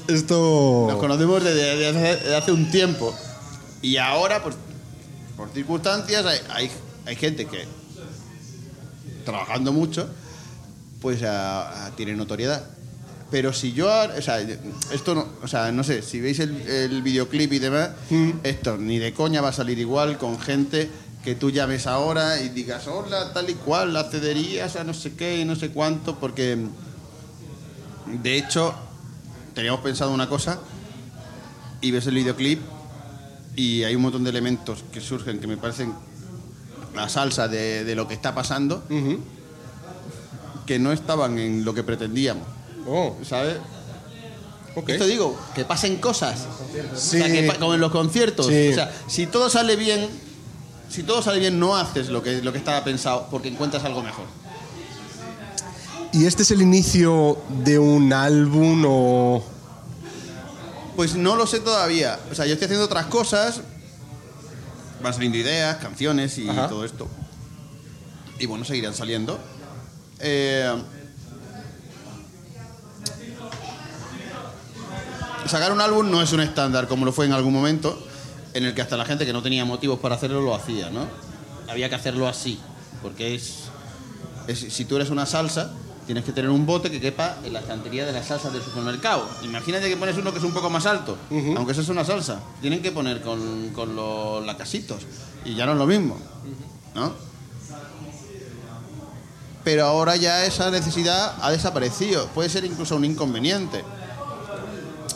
Esto. 0.07 0.87
nos 0.89 0.97
conocemos 0.97 1.43
desde, 1.43 1.75
desde 1.75 1.87
hace, 1.87 2.23
desde 2.23 2.35
hace 2.35 2.51
un 2.51 2.71
tiempo. 2.71 3.15
Y 3.83 3.97
ahora, 3.97 4.41
pues, 4.41 4.55
por 5.37 5.49
circunstancias, 5.51 6.25
hay, 6.25 6.39
hay, 6.49 6.71
hay 7.05 7.15
gente 7.15 7.45
que, 7.45 7.67
trabajando 9.25 9.71
mucho, 9.71 10.09
pues 11.01 11.21
ah, 11.23 11.91
tiene 11.95 12.15
notoriedad. 12.15 12.65
Pero 13.31 13.53
si 13.53 13.73
yo, 13.73 13.87
o 13.87 14.21
sea, 14.21 14.39
esto 14.39 15.15
no, 15.15 15.27
o 15.41 15.47
sea, 15.47 15.71
no 15.71 15.83
sé, 15.83 16.01
si 16.01 16.21
veis 16.21 16.39
el, 16.39 16.61
el 16.69 17.01
videoclip 17.01 17.51
y 17.53 17.59
demás, 17.59 17.89
esto 18.43 18.77
ni 18.77 18.99
de 18.99 19.13
coña 19.13 19.41
va 19.41 19.49
a 19.49 19.53
salir 19.53 19.79
igual 19.79 20.17
con 20.17 20.39
gente 20.39 20.89
que 21.23 21.33
tú 21.33 21.49
llames 21.49 21.87
ahora 21.87 22.39
y 22.39 22.49
digas, 22.49 22.87
hola, 22.87 23.33
tal 23.33 23.49
y 23.49 23.55
cual, 23.55 23.97
accederías 23.97 24.75
a 24.75 24.83
no 24.83 24.93
sé 24.93 25.15
qué 25.15 25.39
y 25.39 25.45
no 25.45 25.55
sé 25.55 25.69
cuánto, 25.69 26.19
porque 26.19 26.55
de 28.21 28.37
hecho 28.37 28.75
teníamos 29.55 29.81
pensado 29.81 30.11
una 30.11 30.29
cosa 30.29 30.59
y 31.81 31.89
ves 31.89 32.05
el 32.05 32.13
videoclip 32.13 32.61
y 33.55 33.83
hay 33.83 33.95
un 33.95 34.03
montón 34.03 34.23
de 34.23 34.29
elementos 34.29 34.83
que 34.93 35.01
surgen 35.01 35.39
que 35.39 35.47
me 35.47 35.57
parecen 35.57 35.93
la 36.93 37.09
salsa 37.09 37.47
de, 37.47 37.83
de 37.83 37.95
lo 37.95 38.07
que 38.07 38.13
está 38.13 38.35
pasando 38.35 38.83
que 40.65 40.79
no 40.79 40.91
estaban 40.91 41.39
en 41.39 41.65
lo 41.65 41.73
que 41.73 41.83
pretendíamos, 41.83 42.47
Oh, 42.87 43.15
¿sabes? 43.23 43.57
ok. 44.75 44.89
Esto 44.89 45.05
digo, 45.05 45.39
que 45.53 45.65
pasen 45.65 45.97
cosas. 45.97 46.45
Sí. 46.95 47.17
O 47.17 47.25
sea, 47.25 47.31
que 47.31 47.47
como 47.59 47.73
en 47.73 47.81
los 47.81 47.91
conciertos. 47.91 48.47
Sí. 48.47 48.69
O 48.69 48.75
sea, 48.75 48.93
si 49.07 49.27
todo 49.27 49.49
sale 49.49 49.75
bien, 49.75 50.07
si 50.89 51.03
todo 51.03 51.21
sale 51.21 51.39
bien, 51.39 51.59
no 51.59 51.75
haces 51.75 52.09
lo 52.09 52.21
que, 52.21 52.41
lo 52.41 52.51
que 52.51 52.57
estaba 52.57 52.83
pensado 52.83 53.27
porque 53.31 53.47
encuentras 53.49 53.83
algo 53.85 54.03
mejor. 54.03 54.25
¿Y 56.11 56.25
este 56.25 56.43
es 56.43 56.51
el 56.51 56.61
inicio 56.61 57.37
de 57.63 57.79
un 57.79 58.13
álbum 58.13 58.83
o.? 58.87 59.43
Pues 60.95 61.15
no 61.15 61.35
lo 61.35 61.45
sé 61.45 61.59
todavía. 61.59 62.19
O 62.31 62.35
sea, 62.35 62.45
yo 62.45 62.53
estoy 62.53 62.65
haciendo 62.67 62.85
otras 62.85 63.07
cosas. 63.07 63.61
Van 65.03 65.13
saliendo 65.13 65.37
ideas, 65.37 65.75
canciones 65.77 66.37
y 66.37 66.47
Ajá. 66.47 66.69
todo 66.69 66.85
esto. 66.85 67.07
Y 68.39 68.45
bueno, 68.45 68.63
seguirán 68.63 68.93
saliendo. 68.93 69.37
Eh, 70.19 70.73
sacar 75.47 75.71
un 75.71 75.81
álbum 75.81 76.09
no 76.09 76.21
es 76.21 76.31
un 76.33 76.41
estándar 76.41 76.87
como 76.87 77.05
lo 77.05 77.11
fue 77.11 77.25
en 77.25 77.33
algún 77.33 77.53
momento, 77.53 77.97
en 78.53 78.65
el 78.65 78.73
que 78.73 78.81
hasta 78.81 78.97
la 78.97 79.05
gente 79.05 79.25
que 79.25 79.33
no 79.33 79.41
tenía 79.41 79.65
motivos 79.65 79.99
para 79.99 80.15
hacerlo 80.15 80.41
lo 80.41 80.55
hacía, 80.55 80.89
¿no? 80.89 81.07
Había 81.67 81.89
que 81.89 81.95
hacerlo 81.95 82.27
así, 82.27 82.59
porque 83.01 83.35
es, 83.35 83.55
es- 84.47 84.73
si 84.73 84.85
tú 84.85 84.95
eres 84.95 85.09
una 85.09 85.25
salsa, 85.25 85.71
tienes 86.05 86.23
que 86.23 86.31
tener 86.31 86.51
un 86.51 86.65
bote 86.65 86.91
que 86.91 87.01
quepa 87.01 87.37
en 87.43 87.53
la 87.53 87.59
estantería 87.59 88.05
de 88.05 88.11
las 88.13 88.27
salsas 88.27 88.53
del 88.53 88.61
supermercado. 88.61 89.27
Imagínate 89.41 89.89
que 89.89 89.97
pones 89.97 90.15
uno 90.17 90.31
que 90.31 90.37
es 90.37 90.43
un 90.43 90.53
poco 90.53 90.69
más 90.69 90.85
alto, 90.85 91.17
aunque 91.57 91.71
eso 91.71 91.81
es 91.81 91.89
una 91.89 92.05
salsa. 92.05 92.39
Tienen 92.61 92.81
que 92.81 92.91
poner 92.91 93.21
con, 93.21 93.69
con 93.73 93.95
los 93.95 94.45
lacasitos, 94.45 95.01
y 95.43 95.55
ya 95.55 95.65
no 95.65 95.71
es 95.73 95.77
lo 95.79 95.85
mismo, 95.87 96.17
¿no? 96.93 97.11
Pero 99.63 99.85
ahora 99.87 100.15
ya 100.15 100.45
esa 100.45 100.69
necesidad 100.69 101.35
ha 101.41 101.49
desaparecido. 101.51 102.27
Puede 102.27 102.49
ser 102.49 102.65
incluso 102.65 102.95
un 102.95 103.03
inconveniente 103.05 103.83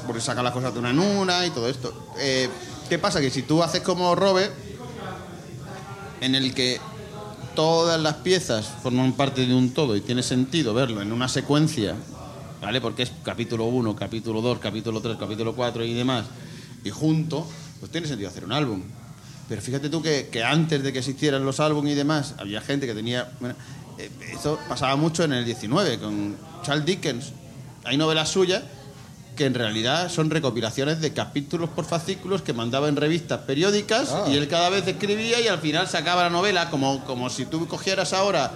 porque 0.09 0.21
sacan 0.21 0.43
las 0.43 0.53
cosas 0.53 0.73
de 0.73 0.79
una 0.79 0.89
en 0.89 0.97
una 0.97 1.45
y 1.45 1.51
todo 1.51 1.69
esto. 1.69 2.07
Eh, 2.17 2.49
¿Qué 2.89 2.97
pasa? 2.97 3.21
Que 3.21 3.29
si 3.29 3.43
tú 3.43 3.61
haces 3.61 3.81
como 3.81 4.15
Robe, 4.15 4.49
en 6.19 6.33
el 6.33 6.51
que 6.55 6.81
todas 7.53 8.01
las 8.01 8.15
piezas 8.15 8.65
forman 8.81 9.13
parte 9.13 9.45
de 9.45 9.53
un 9.53 9.69
todo 9.69 9.95
y 9.95 10.01
tiene 10.01 10.23
sentido 10.23 10.73
verlo 10.73 11.03
en 11.03 11.11
una 11.11 11.27
secuencia, 11.27 11.93
¿vale? 12.59 12.81
Porque 12.81 13.03
es 13.03 13.11
capítulo 13.23 13.65
1, 13.65 13.95
capítulo 13.95 14.41
2, 14.41 14.57
capítulo 14.57 14.99
3, 14.99 15.15
capítulo 15.19 15.53
4 15.53 15.85
y 15.85 15.93
demás, 15.93 16.25
y 16.83 16.89
junto, 16.89 17.47
pues 17.79 17.91
tiene 17.91 18.07
sentido 18.07 18.31
hacer 18.31 18.45
un 18.45 18.53
álbum. 18.53 18.81
Pero 19.47 19.61
fíjate 19.61 19.91
tú 19.91 20.01
que, 20.01 20.29
que 20.31 20.43
antes 20.43 20.81
de 20.81 20.91
que 20.91 20.97
existieran 20.97 21.45
los 21.45 21.59
álbumes 21.59 21.93
y 21.93 21.95
demás, 21.95 22.33
había 22.39 22.61
gente 22.61 22.87
que 22.87 22.95
tenía... 22.95 23.31
bueno, 23.39 23.53
eh, 23.99 24.09
pasaba 24.67 24.95
mucho 24.95 25.23
en 25.23 25.33
el 25.33 25.45
19, 25.45 25.99
con 25.99 26.35
Charles 26.63 26.85
Dickens. 26.87 27.31
Hay 27.83 27.95
novelas 27.95 28.29
suyas 28.29 28.63
que 29.35 29.45
en 29.45 29.53
realidad 29.53 30.09
son 30.09 30.29
recopilaciones 30.29 30.99
de 31.01 31.13
capítulos 31.13 31.69
por 31.69 31.85
fascículos 31.85 32.41
que 32.41 32.51
mandaba 32.53 32.89
en 32.89 32.95
revistas 32.97 33.39
periódicas 33.41 34.09
Ah. 34.11 34.25
y 34.29 34.35
él 34.37 34.47
cada 34.47 34.69
vez 34.69 34.85
escribía 34.87 35.39
y 35.39 35.47
al 35.47 35.59
final 35.59 35.87
sacaba 35.87 36.23
la 36.23 36.29
novela 36.29 36.69
como, 36.69 37.03
como 37.05 37.29
si 37.29 37.45
tú 37.45 37.67
cogieras 37.67 38.11
ahora 38.13 38.51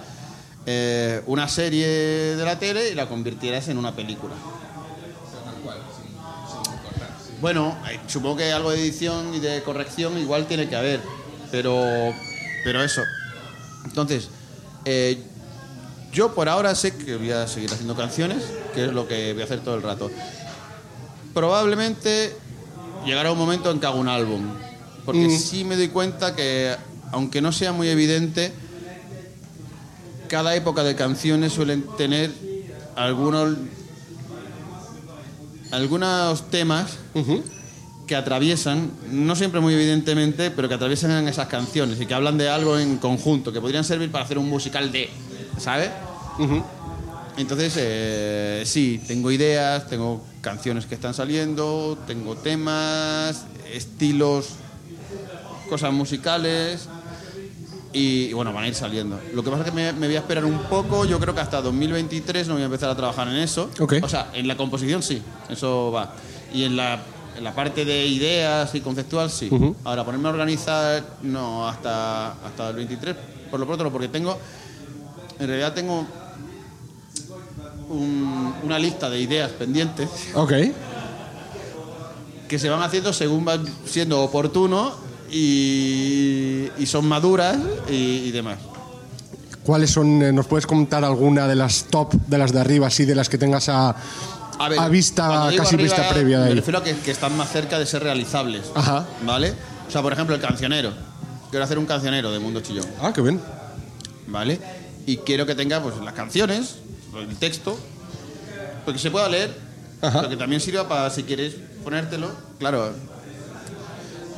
eh, 0.66 1.22
una 1.26 1.48
serie 1.48 1.86
de 1.86 2.44
la 2.44 2.58
tele 2.58 2.90
y 2.90 2.94
la 2.94 3.06
convirtieras 3.08 3.68
en 3.68 3.78
una 3.78 3.94
película. 3.94 4.34
Bueno, 7.40 7.76
eh, 7.90 8.00
supongo 8.06 8.36
que 8.38 8.52
algo 8.52 8.70
de 8.70 8.80
edición 8.80 9.34
y 9.34 9.40
de 9.40 9.62
corrección 9.62 10.16
igual 10.18 10.46
tiene 10.46 10.68
que 10.68 10.76
haber, 10.76 11.00
pero, 11.50 11.78
pero 12.64 12.82
eso. 12.82 13.02
Entonces, 13.84 14.28
eh, 14.86 15.18
yo 16.12 16.34
por 16.34 16.48
ahora 16.48 16.74
sé 16.74 16.96
que 16.96 17.16
voy 17.16 17.32
a 17.32 17.46
seguir 17.46 17.70
haciendo 17.70 17.94
canciones, 17.94 18.42
que 18.74 18.86
es 18.86 18.92
lo 18.92 19.06
que 19.06 19.32
voy 19.34 19.42
a 19.42 19.44
hacer 19.44 19.60
todo 19.60 19.74
el 19.74 19.82
rato. 19.82 20.10
Probablemente 21.34 22.32
llegará 23.04 23.32
un 23.32 23.38
momento 23.38 23.70
en 23.70 23.80
que 23.80 23.86
haga 23.86 23.96
un 23.96 24.08
álbum, 24.08 24.42
porque 25.04 25.28
sí 25.30 25.64
me 25.64 25.76
doy 25.76 25.88
cuenta 25.88 26.34
que, 26.34 26.74
aunque 27.12 27.40
no 27.42 27.52
sea 27.52 27.72
muy 27.72 27.88
evidente, 27.88 28.52
cada 30.28 30.54
época 30.54 30.82
de 30.84 30.94
canciones 30.94 31.52
suelen 31.52 31.84
tener 31.98 32.30
algunos 32.96 33.56
algunos 35.70 36.50
temas 36.50 36.98
que 38.06 38.14
atraviesan, 38.14 38.92
no 39.10 39.34
siempre 39.34 39.60
muy 39.60 39.74
evidentemente, 39.74 40.50
pero 40.50 40.68
que 40.68 40.74
atraviesan 40.74 41.26
esas 41.26 41.48
canciones 41.48 42.00
y 42.00 42.06
que 42.06 42.14
hablan 42.14 42.38
de 42.38 42.48
algo 42.48 42.78
en 42.78 42.98
conjunto, 42.98 43.52
que 43.52 43.60
podrían 43.60 43.82
servir 43.82 44.10
para 44.12 44.24
hacer 44.24 44.38
un 44.38 44.48
musical 44.48 44.92
de, 44.92 45.10
¿sabes? 45.58 45.90
Entonces, 47.36 47.74
eh, 47.76 48.62
sí, 48.64 49.02
tengo 49.06 49.30
ideas, 49.30 49.88
tengo 49.88 50.22
canciones 50.40 50.86
que 50.86 50.94
están 50.94 51.14
saliendo, 51.14 51.98
tengo 52.06 52.36
temas, 52.36 53.44
estilos, 53.72 54.50
cosas 55.68 55.92
musicales 55.92 56.88
y, 57.92 58.26
y 58.26 58.32
bueno, 58.32 58.52
van 58.52 58.64
a 58.64 58.68
ir 58.68 58.74
saliendo. 58.74 59.20
Lo 59.32 59.42
que 59.42 59.50
pasa 59.50 59.64
es 59.64 59.70
que 59.70 59.74
me, 59.74 59.92
me 59.92 60.06
voy 60.06 60.16
a 60.16 60.20
esperar 60.20 60.44
un 60.44 60.58
poco, 60.64 61.04
yo 61.04 61.18
creo 61.18 61.34
que 61.34 61.40
hasta 61.40 61.60
2023 61.60 62.46
no 62.46 62.54
voy 62.54 62.62
a 62.62 62.66
empezar 62.66 62.90
a 62.90 62.96
trabajar 62.96 63.26
en 63.28 63.36
eso. 63.36 63.68
Ok. 63.80 63.94
O 64.02 64.08
sea, 64.08 64.30
en 64.34 64.46
la 64.46 64.56
composición 64.56 65.02
sí, 65.02 65.20
eso 65.48 65.90
va. 65.90 66.14
Y 66.52 66.62
en 66.62 66.76
la, 66.76 67.02
en 67.36 67.42
la 67.42 67.52
parte 67.52 67.84
de 67.84 68.06
ideas 68.06 68.72
y 68.76 68.80
conceptual 68.80 69.28
sí. 69.28 69.50
Ahora, 69.82 70.04
ponerme 70.04 70.28
a 70.28 70.32
organizar, 70.32 71.04
no, 71.22 71.68
hasta, 71.68 72.32
hasta 72.32 72.70
el 72.70 72.76
23, 72.76 73.16
por 73.50 73.58
lo 73.58 73.66
pronto 73.66 73.90
porque 73.90 74.06
tengo, 74.08 74.38
en 75.40 75.48
realidad 75.48 75.74
tengo 75.74 76.06
un- 77.94 78.54
una 78.62 78.78
lista 78.78 79.08
de 79.10 79.20
ideas 79.20 79.50
pendientes 79.52 80.08
Ok. 80.34 80.52
que 82.48 82.58
se 82.58 82.68
van 82.68 82.82
haciendo 82.82 83.12
según 83.12 83.44
van 83.44 83.64
siendo 83.86 84.22
oportuno 84.22 84.92
y, 85.30 86.68
y 86.78 86.86
son 86.86 87.06
maduras 87.06 87.56
y, 87.88 87.94
y 87.94 88.30
demás. 88.30 88.58
¿Cuáles 89.64 89.90
son? 89.90 90.22
eh, 90.22 90.32
¿Nos 90.32 90.46
puedes 90.46 90.66
contar 90.66 91.04
alguna 91.04 91.46
de 91.48 91.54
las 91.56 91.84
top, 91.84 92.12
de 92.12 92.36
las 92.38 92.52
de 92.52 92.60
arriba, 92.60 92.86
así, 92.88 93.04
de 93.06 93.14
las 93.14 93.28
que 93.30 93.38
tengas 93.38 93.68
a, 93.70 93.96
A, 94.58 94.68
ver, 94.68 94.78
a 94.78 94.88
vista, 94.88 95.26
cuando 95.26 95.48
digo 95.50 95.62
casi 95.62 95.74
arriba, 95.76 95.94
vista 95.96 96.08
previa 96.10 96.38
de 96.40 96.44
Me 96.44 96.50
ahí? 96.50 96.56
refiero 96.56 96.78
a 96.80 96.84
que, 96.84 96.94
que 96.96 97.10
están 97.10 97.34
más 97.36 97.50
cerca 97.50 97.78
de 97.78 97.86
ser 97.86 98.02
realizables. 98.02 98.64
Ajá. 98.74 99.06
¿Vale? 99.24 99.54
O 99.88 99.90
sea, 99.90 100.02
por 100.02 100.12
ejemplo, 100.12 100.34
el 100.34 100.40
cancionero. 100.42 100.92
Quiero 101.50 101.64
hacer 101.64 101.78
un 101.78 101.86
cancionero 101.86 102.30
de 102.30 102.38
Mundo 102.40 102.60
Chillón. 102.60 102.84
Ah, 103.00 103.12
qué 103.14 103.22
bien. 103.22 103.40
¿Vale? 104.26 104.60
Y 105.06 105.16
quiero 105.18 105.46
que 105.46 105.54
tenga 105.54 105.82
pues, 105.82 105.94
las 105.96 106.12
canciones, 106.14 106.76
el 107.18 107.36
texto, 107.36 107.78
porque 108.84 108.98
se 108.98 109.10
pueda 109.10 109.28
leer, 109.28 109.54
Ajá. 110.00 110.20
pero 110.20 110.30
que 110.30 110.36
también 110.36 110.60
sirva 110.60 110.88
para 110.88 111.10
si 111.10 111.22
quieres 111.22 111.54
ponértelo. 111.82 112.30
Claro, 112.58 112.92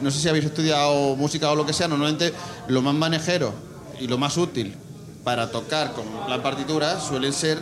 no 0.00 0.10
sé 0.10 0.20
si 0.20 0.28
habéis 0.28 0.44
estudiado 0.44 1.16
música 1.16 1.50
o 1.50 1.56
lo 1.56 1.64
que 1.64 1.72
sea, 1.72 1.88
normalmente 1.88 2.32
lo 2.68 2.82
más 2.82 2.94
manejero 2.94 3.52
y 4.00 4.06
lo 4.06 4.18
más 4.18 4.36
útil 4.36 4.74
para 5.24 5.50
tocar 5.50 5.92
con 5.92 6.04
plan 6.26 6.42
partitura 6.42 7.00
suelen 7.00 7.32
ser 7.32 7.58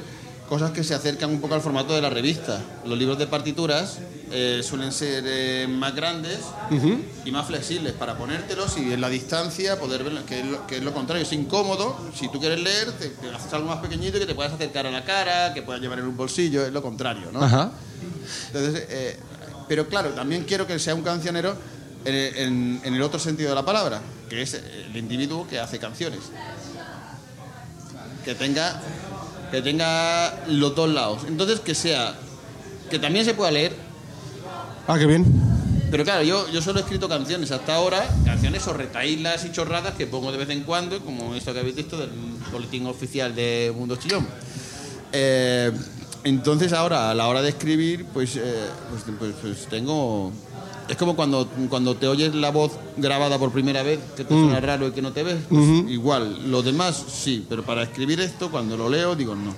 cosas 0.48 0.70
que 0.72 0.84
se 0.84 0.94
acercan 0.94 1.30
un 1.30 1.40
poco 1.40 1.54
al 1.54 1.60
formato 1.60 1.94
de 1.94 2.02
la 2.02 2.10
revista. 2.10 2.60
Los 2.84 2.98
libros 2.98 3.18
de 3.18 3.26
partituras 3.26 3.98
eh, 4.30 4.60
suelen 4.62 4.92
ser 4.92 5.24
eh, 5.26 5.66
más 5.68 5.94
grandes 5.94 6.38
y 7.24 7.30
más 7.30 7.46
flexibles 7.46 7.92
para 7.94 8.16
ponértelos 8.18 8.76
y 8.76 8.92
en 8.92 9.00
la 9.00 9.08
distancia 9.08 9.78
poder 9.78 10.04
ver, 10.04 10.22
que 10.24 10.40
es 10.40 10.46
lo, 10.46 10.66
que 10.66 10.76
es 10.78 10.82
lo 10.82 10.92
contrario, 10.92 11.22
es 11.24 11.32
incómodo. 11.32 11.96
Si 12.14 12.28
tú 12.28 12.40
quieres 12.40 12.60
leer, 12.60 12.92
te, 12.92 13.08
te 13.08 13.30
haces 13.30 13.52
algo 13.54 13.68
más 13.68 13.78
pequeñito 13.78 14.18
que 14.18 14.26
te 14.26 14.34
puedas 14.34 14.52
acercar 14.52 14.86
a 14.86 14.90
la 14.90 15.04
cara, 15.04 15.54
que 15.54 15.62
puedas 15.62 15.80
llevar 15.80 15.98
en 15.98 16.06
un 16.06 16.16
bolsillo, 16.16 16.64
es 16.66 16.72
lo 16.72 16.82
contrario, 16.82 17.30
¿no? 17.32 17.42
Ajá. 17.42 17.70
Entonces, 18.52 18.86
eh, 18.90 19.18
pero 19.68 19.88
claro, 19.88 20.10
también 20.10 20.44
quiero 20.44 20.66
que 20.66 20.78
sea 20.78 20.94
un 20.94 21.02
cancionero 21.02 21.56
en, 22.04 22.14
en- 22.14 22.80
en 22.84 22.94
el 22.94 23.02
otro 23.02 23.18
sentido 23.18 23.48
de 23.48 23.54
la 23.54 23.64
palabra, 23.64 24.00
que 24.28 24.42
es 24.42 24.52
el 24.54 24.94
individuo 24.96 25.46
que 25.48 25.58
hace 25.58 25.78
canciones. 25.78 26.20
Que 28.24 28.34
tenga, 28.34 28.80
que 29.54 29.62
tenga 29.62 30.44
los 30.48 30.74
dos 30.74 30.88
lados. 30.90 31.22
Entonces, 31.28 31.60
que 31.60 31.74
sea, 31.74 32.14
que 32.90 32.98
también 32.98 33.24
se 33.24 33.34
pueda 33.34 33.50
leer, 33.50 33.72
Ah, 34.86 34.98
qué 34.98 35.06
bien. 35.06 35.24
pero 35.90 36.04
claro, 36.04 36.22
yo, 36.24 36.50
yo 36.50 36.60
solo 36.60 36.78
he 36.80 36.82
escrito 36.82 37.08
canciones 37.08 37.50
hasta 37.50 37.74
ahora, 37.76 38.06
canciones 38.24 38.66
o 38.66 38.72
retaílas 38.72 39.44
y 39.44 39.52
chorradas 39.52 39.94
que 39.94 40.06
pongo 40.06 40.30
de 40.32 40.38
vez 40.38 40.50
en 40.50 40.62
cuando, 40.64 40.98
como 41.00 41.34
esto 41.34 41.52
que 41.54 41.60
habéis 41.60 41.76
visto 41.76 41.96
del 41.96 42.10
boletín 42.52 42.86
oficial 42.86 43.34
de 43.34 43.72
Mundo 43.76 43.96
Chillón. 43.96 44.26
Eh, 45.12 45.72
entonces 46.24 46.72
ahora, 46.72 47.10
a 47.10 47.14
la 47.14 47.28
hora 47.28 47.40
de 47.42 47.50
escribir, 47.50 48.06
pues, 48.12 48.36
eh, 48.36 48.42
pues, 48.90 49.02
pues- 49.18 49.34
pues 49.40 49.66
tengo... 49.68 50.32
Es 50.88 50.96
como 50.96 51.16
cuando, 51.16 51.48
cuando 51.70 51.96
te 51.96 52.06
oyes 52.06 52.34
la 52.34 52.50
voz 52.50 52.72
grabada 52.96 53.38
por 53.38 53.50
primera 53.52 53.82
vez, 53.82 54.00
que 54.16 54.24
te 54.24 54.34
suena 54.34 54.60
raro 54.60 54.88
y 54.88 54.90
que 54.92 55.00
no 55.00 55.12
te 55.12 55.22
ves. 55.22 55.38
pues 55.48 55.62
Igual, 55.88 56.50
los 56.50 56.64
demás 56.64 57.02
sí, 57.08 57.46
pero 57.48 57.62
para 57.64 57.82
escribir 57.82 58.20
esto, 58.20 58.50
cuando 58.50 58.76
lo 58.76 58.88
leo, 58.90 59.16
digo 59.16 59.34
no. 59.34 59.54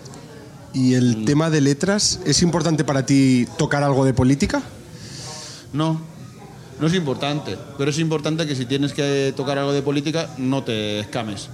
¿Y 0.72 0.94
el 0.94 1.24
tema 1.24 1.50
de 1.50 1.60
letras, 1.60 2.20
es 2.26 2.42
importante 2.42 2.84
para 2.84 3.06
ti 3.06 3.46
tocar 3.58 3.82
algo 3.82 4.04
de 4.04 4.14
política? 4.14 4.62
No, 5.72 6.00
no 6.78 6.86
es 6.86 6.94
importante. 6.94 7.56
Pero 7.78 7.90
es 7.90 7.98
importante 7.98 8.46
que 8.46 8.54
si 8.54 8.66
tienes 8.66 8.92
que 8.92 9.32
tocar 9.36 9.58
algo 9.58 9.72
de 9.72 9.82
política, 9.82 10.30
no 10.38 10.62
te 10.62 11.00
escames. 11.00 11.48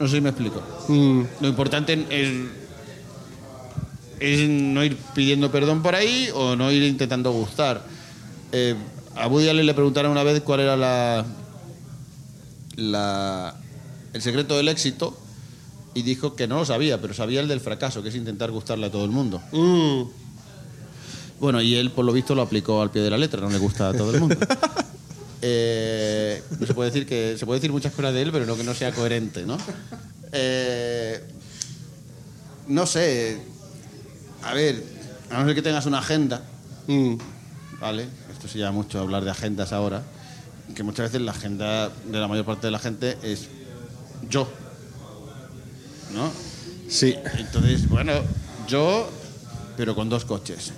No 0.00 0.06
sé 0.06 0.16
si 0.16 0.20
me 0.20 0.30
explico. 0.30 0.60
Mm, 0.88 1.22
Lo 1.40 1.48
importante 1.48 2.06
es, 2.10 2.30
es 4.20 4.48
no 4.48 4.84
ir 4.84 4.96
pidiendo 5.14 5.50
perdón 5.50 5.82
por 5.82 5.94
ahí 5.94 6.28
o 6.34 6.56
no 6.56 6.70
ir 6.72 6.82
intentando 6.82 7.32
gustar. 7.32 7.84
Eh, 8.52 8.74
a 9.18 9.26
Woody 9.26 9.48
Allen 9.48 9.66
le 9.66 9.74
preguntaron 9.74 10.10
una 10.12 10.22
vez 10.22 10.40
cuál 10.42 10.60
era 10.60 10.76
la, 10.76 11.24
la, 12.76 13.54
el 14.12 14.22
secreto 14.22 14.56
del 14.56 14.68
éxito 14.68 15.16
y 15.94 16.02
dijo 16.02 16.36
que 16.36 16.46
no 16.46 16.56
lo 16.58 16.64
sabía, 16.64 17.00
pero 17.00 17.14
sabía 17.14 17.40
el 17.40 17.48
del 17.48 17.60
fracaso, 17.60 18.02
que 18.02 18.10
es 18.10 18.14
intentar 18.14 18.50
gustarle 18.50 18.86
a 18.86 18.90
todo 18.90 19.04
el 19.04 19.10
mundo. 19.10 19.40
mm. 19.52 20.02
Bueno, 21.40 21.62
y 21.62 21.76
él 21.76 21.92
por 21.92 22.04
lo 22.04 22.12
visto 22.12 22.34
lo 22.34 22.42
aplicó 22.42 22.82
al 22.82 22.90
pie 22.90 23.00
de 23.02 23.10
la 23.10 23.16
letra, 23.16 23.40
no 23.40 23.48
le 23.48 23.58
gusta 23.58 23.90
a 23.90 23.92
todo 23.94 24.12
el 24.14 24.20
mundo. 24.20 24.36
Eh, 25.40 26.42
no 26.58 26.66
se 26.66 26.74
puede 26.74 26.90
decir 26.90 27.06
que 27.06 27.36
se 27.38 27.46
puede 27.46 27.60
decir 27.60 27.70
muchas 27.70 27.92
cosas 27.92 28.12
de 28.12 28.22
él, 28.22 28.32
pero 28.32 28.44
no 28.44 28.56
que 28.56 28.64
no 28.64 28.74
sea 28.74 28.90
coherente, 28.90 29.46
¿no? 29.46 29.56
Eh, 30.32 31.22
no 32.66 32.86
sé. 32.86 33.40
A 34.42 34.52
ver, 34.52 34.82
a 35.30 35.38
no 35.38 35.46
ser 35.46 35.54
que 35.54 35.62
tengas 35.62 35.86
una 35.86 36.00
agenda, 36.00 36.42
Mm. 36.88 37.14
¿vale? 37.80 38.06
Esto 38.38 38.48
se 38.48 38.58
llama 38.58 38.72
mucho 38.72 39.00
hablar 39.00 39.24
de 39.24 39.30
agendas 39.32 39.72
ahora, 39.72 40.02
que 40.74 40.82
muchas 40.84 41.06
veces 41.10 41.22
la 41.22 41.32
agenda 41.32 41.88
de 41.88 42.18
la 42.18 42.28
mayor 42.28 42.44
parte 42.44 42.68
de 42.68 42.70
la 42.70 42.78
gente 42.78 43.18
es 43.22 43.48
yo, 44.30 44.48
¿no? 46.14 46.30
Sí. 46.88 47.16
Entonces, 47.36 47.88
bueno, 47.88 48.12
yo, 48.68 49.10
pero 49.76 49.94
con 49.96 50.08
dos 50.08 50.24
coches. 50.24 50.72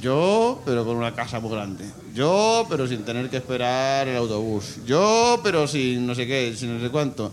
Yo, 0.00 0.62
pero 0.64 0.84
con 0.86 0.96
una 0.96 1.12
casa 1.14 1.40
muy 1.40 1.50
grande. 1.50 1.84
Yo, 2.14 2.64
pero 2.70 2.86
sin 2.86 3.04
tener 3.04 3.28
que 3.28 3.38
esperar 3.38 4.06
el 4.08 4.16
autobús. 4.16 4.76
Yo, 4.86 5.40
pero 5.42 5.66
sin 5.66 6.06
no 6.06 6.14
sé 6.14 6.26
qué, 6.26 6.54
sin 6.56 6.72
no 6.78 6.80
sé 6.84 6.90
cuánto. 6.90 7.32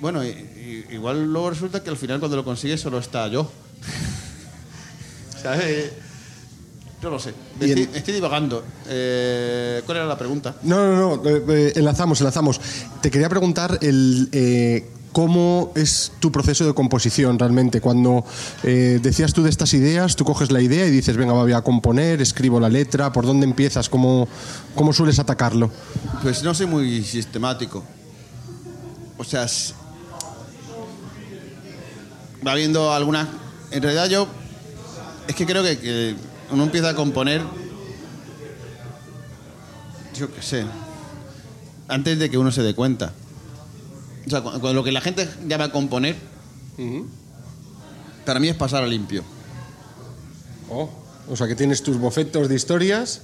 Bueno, 0.00 0.22
i- 0.24 0.84
igual 0.90 1.24
luego 1.32 1.50
resulta 1.50 1.82
que 1.82 1.90
al 1.90 1.96
final 1.96 2.20
cuando 2.20 2.36
lo 2.36 2.44
consigues 2.44 2.80
solo 2.80 2.98
está 2.98 3.26
yo. 3.28 3.50
¿Sabes? 5.42 5.92
Yo 7.02 7.08
lo 7.08 7.18
sé. 7.18 7.32
En- 7.60 7.94
Estoy, 7.94 8.14
divagando. 8.14 8.62
Eh, 8.86 9.82
¿Cuál 9.86 9.98
era 9.98 10.06
la 10.06 10.18
pregunta? 10.18 10.54
No, 10.62 10.94
no, 10.94 11.16
no, 11.16 11.28
eh, 11.30 11.42
eh, 11.48 11.72
enlazamos, 11.76 12.20
enlazamos. 12.20 12.60
Te 13.00 13.10
quería 13.10 13.28
preguntar 13.30 13.78
el, 13.80 14.28
eh, 14.32 14.86
cómo 15.12 15.72
es 15.74 16.12
tu 16.20 16.30
proceso 16.30 16.66
de 16.66 16.74
composición 16.74 17.38
realmente. 17.38 17.80
Cuando 17.80 18.24
decías 18.62 19.32
tú 19.32 19.42
de 19.42 19.48
estas 19.50 19.72
ideas, 19.72 20.14
tú 20.14 20.24
coges 20.24 20.50
la 20.52 20.60
idea 20.60 20.86
y 20.86 20.90
dices, 20.90 21.16
venga, 21.16 21.32
voy 21.32 21.52
a 21.52 21.62
componer, 21.62 22.20
escribo 22.20 22.60
la 22.60 22.68
letra, 22.68 23.12
¿por 23.12 23.24
dónde 23.24 23.46
empiezas? 23.46 23.88
¿Cómo, 23.88 24.28
cómo 24.74 24.92
sueles 24.92 25.18
atacarlo? 25.18 25.70
Pues 26.22 26.42
no 26.42 26.54
soy 26.54 26.66
muy 26.66 27.02
sistemático. 27.02 27.82
O 29.16 29.24
sea, 29.24 29.46
va 32.46 32.54
viendo 32.54 32.92
algunas. 32.92 33.26
En 33.70 33.82
realidad 33.82 34.06
yo 34.08 34.28
es 35.28 35.34
que 35.34 35.46
creo 35.46 35.62
que, 35.62 35.78
que 35.78 36.14
uno 36.52 36.64
empieza 36.64 36.90
a 36.90 36.94
componer. 36.94 37.42
Yo 40.16 40.32
qué 40.34 40.42
sé. 40.42 40.64
Antes 41.88 42.18
de 42.18 42.30
que 42.30 42.38
uno 42.38 42.52
se 42.52 42.62
dé 42.62 42.74
cuenta. 42.74 43.12
O 44.26 44.30
sea, 44.30 44.42
cu- 44.42 44.72
lo 44.72 44.84
que 44.84 44.92
la 44.92 45.00
gente 45.00 45.28
llama 45.46 45.70
componer, 45.72 46.16
para 48.24 48.38
mí 48.38 48.48
es 48.48 48.56
pasar 48.56 48.82
a 48.84 48.86
limpio. 48.86 49.24
Oh, 50.68 50.88
o 51.28 51.36
sea, 51.36 51.48
que 51.48 51.54
tienes 51.56 51.82
tus 51.82 51.96
bofetos 51.98 52.48
de 52.48 52.54
historias 52.54 53.22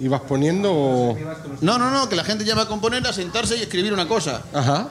y 0.00 0.08
vas 0.08 0.22
poniendo... 0.22 0.72
o- 0.72 1.18
No, 1.60 1.78
no, 1.78 1.90
no, 1.90 2.08
que 2.08 2.16
la 2.16 2.24
gente 2.24 2.44
llama 2.44 2.66
componer 2.66 3.06
a 3.06 3.12
sentarse 3.12 3.56
y 3.56 3.62
escribir 3.62 3.92
una 3.92 4.08
cosa. 4.08 4.42
Ajá. 4.54 4.88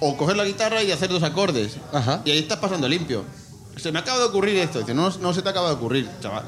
O 0.00 0.16
coger 0.16 0.36
la 0.36 0.44
guitarra 0.44 0.82
y 0.82 0.90
hacer 0.90 1.08
dos 1.08 1.22
acordes. 1.22 1.76
Ajá. 1.92 2.20
Y 2.24 2.30
ahí 2.32 2.38
estás 2.38 2.58
pasando 2.58 2.88
limpio. 2.88 3.24
Se 3.76 3.90
me 3.90 4.00
acaba 4.00 4.18
de 4.18 4.24
ocurrir 4.24 4.56
esto. 4.58 4.80
Dice, 4.80 4.92
no, 4.92 5.08
no 5.18 5.32
se 5.32 5.40
te 5.40 5.48
acaba 5.48 5.68
de 5.68 5.74
ocurrir, 5.76 6.08
chaval. 6.20 6.44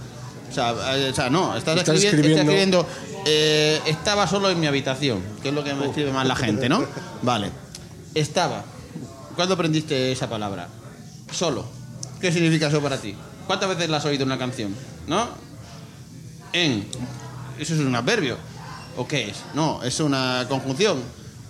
O 0.51 0.53
sea, 0.53 0.75
eh, 0.97 1.11
o 1.11 1.15
sea, 1.15 1.29
no, 1.31 1.57
estás, 1.57 1.77
Estás 1.79 1.97
escribi- 1.97 2.07
escribiendo- 2.07 2.53
estás 2.53 2.87
escribiendo. 2.87 2.87
eh, 3.27 3.81
estaba 3.87 4.27
solo 4.27 4.51
en 4.51 4.59
mi 4.61 4.67
habitación, 4.67 5.21
que 5.43 5.49
es 5.49 5.55
lo 5.55 5.63
que 5.65 5.75
me 5.75 5.87
escribe 5.87 6.13
más 6.13 6.27
la 6.27 6.37
gente, 6.37 6.69
¿no? 6.69 6.85
Vale. 7.23 7.51
Estaba. 8.15 8.65
¿Cuándo 9.35 9.55
aprendiste 9.55 10.13
esa 10.13 10.29
palabra? 10.31 10.69
Solo. 11.31 11.67
¿Qué 12.21 12.33
significa 12.33 12.69
eso 12.69 12.81
para 12.81 12.97
ti? 12.99 13.15
¿Cuántas 13.47 13.69
veces 13.69 13.91
la 13.91 13.99
has 13.99 14.05
oído 14.07 14.23
en 14.23 14.29
una 14.31 14.39
canción? 14.39 14.75
¿No? 15.07 15.29
En. 16.53 16.87
Eso 17.59 17.75
es 17.75 17.81
un 17.81 17.95
adverbio. 17.95 18.37
¿O 18.97 19.07
qué 19.07 19.29
es? 19.29 19.37
No, 19.55 19.83
es 19.83 20.01
una 20.01 20.47
conjunción. 20.49 20.99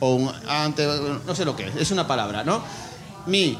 O 0.01 0.15
un 0.17 0.33
ante. 0.49 0.85
No 1.27 1.35
sé 1.35 1.45
lo 1.45 1.55
que 1.55 1.69
es. 1.69 1.77
Es 1.77 1.91
una 1.93 2.07
palabra, 2.09 2.43
¿no? 2.43 2.63
Mi. 3.27 3.57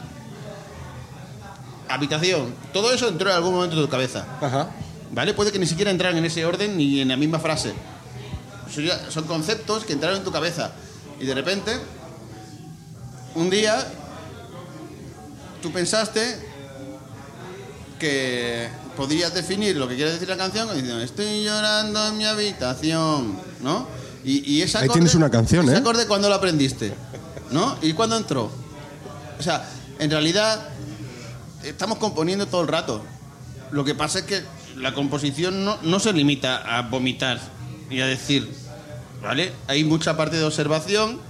Habitación. 1.89 2.53
Todo 2.73 2.93
eso 2.93 3.09
entró 3.09 3.31
en 3.31 3.37
algún 3.37 3.55
momento 3.55 3.77
de 3.77 3.83
tu 3.83 3.89
cabeza. 3.89 4.27
Ajá. 4.41 4.71
¿Vale? 5.13 5.35
Puede 5.35 5.53
que 5.53 5.59
ni 5.59 5.67
siquiera 5.67 5.91
entraran 5.91 6.19
en 6.19 6.25
ese 6.25 6.45
orden 6.45 6.77
ni 6.77 7.01
en 7.01 7.09
la 7.09 7.17
misma 7.17 7.39
frase. 7.39 7.73
Son 9.09 9.25
conceptos 9.25 9.85
que 9.85 9.93
entraron 9.93 10.19
en 10.19 10.25
tu 10.25 10.33
cabeza. 10.33 10.73
Y 11.21 11.25
de 11.27 11.35
repente, 11.35 11.73
un 13.35 13.49
día, 13.49 13.87
tú 15.63 15.73
pensaste 15.73 16.39
que 17.99 18.69
podías 18.97 19.33
definir 19.33 19.77
lo 19.77 19.89
que 19.89 19.97
quiere 19.97 20.13
decir 20.13 20.29
la 20.29 20.37
canción 20.37 20.69
diciendo 20.69 21.01
estoy 21.01 21.45
llorando 21.45 22.09
en 22.09 22.17
mi 22.19 22.25
habitación, 22.25 23.39
¿no? 23.63 23.87
Y, 24.25 24.55
y 24.55 24.63
ese 24.63 24.79
Ahí 24.79 24.89
tienes 24.89 25.15
una 25.15 25.31
canción, 25.31 25.67
ese 25.67 25.77
¿eh? 25.77 25.79
acorde 25.79 26.07
cuándo 26.07 26.29
lo 26.29 26.35
aprendiste? 26.35 26.93
¿No? 27.51 27.79
¿Y 27.81 27.93
cuándo 27.93 28.17
entró? 28.17 28.51
O 29.39 29.43
sea, 29.43 29.69
en 29.99 30.11
realidad 30.11 30.69
estamos 31.63 31.99
componiendo 31.99 32.47
todo 32.47 32.63
el 32.63 32.69
rato. 32.69 33.03
Lo 33.71 33.85
que 33.85 33.95
pasa 33.95 34.21
es 34.21 34.25
que 34.25 34.43
la 34.77 34.93
composición 34.95 35.65
no, 35.65 35.79
no 35.83 35.99
se 35.99 36.13
limita 36.13 36.79
a 36.79 36.83
vomitar 36.83 37.41
y 37.91 38.01
a 38.01 38.07
decir, 38.07 38.51
¿vale? 39.23 39.53
Hay 39.67 39.85
mucha 39.85 40.17
parte 40.17 40.37
de 40.37 40.45
observación 40.45 41.21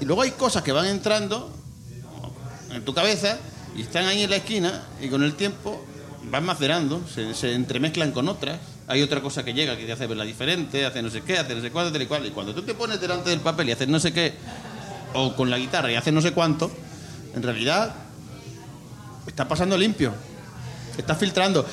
y 0.00 0.04
luego 0.04 0.22
hay 0.22 0.32
cosas 0.32 0.62
que 0.62 0.72
van 0.72 0.86
entrando 0.86 1.52
en 2.70 2.84
tu 2.84 2.94
cabeza 2.94 3.38
y 3.76 3.82
están 3.82 4.06
ahí 4.06 4.22
en 4.22 4.30
la 4.30 4.36
esquina 4.36 4.82
y 5.00 5.08
con 5.08 5.22
el 5.22 5.34
tiempo 5.34 5.84
van 6.30 6.44
macerando, 6.44 7.02
se, 7.08 7.54
entremezclan 7.54 8.12
con 8.12 8.28
otras. 8.28 8.58
Hay 8.86 9.02
otra 9.02 9.20
cosa 9.20 9.44
que 9.44 9.52
llega 9.52 9.76
que 9.76 9.84
te 9.84 9.92
hace 9.92 10.06
verla 10.06 10.24
diferente, 10.24 10.84
hace 10.84 11.02
no 11.02 11.10
sé 11.10 11.22
qué, 11.22 11.38
hace 11.38 11.54
no 11.54 11.60
sé 11.60 11.70
cuánto, 11.70 12.00
y 12.00 12.06
cual. 12.06 12.26
Y 12.26 12.30
cuando 12.30 12.54
tú 12.54 12.62
te 12.62 12.74
pones 12.74 13.00
delante 13.00 13.30
del 13.30 13.40
papel 13.40 13.68
y 13.68 13.72
haces 13.72 13.88
no 13.88 14.00
sé 14.00 14.12
qué, 14.12 14.34
o 15.14 15.34
con 15.36 15.50
la 15.50 15.58
guitarra 15.58 15.92
y 15.92 15.94
haces 15.94 16.12
no 16.12 16.20
sé 16.20 16.32
cuánto, 16.32 16.70
en 17.34 17.42
realidad 17.42 17.94
está 19.26 19.46
pasando 19.46 19.76
limpio. 19.76 20.12
Está 20.98 21.14
filtrando. 21.14 21.64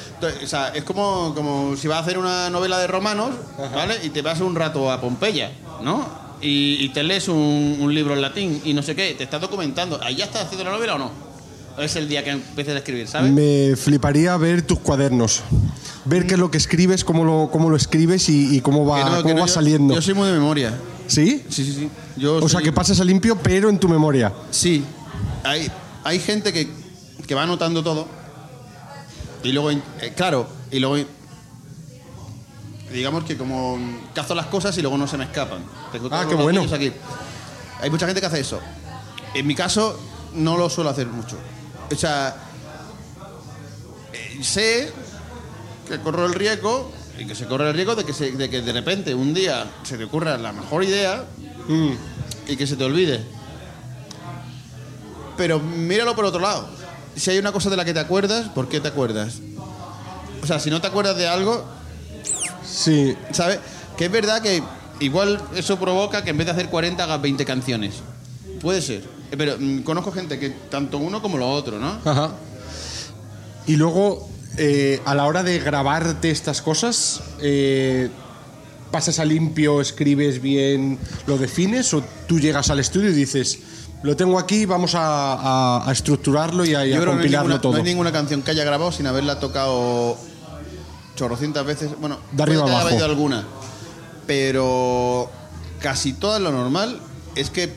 O 0.44 0.48
sea, 0.48 0.70
es 0.70 0.84
como, 0.84 1.34
como 1.36 1.76
si 1.76 1.88
vas 1.88 1.98
a 1.98 2.02
hacer 2.02 2.18
una 2.18 2.50
novela 2.50 2.78
de 2.78 2.88
romanos, 2.88 3.32
¿vale? 3.74 3.96
Y 4.04 4.10
te 4.10 4.22
vas 4.22 4.40
un 4.40 4.56
rato 4.56 4.92
a 4.92 5.02
Pompeya, 5.02 5.52
¿no? 5.84 6.08
Y, 6.42 6.78
y 6.80 6.90
te 6.90 7.04
lees 7.04 7.28
un, 7.28 7.78
un 7.82 7.94
libro 7.94 8.14
en 8.14 8.22
latín 8.22 8.62
y 8.64 8.74
no 8.74 8.84
sé 8.84 8.96
qué, 8.96 9.14
te 9.18 9.24
estás 9.24 9.42
documentando. 9.42 10.00
¿Ahí 10.02 10.16
ya 10.16 10.26
estás 10.26 10.44
haciendo 10.44 10.64
la 10.66 10.72
novela 10.72 10.96
o 10.96 11.00
no? 11.00 11.26
es 11.78 11.96
el 11.98 12.08
día 12.08 12.24
que 12.24 12.30
empieces 12.30 12.74
a 12.74 12.78
escribir, 12.78 13.06
¿sabes? 13.06 13.30
Me 13.34 13.76
fliparía 13.76 14.38
ver 14.38 14.62
tus 14.62 14.80
cuadernos. 14.80 15.42
Ver 16.06 16.26
qué 16.26 16.36
es 16.36 16.40
lo 16.40 16.50
que 16.50 16.58
escribes, 16.58 17.04
cómo 17.04 17.26
lo, 17.26 17.50
cómo 17.52 17.70
lo 17.70 17.76
escribes 17.76 18.30
y, 18.30 18.56
y 18.56 18.62
cómo 18.62 18.86
va, 18.86 19.04
no, 19.10 19.22
cómo 19.24 19.34
no, 19.34 19.42
va 19.42 19.48
yo- 19.48 19.54
saliendo. 19.54 19.94
Yo 19.94 20.02
soy 20.02 20.14
muy 20.14 20.28
de 20.28 20.34
memoria. 20.34 20.74
¿Sí? 21.08 21.44
Sí, 21.50 21.66
sí, 21.66 21.74
sí. 21.74 21.90
Yo 22.16 22.38
O 22.38 22.48
sea, 22.48 22.62
que 22.62 22.72
pasas 22.72 23.00
a 23.02 23.04
limpio, 23.04 23.36
pero 23.44 23.70
en 23.70 23.78
tu 23.78 23.90
memoria. 23.90 24.32
Sí. 24.52 24.86
Hay, 25.44 25.70
hay 26.06 26.20
gente 26.20 26.54
que, 26.54 26.70
que 27.28 27.36
va 27.36 27.44
anotando 27.44 27.84
todo. 27.84 28.08
Y 29.46 29.52
luego, 29.52 29.72
eh, 29.72 30.14
claro, 30.16 30.48
y 30.72 30.80
luego. 30.80 30.98
Digamos 32.92 33.24
que 33.26 33.38
como 33.38 33.78
cazo 34.14 34.34
las 34.36 34.46
cosas 34.48 34.78
y 34.78 34.82
luego 34.82 34.98
no 34.98 35.08
se 35.08 35.18
me 35.18 35.26
escapan. 35.26 35.64
Tengo 35.92 36.10
Ah, 36.12 36.26
qué 36.28 36.36
bueno. 36.36 36.64
aquí. 36.74 36.92
Hay 37.82 37.90
mucha 37.90 38.06
gente 38.06 38.22
que 38.22 38.28
hace 38.28 38.40
eso. 38.40 38.60
En 39.34 39.46
mi 39.46 39.54
caso, 39.54 40.00
no 40.34 40.58
lo 40.58 40.70
suelo 40.70 40.90
hacer 40.90 41.08
mucho. 41.08 41.38
O 41.92 41.96
sea, 41.96 42.36
eh, 44.14 44.40
sé 44.42 44.92
que 45.90 46.00
corro 46.00 46.26
el 46.26 46.34
riesgo 46.34 46.92
y 47.20 47.26
que 47.26 47.36
se 47.36 47.46
corre 47.48 47.68
el 47.70 47.76
riesgo 47.76 47.96
de 47.96 48.06
que, 48.06 48.14
se- 48.14 48.32
de 48.32 48.50
que 48.50 48.62
de 48.62 48.72
repente 48.74 49.14
un 49.14 49.34
día 49.34 49.66
se 49.84 49.98
te 49.98 50.06
ocurra 50.06 50.38
la 50.38 50.54
mejor 50.54 50.84
idea 50.84 51.26
Mm. 51.68 51.92
y 52.48 52.56
que 52.56 52.66
se 52.66 52.76
te 52.78 52.84
olvide. 52.86 53.24
Pero 55.38 55.60
míralo 55.60 56.16
por 56.16 56.26
otro 56.26 56.40
lado. 56.40 56.70
Si 57.16 57.32
hay 57.32 57.38
una 57.38 57.52
cosa 57.52 57.70
de 57.70 57.78
la 57.78 57.86
que 57.86 57.94
te 57.94 58.00
acuerdas, 58.00 58.50
¿por 58.50 58.68
qué 58.68 58.80
te 58.80 58.88
acuerdas? 58.90 59.36
O 60.44 60.48
sea, 60.48 60.60
si 60.60 60.70
no 60.70 60.82
te 60.82 60.88
acuerdas 60.88 61.16
de 61.18 61.28
algo, 61.28 61.64
Sí. 62.70 63.16
¿sabes? 63.32 63.60
Que 63.98 64.06
es 64.06 64.12
verdad 64.12 64.42
que 64.42 64.62
igual 65.00 65.42
eso 65.56 65.80
provoca 65.80 66.24
que 66.24 66.32
en 66.32 66.38
vez 66.38 66.46
de 66.48 66.52
hacer 66.52 66.70
40 66.70 67.04
hagas 67.04 67.22
20 67.22 67.46
canciones. 67.46 67.96
Puede 68.62 68.82
ser. 68.82 69.04
Pero 69.38 69.56
mm, 69.60 69.80
conozco 69.82 70.12
gente 70.12 70.40
que 70.40 70.50
tanto 70.50 70.98
uno 70.98 71.22
como 71.22 71.38
lo 71.38 71.50
otro, 71.50 71.80
¿no? 71.80 72.00
Ajá. 72.04 72.32
Y 73.68 73.76
luego, 73.78 74.30
eh, 74.58 75.02
a 75.06 75.16
la 75.16 75.26
hora 75.26 75.44
de 75.44 75.60
grabarte 75.60 76.30
estas 76.32 76.62
cosas, 76.62 77.22
eh, 77.42 78.10
¿pasas 78.92 79.20
a 79.20 79.26
limpio, 79.26 79.82
escribes 79.82 80.42
bien, 80.42 81.00
lo 81.28 81.38
defines? 81.38 81.94
¿O 81.94 82.04
tú 82.28 82.40
llegas 82.40 82.70
al 82.70 82.80
estudio 82.80 83.10
y 83.10 83.14
dices, 83.14 83.60
lo 84.06 84.16
tengo 84.16 84.38
aquí, 84.40 84.66
vamos 84.66 84.94
a, 84.96 85.34
a- 85.82 85.90
a 85.90 85.92
estructurarlo 85.92 86.64
y 86.66 86.76
a, 86.76 86.86
y 86.86 86.94
a 86.94 87.04
compilarlo 87.04 87.48
ninguna, 87.50 87.62
todo? 87.62 87.72
no 87.74 87.78
hay 87.80 87.84
ninguna 87.84 88.12
canción 88.12 88.42
que 88.44 88.52
haya 88.52 88.64
grabado 88.64 88.92
sin 88.92 89.08
haberla 89.08 89.40
tocado 89.40 90.18
chorrocientas 91.16 91.66
veces. 91.66 91.92
Bueno, 92.00 92.20
De 92.32 92.44
arriba 92.44 92.62
puede 92.64 92.74
que 92.76 92.76
haya 92.76 92.82
abajo. 92.82 92.96
habido 92.96 93.06
alguna. 93.06 93.44
Pero 94.28 95.30
casi 95.80 96.14
toda 96.14 96.40
lo 96.40 96.52
normal 96.52 97.00
es 97.36 97.50
que 97.50 97.74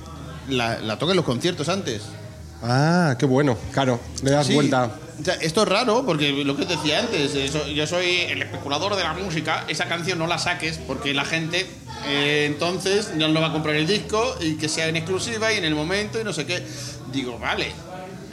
la, 0.49 0.79
la 0.81 0.99
toquen 0.99 1.17
los 1.17 1.25
conciertos 1.25 1.69
antes. 1.69 2.03
Ah, 2.63 3.15
qué 3.19 3.27
bueno, 3.27 3.57
claro, 3.73 4.01
le 4.23 4.31
das 4.31 4.47
Sí. 4.49 4.55
vuelta. 4.55 4.91
O 5.21 5.25
sea, 5.25 5.35
esto 5.35 5.63
es 5.63 5.69
raro 5.69 6.05
porque 6.07 6.31
lo 6.45 6.57
que 6.57 6.65
te 6.65 6.77
decía 6.77 7.01
antes, 7.01 7.35
eso- 7.35 7.67
yo 7.69 7.87
soy 7.87 8.07
el 8.29 8.43
especulador 8.43 8.95
de 8.97 9.03
la 9.03 9.15
música, 9.15 9.65
esa 9.69 9.87
canción 9.87 10.19
no 10.19 10.27
la 10.27 10.39
saques 10.39 10.79
porque 10.79 11.13
la 11.15 11.25
gente 11.25 11.67
eh, 12.07 12.45
entonces 12.47 13.11
no 13.17 13.33
va 13.41 13.49
a 13.49 13.53
comprar 13.53 13.75
el 13.75 13.87
disco 13.89 14.37
y 14.41 14.55
que 14.55 14.69
sea 14.69 14.87
en 14.87 14.95
exclusiva 14.97 15.53
y 15.53 15.57
en 15.57 15.65
el 15.65 15.75
momento 15.75 16.21
y 16.21 16.25
no 16.25 16.33
sé 16.33 16.47
qué. 16.47 16.65
Digo, 17.13 17.37
vale, 17.41 17.73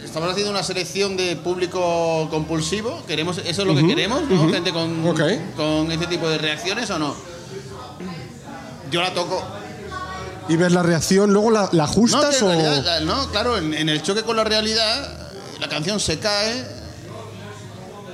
estamos 0.03 0.29
haciendo 0.29 0.51
una 0.51 0.61
selección 0.61 1.17
de 1.17 1.35
público 1.35 2.27
compulsivo, 2.29 3.03
queremos 3.07 3.39
eso 3.39 3.61
es 3.63 3.67
lo 3.67 3.73
que 3.75 3.87
queremos, 3.87 4.21
¿no? 4.29 4.47
Gente 4.51 4.71
con, 4.71 5.07
Ok. 5.07 5.21
con 5.55 5.91
este 5.91 6.05
tipo 6.05 6.29
de 6.29 6.37
reacciones 6.37 6.89
o 6.91 6.99
no. 6.99 7.15
Yo 8.91 9.01
la 9.01 9.11
toco. 9.15 9.43
Y 10.47 10.55
ves 10.57 10.71
la 10.71 10.83
reacción, 10.83 11.31
luego 11.33 11.49
la, 11.51 11.69
ajustas 11.83 12.41
o... 12.41 12.47
realidad, 12.49 13.01
no, 13.01 13.29
claro, 13.31 13.57
en, 13.57 13.73
en 13.73 13.89
el 13.89 14.01
choque 14.03 14.21
con 14.23 14.35
la 14.35 14.43
realidad, 14.43 15.29
la 15.59 15.67
canción 15.69 15.99
se 15.99 16.19
cae, 16.19 16.65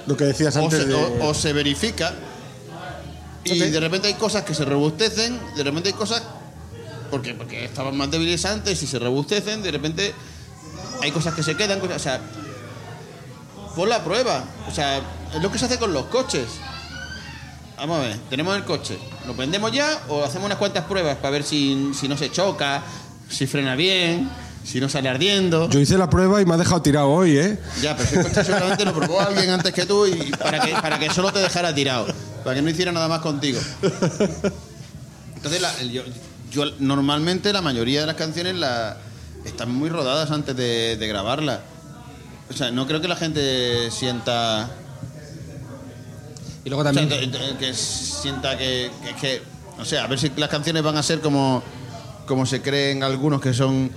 Lo 0.07 0.15
que 0.15 0.23
decías 0.25 0.55
o 0.55 0.59
antes 0.63 0.79
se, 0.83 0.85
de... 0.87 0.93
o- 0.95 1.29
o 1.29 1.33
se 1.33 1.51
verifica. 1.53 2.13
Y 3.43 3.57
de 3.59 3.79
repente 3.79 4.07
hay 4.07 4.13
cosas 4.13 4.43
que 4.43 4.53
se 4.53 4.63
robustecen, 4.65 5.39
de 5.55 5.63
repente 5.63 5.89
hay 5.89 5.95
cosas 5.95 6.21
porque 7.09 7.33
porque 7.33 7.65
estaban 7.65 7.97
más 7.97 8.09
débiles 8.11 8.45
antes 8.45 8.81
y 8.83 8.87
se 8.87 8.97
robustecen, 8.99 9.61
de 9.63 9.71
repente 9.71 10.13
hay 11.01 11.11
cosas 11.11 11.33
que 11.33 11.43
se 11.43 11.57
quedan, 11.57 11.79
cosas, 11.79 11.95
o 11.97 11.99
sea, 11.99 12.21
pon 13.75 13.89
la 13.89 14.03
prueba, 14.03 14.43
o 14.69 14.71
sea, 14.73 14.99
es 15.35 15.41
lo 15.41 15.51
que 15.51 15.57
se 15.57 15.65
hace 15.65 15.77
con 15.79 15.91
los 15.91 16.05
coches. 16.05 16.45
Vamos 17.81 17.97
a 17.97 18.01
ver, 18.09 18.17
tenemos 18.29 18.55
el 18.55 18.63
coche, 18.63 18.95
¿lo 19.25 19.33
prendemos 19.35 19.71
ya 19.71 20.03
o 20.07 20.23
hacemos 20.23 20.45
unas 20.45 20.59
cuantas 20.59 20.85
pruebas 20.85 21.15
para 21.17 21.31
ver 21.31 21.43
si, 21.43 21.91
si 21.99 22.07
no 22.07 22.15
se 22.15 22.29
choca, 22.31 22.83
si 23.27 23.47
frena 23.47 23.75
bien, 23.75 24.29
si 24.63 24.79
no 24.79 24.87
sale 24.87 25.09
ardiendo? 25.09 25.67
Yo 25.67 25.79
hice 25.79 25.97
la 25.97 26.07
prueba 26.07 26.39
y 26.39 26.45
me 26.45 26.53
ha 26.53 26.57
dejado 26.57 26.83
tirado 26.83 27.09
hoy, 27.09 27.39
¿eh? 27.39 27.57
Ya, 27.81 27.97
pero 27.97 28.07
ese 28.07 28.21
coche 28.21 28.43
seguramente 28.43 28.85
lo 28.85 28.93
probó 28.93 29.19
alguien 29.21 29.49
antes 29.49 29.73
que 29.73 29.87
tú 29.87 30.05
y 30.05 30.29
para 30.31 30.59
que, 30.59 30.73
para 30.73 30.99
que 30.99 31.09
solo 31.09 31.33
te 31.33 31.39
dejara 31.39 31.73
tirado, 31.73 32.05
para 32.43 32.55
que 32.55 32.61
no 32.61 32.69
hiciera 32.69 32.91
nada 32.91 33.07
más 33.07 33.21
contigo. 33.21 33.59
Entonces, 35.35 35.59
la- 35.59 35.73
el- 35.79 35.91
yo, 35.91 36.03
yo 36.51 36.65
normalmente 36.77 37.51
la 37.51 37.61
mayoría 37.63 38.01
de 38.01 38.05
las 38.05 38.15
canciones 38.15 38.53
la, 38.57 38.97
están 39.43 39.71
muy 39.73 39.89
rodadas 39.89 40.29
antes 40.29 40.55
de, 40.55 40.97
de 40.97 41.07
grabarlas. 41.07 41.61
O 42.47 42.53
sea, 42.53 42.69
no 42.69 42.85
creo 42.85 43.01
que 43.01 43.07
la 43.07 43.15
gente 43.15 43.89
sienta. 43.89 44.69
Y 46.63 46.69
luego 46.69 46.81
o 46.81 46.93
sea, 46.93 46.93
también... 46.93 47.31
que, 47.31 47.57
que 47.57 47.73
sienta 47.73 48.57
que, 48.57 48.91
que, 49.03 49.15
que- 49.15 49.41
No 49.77 49.85
sé, 49.85 49.97
a 49.97 50.07
ver 50.07 50.19
si 50.19 50.31
las 50.35 50.49
canciones 50.49 50.83
van 50.83 50.97
a 50.97 51.03
ser 51.03 51.21
como, 51.21 51.63
como 52.27 52.45
se 52.45 52.61
creen 52.61 53.03
algunos 53.03 53.41
que 53.41 53.53
son 53.53 53.91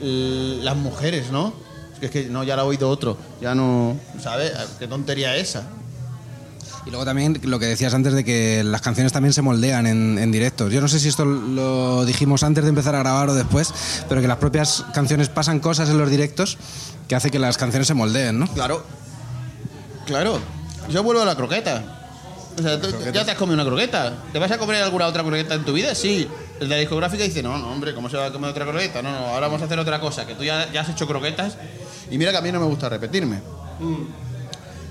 las 0.00 0.76
mujeres, 0.76 1.30
¿no? 1.30 1.54
Es 2.00 2.10
que 2.10 2.24
no, 2.26 2.42
ya 2.44 2.56
la 2.56 2.62
ha 2.62 2.64
oído 2.64 2.88
otro. 2.90 3.16
Ya 3.40 3.54
no. 3.54 3.96
¿Sabes? 4.20 4.52
Qué 4.78 4.88
tontería 4.88 5.36
esa. 5.36 5.68
Y 6.84 6.90
luego 6.90 7.04
también 7.04 7.40
lo 7.44 7.60
que 7.60 7.66
decías 7.66 7.94
antes 7.94 8.12
de 8.12 8.24
que 8.24 8.64
las 8.64 8.80
canciones 8.80 9.12
también 9.12 9.32
se 9.32 9.40
moldean 9.40 9.86
en, 9.86 10.18
en 10.18 10.32
directos. 10.32 10.72
Yo 10.72 10.80
no 10.80 10.88
sé 10.88 10.98
si 10.98 11.06
esto 11.08 11.24
lo 11.24 12.04
dijimos 12.04 12.42
antes 12.42 12.64
de 12.64 12.70
empezar 12.70 12.96
a 12.96 12.98
grabar 12.98 13.30
o 13.30 13.34
después, 13.34 13.72
pero 14.08 14.20
que 14.20 14.26
las 14.26 14.38
propias 14.38 14.84
canciones 14.92 15.28
pasan 15.28 15.60
cosas 15.60 15.88
en 15.90 15.98
los 15.98 16.10
directos 16.10 16.58
que 17.06 17.14
hace 17.14 17.30
que 17.30 17.38
las 17.38 17.56
canciones 17.56 17.86
se 17.86 17.94
moldeen, 17.94 18.40
¿no? 18.40 18.48
Claro. 18.48 18.84
Claro. 20.06 20.40
Yo 20.90 21.04
vuelvo 21.04 21.22
a 21.22 21.24
la 21.24 21.36
croqueta. 21.36 22.01
O 22.58 22.62
sea, 22.62 22.80
tú- 22.80 22.88
ya 23.12 23.24
te 23.24 23.30
has 23.30 23.36
comido 23.38 23.54
una 23.54 23.64
croqueta. 23.64 24.12
¿Te 24.32 24.38
vas 24.38 24.50
a 24.50 24.58
comer 24.58 24.82
alguna 24.82 25.06
otra 25.06 25.22
croqueta 25.22 25.54
en 25.54 25.64
tu 25.64 25.72
vida? 25.72 25.94
Sí. 25.94 26.28
El 26.60 26.68
de 26.68 26.74
la 26.74 26.80
discográfica 26.80 27.24
dice, 27.24 27.42
no, 27.42 27.56
no, 27.58 27.72
hombre, 27.72 27.94
¿cómo 27.94 28.08
se 28.10 28.16
va 28.16 28.26
a 28.26 28.32
comer 28.32 28.50
otra 28.50 28.64
croqueta? 28.66 29.02
No, 29.02 29.10
no, 29.10 29.26
ahora 29.28 29.46
vamos 29.46 29.62
a 29.62 29.64
hacer 29.64 29.78
otra 29.78 29.98
cosa, 30.00 30.26
que 30.26 30.34
tú 30.34 30.44
ya, 30.44 30.70
ya 30.70 30.82
has 30.82 30.88
hecho 30.90 31.06
croquetas. 31.06 31.56
Y 32.10 32.18
mira 32.18 32.30
que 32.30 32.36
a 32.38 32.40
mí 32.42 32.52
no 32.52 32.60
me 32.60 32.66
gusta 32.66 32.88
repetirme. 32.88 33.40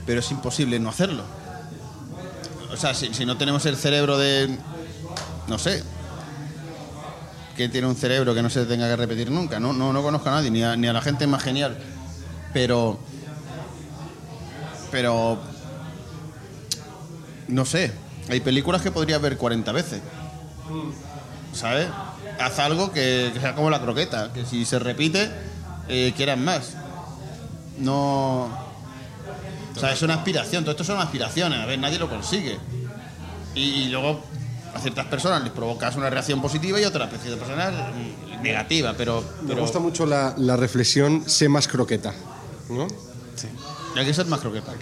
Pero 0.05 0.19
es 0.19 0.31
imposible 0.31 0.79
no 0.79 0.89
hacerlo. 0.89 1.23
O 2.73 2.77
sea, 2.77 2.93
si, 2.93 3.13
si 3.13 3.25
no 3.25 3.37
tenemos 3.37 3.65
el 3.67 3.77
cerebro 3.77 4.17
de... 4.17 4.57
No 5.47 5.57
sé. 5.59 5.83
¿Quién 7.55 7.71
tiene 7.71 7.85
un 7.87 7.95
cerebro 7.95 8.33
que 8.33 8.41
no 8.41 8.49
se 8.49 8.65
tenga 8.65 8.87
que 8.89 8.95
repetir 8.95 9.29
nunca? 9.29 9.59
No, 9.59 9.71
no, 9.71 9.93
no 9.93 10.01
conozco 10.01 10.29
a 10.29 10.31
nadie, 10.33 10.49
ni 10.49 10.63
a, 10.63 10.75
ni 10.75 10.87
a 10.87 10.93
la 10.93 11.01
gente 11.01 11.27
más 11.27 11.43
genial. 11.43 11.77
Pero... 12.53 12.97
Pero... 14.89 15.39
No 17.47 17.65
sé. 17.65 17.91
Hay 18.29 18.39
películas 18.39 18.81
que 18.81 18.91
podrías 18.91 19.21
ver 19.21 19.37
40 19.37 19.71
veces. 19.71 20.01
¿Sabes? 21.53 21.87
Haz 22.39 22.59
algo 22.59 22.91
que, 22.91 23.31
que 23.33 23.39
sea 23.39 23.55
como 23.55 23.69
la 23.69 23.81
croqueta, 23.81 24.31
que 24.33 24.45
si 24.45 24.65
se 24.65 24.79
repite, 24.79 25.29
eh, 25.87 26.13
quieras 26.15 26.37
más. 26.37 26.73
No... 27.77 28.71
O 29.75 29.79
sea, 29.79 29.93
es 29.93 30.01
una 30.01 30.15
aspiración, 30.15 30.63
todo 30.63 30.71
esto 30.71 30.83
son 30.83 30.99
aspiraciones, 30.99 31.59
a 31.59 31.65
ver, 31.65 31.79
nadie 31.79 31.97
lo 31.97 32.09
consigue. 32.09 32.57
Y, 33.55 33.61
y 33.61 33.89
luego 33.89 34.21
a 34.73 34.79
ciertas 34.79 35.05
personas 35.07 35.43
les 35.43 35.51
provocas 35.51 35.95
una 35.95 36.09
reacción 36.09 36.41
positiva 36.41 36.79
y 36.79 36.83
a 36.83 36.89
otras 36.89 37.09
personas 37.09 37.73
negativa, 38.41 38.93
pero, 38.97 39.23
Me 39.43 39.55
gusta 39.55 39.79
mucho 39.79 40.05
la, 40.05 40.33
la 40.37 40.57
reflexión, 40.57 41.29
sé 41.29 41.49
más 41.49 41.67
croqueta, 41.67 42.13
¿no? 42.69 42.87
hay 43.95 44.05
que 44.05 44.13
ser 44.13 44.25
más 44.27 44.39
croqueta. 44.39 44.73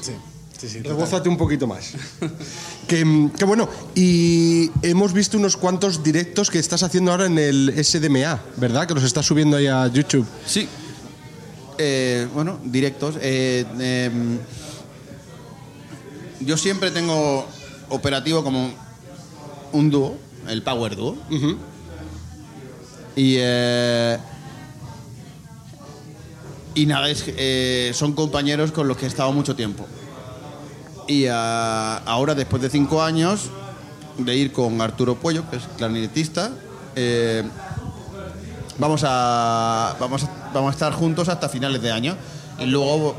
Sí, 0.00 0.12
sí, 0.12 0.12
sí. 0.66 0.80
Rebózate 0.80 1.28
un 1.28 1.36
poquito 1.36 1.66
más. 1.66 1.92
que, 2.88 3.28
que 3.36 3.44
bueno, 3.44 3.68
y 3.94 4.70
hemos 4.82 5.12
visto 5.12 5.36
unos 5.36 5.56
cuantos 5.56 6.02
directos 6.02 6.50
que 6.50 6.58
estás 6.58 6.82
haciendo 6.82 7.10
ahora 7.12 7.26
en 7.26 7.38
el 7.38 7.72
SDMA, 7.84 8.40
¿verdad? 8.56 8.88
Que 8.88 8.94
los 8.94 9.04
estás 9.04 9.26
subiendo 9.26 9.58
ahí 9.58 9.66
a 9.66 9.86
YouTube. 9.88 10.26
Sí. 10.46 10.66
Eh, 11.78 12.26
bueno, 12.34 12.58
directos. 12.64 13.16
eh, 13.20 13.64
em, 13.78 14.38
yo 16.40 16.56
siempre 16.56 16.90
tengo 16.90 17.46
operativo 17.90 18.42
como 18.42 18.72
un 19.72 19.90
dúo, 19.90 20.16
el 20.48 20.62
Power 20.62 20.96
Duo. 20.96 21.16
Y. 23.16 23.36
eh, 23.38 24.18
y 26.74 26.86
nada, 26.86 27.10
es, 27.10 27.24
eh, 27.26 27.90
son 27.92 28.12
compañeros 28.12 28.70
con 28.70 28.86
los 28.86 28.96
que 28.96 29.06
he 29.06 29.08
estado 29.08 29.32
mucho 29.32 29.56
tiempo. 29.56 29.84
Y 31.08 31.26
ah, 31.26 32.02
ahora, 32.04 32.34
después 32.34 32.60
de 32.60 32.68
cinco 32.68 33.02
años 33.02 33.48
de 34.18 34.36
ir 34.36 34.52
con 34.52 34.78
Arturo 34.82 35.14
Puello, 35.16 35.48
que 35.50 35.56
es 35.56 35.62
clarinetista, 35.78 36.52
eh, 36.94 37.42
vamos 38.76 39.02
a 39.06 39.96
vamos 39.98 40.24
a 40.24 40.50
vamos 40.52 40.68
a 40.68 40.72
estar 40.72 40.92
juntos 40.92 41.30
hasta 41.30 41.48
finales 41.48 41.80
de 41.80 41.90
año. 41.90 42.14
Y 42.58 42.66
luego 42.66 43.16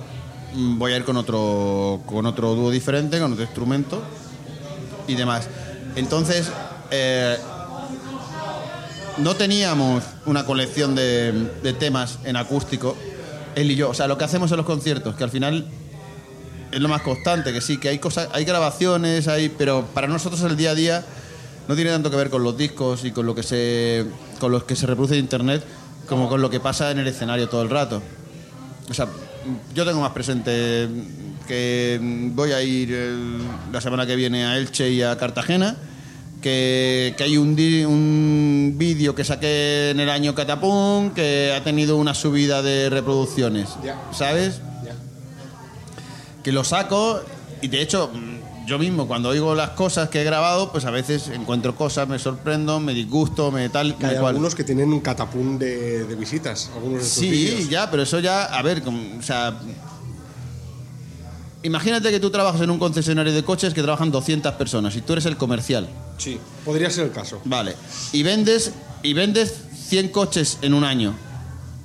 mm, 0.54 0.78
voy 0.78 0.94
a 0.94 0.98
ir 0.98 1.04
con 1.04 1.18
otro, 1.18 2.02
con 2.06 2.28
otro 2.28 2.54
dúo 2.54 2.70
diferente, 2.70 3.20
con 3.20 3.34
otro 3.34 3.44
instrumento 3.44 4.04
y 5.08 5.16
demás. 5.16 5.48
Entonces, 5.96 6.52
eh, 6.92 7.38
no 9.18 9.36
teníamos 9.36 10.04
una 10.28 10.46
colección 10.46 10.94
de, 10.94 11.32
de 11.64 11.74
temas 11.74 12.20
en 12.24 12.38
acústico, 12.38 12.96
él 13.56 13.72
y 13.72 13.76
yo. 13.76 13.90
O 13.90 13.94
sea, 13.96 14.08
lo 14.08 14.16
que 14.20 14.26
hacemos 14.26 14.52
en 14.52 14.58
los 14.58 14.66
conciertos, 14.68 15.16
que 15.16 15.24
al 15.24 15.32
final 15.32 15.66
es 16.72 16.80
lo 16.80 16.88
más 16.90 17.02
constante, 17.02 17.52
que 17.54 17.62
sí, 17.62 17.78
que 17.78 17.90
hay 17.90 18.00
cosas, 18.00 18.30
hay 18.34 18.46
grabaciones, 18.46 19.28
hay, 19.28 19.50
pero 19.50 19.86
para 19.94 20.08
nosotros 20.08 20.42
el 20.44 20.56
día 20.58 20.72
a 20.72 20.76
día 20.76 21.04
no 21.68 21.76
tiene 21.76 21.92
tanto 21.92 22.10
que 22.10 22.18
ver 22.18 22.30
con 22.30 22.44
los 22.44 22.58
discos 22.58 23.04
y 23.06 23.12
con 23.12 23.26
lo 23.26 23.36
que 23.36 23.44
se, 23.44 24.06
con 24.40 24.52
los 24.52 24.64
que 24.64 24.76
se 24.76 24.86
reproduce 24.88 25.16
en 25.16 25.22
internet, 25.22 25.64
como 26.08 26.28
con 26.30 26.42
lo 26.42 26.50
que 26.50 26.60
pasa 26.60 26.90
en 26.92 27.00
el 27.00 27.08
escenario 27.08 27.48
todo 27.50 27.62
el 27.62 27.70
rato. 27.70 28.02
O 28.90 28.94
sea, 28.94 29.08
yo 29.76 29.86
tengo 29.86 30.02
más 30.02 30.12
presente 30.12 30.88
que 31.48 32.00
voy 32.34 32.52
a 32.52 32.62
ir 32.64 32.92
el- 32.94 33.40
la 33.72 33.82
semana 33.82 34.06
que 34.06 34.16
viene 34.16 34.46
a 34.46 34.58
Elche 34.58 34.90
y 34.92 35.02
a 35.04 35.16
Cartagena, 35.18 35.76
que, 36.42 37.14
que 37.18 37.24
hay 37.24 37.38
un, 37.38 37.56
di- 37.56 37.84
un 37.84 38.76
vídeo 38.78 39.14
que 39.14 39.24
saqué 39.24 39.90
en 39.92 40.00
el 40.00 40.10
año 40.10 40.34
Catapum 40.34 41.12
que 41.12 41.54
ha 41.56 41.64
tenido 41.64 41.98
una 41.98 42.14
subida 42.14 42.62
de 42.62 42.90
reproducciones. 42.90 43.70
¿sabes? 44.12 44.62
Que 46.44 46.52
lo 46.52 46.64
saco 46.64 47.22
y 47.62 47.68
de 47.68 47.82
hecho 47.82 48.10
mm, 48.14 48.68
yo 48.68 48.78
mismo 48.80 49.08
cuando 49.08 49.30
oigo 49.30 49.56
las 49.56 49.72
cosas 49.72 50.10
que 50.10 50.22
he 50.22 50.24
grabado 50.24 50.72
pues 50.72 50.86
a 50.86 50.92
veces 50.92 51.28
encuentro 51.30 51.76
cosas, 51.76 52.08
me 52.08 52.20
sorprendo, 52.20 52.80
me 52.80 52.94
disgusto, 52.94 53.52
me 53.52 53.68
tal, 53.70 53.98
Que 53.98 54.06
hay 54.06 54.16
cual. 54.18 54.28
algunos 54.36 54.56
que 54.56 54.64
tienen 54.64 54.94
un 54.94 55.00
catapum 55.02 55.58
de, 55.58 56.06
de 56.06 56.16
visitas. 56.16 56.70
Algunos 56.76 57.02
de 57.04 57.10
Sí, 57.10 57.68
ya, 57.70 57.90
pero 57.90 58.04
eso 58.04 58.20
ya, 58.20 58.46
a 58.46 58.62
ver, 58.62 58.84
o 58.88 59.22
sea... 59.24 59.58
Imagínate 61.62 62.10
que 62.10 62.22
tú 62.22 62.30
trabajas 62.30 62.62
en 62.62 62.70
un 62.70 62.80
concesionario 62.80 63.34
de 63.34 63.44
coches 63.44 63.74
que 63.74 63.82
trabajan 63.82 64.12
200 64.12 64.54
personas 64.54 64.96
y 64.96 65.02
tú 65.02 65.12
eres 65.14 65.26
el 65.26 65.36
comercial, 65.36 65.90
Sí, 66.18 66.40
podría 66.64 66.90
ser 66.90 67.06
el 67.06 67.12
caso. 67.12 67.42
¿vale? 67.44 67.76
Y 68.14 68.24
vendes, 68.24 68.72
y 69.04 69.12
vendes 69.14 69.54
100 69.90 70.10
coches 70.10 70.58
en 70.62 70.74
un 70.74 70.84
año, 70.86 71.14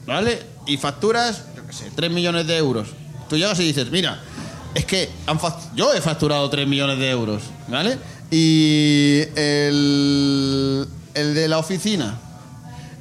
¿vale? 0.07 0.43
Y 0.67 0.77
facturas, 0.77 1.43
yo 1.57 1.67
qué 1.67 1.73
sé, 1.73 1.91
3 1.95 2.11
millones 2.13 2.47
de 2.47 2.57
euros. 2.57 2.89
Tú 3.29 3.37
llegas 3.37 3.59
y 3.59 3.65
dices, 3.65 3.91
mira, 3.91 4.23
es 4.75 4.85
que 4.85 5.11
han 5.27 5.39
yo 5.75 5.93
he 5.93 6.01
facturado 6.01 6.49
3 6.51 6.67
millones 6.67 6.99
de 6.99 7.11
euros, 7.11 7.43
¿vale? 7.69 7.99
Y 8.31 9.23
el, 9.37 10.89
el 11.15 11.35
de 11.35 11.49
la 11.49 11.59
oficina, 11.59 12.19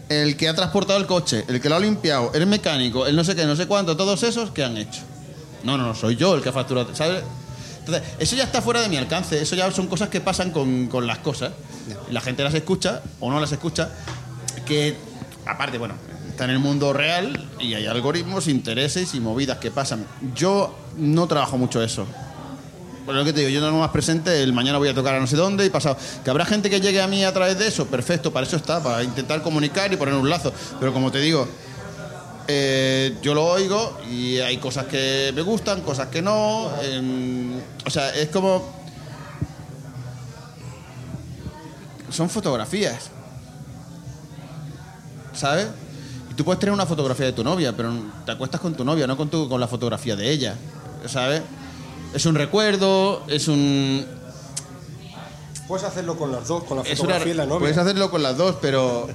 el 0.10 0.38
que 0.38 0.48
ha 0.48 0.56
transportado 0.56 1.00
el 1.00 1.08
coche, 1.08 1.46
el 1.48 1.60
que 1.60 1.70
lo 1.70 1.76
ha 1.76 1.80
limpiado, 1.80 2.32
el 2.34 2.46
mecánico, 2.46 3.08
el 3.08 3.16
no 3.16 3.24
sé 3.24 3.36
qué, 3.36 3.46
no 3.46 3.56
sé 3.56 3.68
cuánto, 3.68 3.98
todos 3.98 4.22
esos, 4.24 4.52
¿qué 4.52 4.64
han 4.64 4.78
hecho? 4.78 5.02
No, 5.64 5.78
no, 5.78 5.88
no, 5.88 5.96
soy 5.96 6.16
yo 6.16 6.36
el 6.36 6.42
que 6.42 6.50
ha 6.50 6.54
facturado, 6.54 6.94
¿sabes? 6.96 7.24
Entonces, 7.80 8.04
eso 8.20 8.36
ya 8.36 8.44
está 8.44 8.62
fuera 8.62 8.82
de 8.82 8.90
mi 8.90 8.98
alcance, 8.98 9.42
eso 9.42 9.56
ya 9.56 9.70
son 9.72 9.88
cosas 9.88 10.10
que 10.10 10.22
pasan 10.22 10.52
con, 10.52 10.88
con 10.88 11.08
las 11.08 11.20
cosas. 11.20 11.52
La 12.12 12.22
gente 12.22 12.44
las 12.44 12.54
escucha 12.54 13.02
o 13.20 13.30
no 13.30 13.40
las 13.40 13.52
escucha, 13.52 13.90
que 14.66 14.96
aparte, 15.46 15.78
bueno, 15.78 15.96
está 16.34 16.46
en 16.46 16.50
el 16.50 16.60
mundo 16.60 16.94
real 16.94 17.48
y 17.60 17.76
hay 17.76 17.86
algoritmos, 17.86 18.48
intereses 18.48 19.14
y 19.14 19.20
movidas 19.20 19.60
que 19.60 19.70
pasan. 19.70 20.04
Yo 20.34 20.76
no 20.98 21.28
trabajo 21.28 21.60
mucho 21.60 21.82
eso. 21.84 22.08
Por 23.06 23.14
lo 23.14 23.24
que 23.24 23.34
te 23.34 23.42
digo, 23.42 23.52
yo 23.52 23.62
no 23.62 23.78
más 23.78 23.92
presente 23.92 24.42
el 24.42 24.52
mañana 24.52 24.80
voy 24.80 24.90
a 24.90 24.96
tocar 24.96 25.14
a 25.14 25.20
no 25.20 25.28
sé 25.28 25.36
dónde 25.36 25.64
y 25.64 25.70
pasado. 25.70 25.96
Que 26.24 26.32
habrá 26.32 26.44
gente 26.46 26.72
que 26.72 26.82
llegue 26.82 27.02
a 27.02 27.08
mí 27.08 27.24
a 27.24 27.32
través 27.32 27.60
de 27.60 27.68
eso, 27.68 27.86
perfecto, 27.86 28.34
para 28.34 28.48
eso 28.48 28.56
está, 28.56 28.82
para 28.82 29.04
intentar 29.04 29.44
comunicar 29.44 29.94
y 29.94 29.96
poner 29.96 30.16
un 30.16 30.28
lazo. 30.28 30.52
Pero 30.80 30.92
como 30.92 31.12
te 31.12 31.20
digo, 31.20 31.48
eh, 32.48 33.16
yo 33.22 33.36
lo 33.36 33.46
oigo 33.46 34.00
y 34.10 34.40
hay 34.40 34.58
cosas 34.58 34.88
que 34.88 35.32
me 35.36 35.44
gustan, 35.44 35.82
cosas 35.82 36.08
que 36.08 36.24
no. 36.24 36.72
o 37.86 37.90
sea, 37.90 38.10
es 38.16 38.30
como. 38.30 38.74
Son 42.10 42.28
fotografías. 42.28 43.12
¿Sabes? 45.34 45.68
Y 46.34 46.36
tú 46.36 46.44
puedes 46.44 46.60
tener 46.60 46.74
una 46.74 46.88
fotografía 46.88 47.28
de 47.28 47.34
tu 47.34 47.44
novia, 47.44 47.76
pero 47.78 47.94
te 48.26 48.32
acuestas 48.32 48.60
con 48.60 48.74
tu 48.74 48.84
novia, 48.84 49.06
no 49.06 49.16
con, 49.16 49.30
tu, 49.30 49.48
con 49.48 49.60
la 49.62 49.68
fotografía 49.68 50.16
de 50.16 50.32
ella. 50.32 50.56
¿Sabes? 51.06 51.44
Es 52.12 52.26
un 52.26 52.34
recuerdo, 52.34 53.24
es 53.28 53.48
un. 53.48 54.04
Puedes 55.68 55.86
hacerlo 55.86 56.18
con 56.18 56.32
las 56.32 56.48
dos, 56.48 56.64
con 56.64 56.78
la 56.78 56.84
Es 56.84 56.90
una, 56.90 56.98
fotografía 56.98 57.34
y 57.34 57.36
la 57.38 57.46
novia. 57.46 57.60
puedes 57.60 57.78
hacerlo 57.78 58.10
con 58.10 58.24
las 58.24 58.36
dos, 58.36 58.56
pero, 58.62 59.08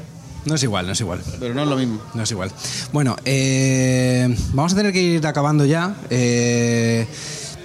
No 0.44 0.54
es 0.54 0.62
igual, 0.62 0.86
no 0.86 0.92
es 0.92 1.00
igual. 1.00 1.20
pero 1.40 1.54
no 1.54 1.62
es 1.62 1.68
lo 1.68 1.76
mismo. 1.76 2.00
No 2.14 2.22
es 2.22 2.30
igual. 2.30 2.52
Bueno, 2.92 3.16
eh, 3.24 4.32
vamos 4.52 4.72
a 4.72 4.76
tener 4.76 4.92
que 4.92 5.02
ir 5.02 5.26
acabando 5.26 5.64
ya. 5.64 5.96
eh, 6.10 7.06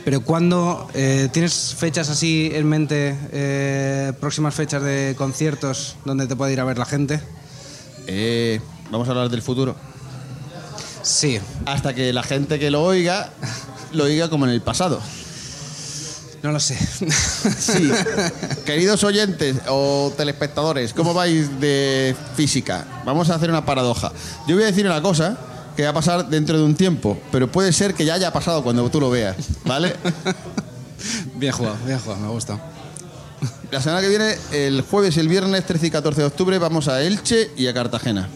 pero 0.04 0.20
cuando 0.22 0.90
tienes 0.92 1.76
fechas 1.78 2.10
así 2.10 2.52
en 2.54 2.68
mente, 2.68 3.16
eh, 3.32 4.12
próximas 4.20 4.54
fechas 4.54 4.82
de 4.84 5.16
conciertos 5.18 5.96
donde 6.06 6.28
te 6.28 6.36
puede 6.36 6.52
ir 6.54 6.60
a 6.60 6.66
ver 6.66 6.78
la 6.78 6.86
gente? 6.86 7.22
Eh, 8.08 8.60
vamos 8.92 9.08
a 9.08 9.12
hablar 9.12 9.30
del 9.30 9.42
futuro. 9.42 9.76
Sí, 11.02 11.40
hasta 11.66 11.94
que 11.94 12.14
la 12.14 12.24
gente 12.24 12.60
que 12.60 12.72
lo 12.72 12.84
oiga 12.84 13.32
lo 13.94 14.06
oiga 14.06 14.30
como 14.30 14.46
en 14.46 14.52
el 14.52 14.62
pasado. 14.62 15.02
no 16.42 16.52
lo 16.52 16.60
sé. 16.60 16.78
Sí. 17.60 17.92
Queridos 18.66 19.04
oyentes 19.04 19.58
o 19.68 20.12
telespectadores, 20.18 20.94
¿cómo 20.94 21.14
vais 21.14 21.60
de 21.60 22.16
física? 22.36 22.86
Vamos 23.06 23.30
a 23.30 23.36
hacer 23.36 23.50
una 23.50 23.66
paradoja. 23.66 24.12
Yo 24.48 24.56
voy 24.56 24.64
a 24.64 24.68
decir 24.68 24.86
una 24.86 25.02
cosa 25.02 25.38
que 25.76 25.84
va 25.84 25.90
a 25.90 25.94
pasar 25.94 26.30
dentro 26.30 26.58
de 26.58 26.64
un 26.64 26.76
tiempo, 26.76 27.18
pero 27.32 27.52
puede 27.52 27.74
ser 27.74 27.94
que 27.94 28.06
ya 28.06 28.16
haya 28.16 28.32
pasado 28.32 28.64
cuando 28.64 28.88
tú 28.90 29.00
lo 29.00 29.10
veas, 29.10 29.36
¿vale? 29.66 29.96
bien 31.36 31.52
jugado, 31.52 31.78
bien 31.86 32.00
jugado, 32.00 32.22
me 32.22 32.30
gusta. 32.30 32.60
La 33.72 33.82
semana 33.82 34.02
que 34.02 34.10
viene, 34.10 34.36
el 34.52 34.82
jueves 34.82 35.18
y 35.18 35.20
el 35.20 35.28
viernes 35.28 35.66
13 35.66 35.88
y 35.88 35.92
14 35.92 36.22
de 36.22 36.28
octubre, 36.28 36.58
vamos 36.60 36.88
a 36.88 37.02
Elche 37.02 37.52
y 37.58 37.68
a 37.68 37.74
Cartagena. 37.74 38.30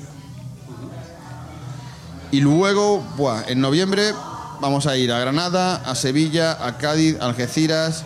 Y 2.31 2.41
luego, 2.41 3.03
buah, 3.15 3.43
en 3.47 3.61
noviembre, 3.61 4.13
vamos 4.59 4.85
a 4.87 4.97
ir 4.97 5.11
a 5.11 5.19
Granada, 5.19 5.75
a 5.85 5.95
Sevilla, 5.95 6.65
a 6.65 6.77
Cádiz, 6.77 7.17
a 7.21 7.25
Algeciras. 7.25 8.03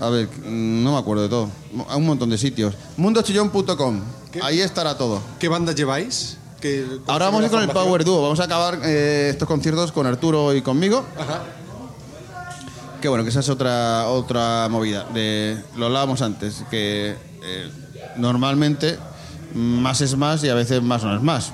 A 0.00 0.08
ver, 0.08 0.28
mm, 0.28 0.84
no 0.84 0.92
me 0.92 0.98
acuerdo 0.98 1.24
de 1.24 1.28
todo. 1.28 1.50
A 1.88 1.96
un 1.96 2.06
montón 2.06 2.30
de 2.30 2.38
sitios. 2.38 2.74
Mundochillón.com. 2.96 4.00
Ahí 4.42 4.60
estará 4.60 4.96
todo. 4.96 5.20
¿Qué 5.38 5.48
banda 5.48 5.72
lleváis? 5.72 6.36
¿Qué- 6.60 6.84
cómo 6.88 7.02
Ahora 7.12 7.26
vamos 7.26 7.42
a 7.42 7.44
ir 7.46 7.50
con 7.50 7.62
el? 7.62 7.68
Power 7.70 8.04
Duo. 8.04 8.22
Vamos 8.22 8.40
a 8.40 8.44
acabar 8.44 8.80
eh, 8.84 9.28
estos 9.30 9.46
conciertos 9.48 9.92
con 9.92 10.06
Arturo 10.06 10.54
y 10.54 10.62
conmigo. 10.62 11.04
Ajá. 11.18 11.42
Que 13.00 13.08
bueno, 13.08 13.22
que 13.24 13.30
esa 13.30 13.40
es 13.40 13.48
otra, 13.48 14.08
otra 14.08 14.68
movida. 14.70 15.04
De, 15.14 15.62
lo 15.76 15.86
hablábamos 15.86 16.20
antes, 16.22 16.64
que 16.70 17.16
eh, 17.42 17.70
normalmente 18.16 18.98
más 19.54 20.00
es 20.00 20.16
más 20.16 20.42
y 20.44 20.48
a 20.48 20.54
veces 20.54 20.82
más 20.82 21.04
no 21.04 21.14
es 21.14 21.22
más. 21.22 21.52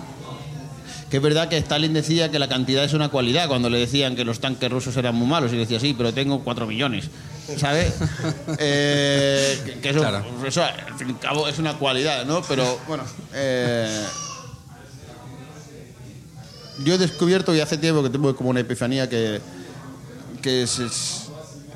Que 1.14 1.18
es 1.18 1.22
verdad 1.22 1.48
que 1.48 1.56
Stalin 1.58 1.92
decía 1.92 2.28
que 2.32 2.40
la 2.40 2.48
cantidad 2.48 2.82
es 2.82 2.92
una 2.92 3.08
cualidad 3.08 3.46
cuando 3.46 3.70
le 3.70 3.78
decían 3.78 4.16
que 4.16 4.24
los 4.24 4.40
tanques 4.40 4.68
rusos 4.68 4.96
eran 4.96 5.14
muy 5.14 5.28
malos 5.28 5.52
y 5.52 5.56
decía, 5.56 5.78
sí, 5.78 5.94
pero 5.96 6.12
tengo 6.12 6.42
cuatro 6.42 6.66
millones. 6.66 7.04
¿Sabes? 7.56 7.94
Eh, 8.58 9.60
que, 9.64 9.72
que 9.80 9.90
eso, 9.90 10.00
Claro. 10.00 10.24
eso, 10.44 10.64
al 10.64 10.94
fin 10.98 11.10
y 11.10 11.12
al 11.12 11.18
cabo, 11.20 11.46
es 11.46 11.60
una 11.60 11.74
cualidad, 11.78 12.24
¿no? 12.26 12.42
Pero 12.48 12.80
bueno. 12.88 13.04
eh, 13.32 14.02
yo 16.84 16.94
he 16.94 16.98
descubierto 16.98 17.54
y 17.54 17.60
hace 17.60 17.78
tiempo 17.78 18.02
que 18.02 18.10
tengo 18.10 18.34
como 18.34 18.50
una 18.50 18.58
epifanía 18.58 19.08
que, 19.08 19.40
que 20.42 20.64
es, 20.64 20.80
es- 20.80 21.28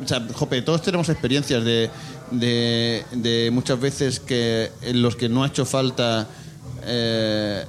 o 0.03 0.09
sea, 0.09 0.21
jope, 0.35 0.63
todos 0.63 0.83
tenemos 0.83 1.09
experiencias 1.11 1.65
de, 1.65 1.89
de, 2.33 3.05
de 3.13 3.51
muchas 3.53 3.79
veces 3.79 4.19
que 4.19 4.73
en 4.83 5.01
los 5.01 5.15
que 5.15 5.29
no 5.29 5.45
ha 5.45 5.47
hecho 5.47 5.65
falta 5.65 6.27
eh, 6.85 7.65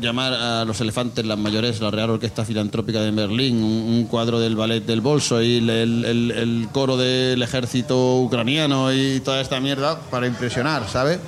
llamar 0.00 0.32
a 0.32 0.64
los 0.64 0.80
elefantes 0.80 1.24
las 1.26 1.38
mayores, 1.38 1.80
la 1.80 1.90
Real 1.90 2.10
Orquesta 2.10 2.44
Filantrópica 2.44 3.00
de 3.00 3.10
Berlín, 3.10 3.62
un, 3.62 4.04
cuadro 4.06 4.38
del 4.40 4.56
ballet 4.56 4.84
del 4.84 5.00
bolso 5.00 5.42
y 5.42 5.56
el, 5.58 5.70
el- 5.70 6.68
coro 6.72 6.96
del 6.96 7.42
ejército 7.42 8.16
ucraniano 8.20 8.92
y 8.92 9.20
toda 9.20 9.40
esta 9.40 9.58
mierda 9.60 9.98
para 10.10 10.26
impresionar, 10.26 10.88
¿sabes? 10.88 11.18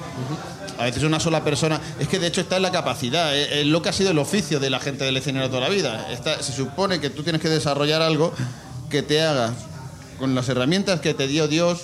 A 0.79 0.85
veces 0.85 1.03
una 1.03 1.21
sola 1.21 1.43
persona. 1.45 1.81
Es 1.99 2.09
que 2.09 2.19
de 2.19 2.27
hecho 2.29 2.41
está 2.41 2.57
en 2.57 2.63
la 2.63 2.71
capacidad, 2.71 3.37
es, 3.37 3.51
es 3.53 3.67
lo 3.67 3.83
que 3.83 3.89
ha 3.91 3.93
sido 3.93 4.11
el 4.11 4.19
oficio 4.19 4.61
de 4.61 4.71
la 4.71 4.81
gente 4.81 5.05
del 5.05 5.17
escenario 5.17 5.49
toda 5.49 5.63
la 5.63 5.69
vida. 5.69 6.07
Se 6.41 6.53
supone 6.53 7.01
que 7.01 7.11
tú 7.11 7.23
tienes 7.23 7.43
que 7.43 7.49
desarrollar 7.49 8.01
algo 8.03 8.33
que 8.89 9.03
te 9.03 9.21
haga 9.23 9.53
con 10.19 10.35
las 10.35 10.49
herramientas 10.49 11.01
que 11.01 11.15
te 11.15 11.27
dio 11.29 11.49
Dios 11.49 11.81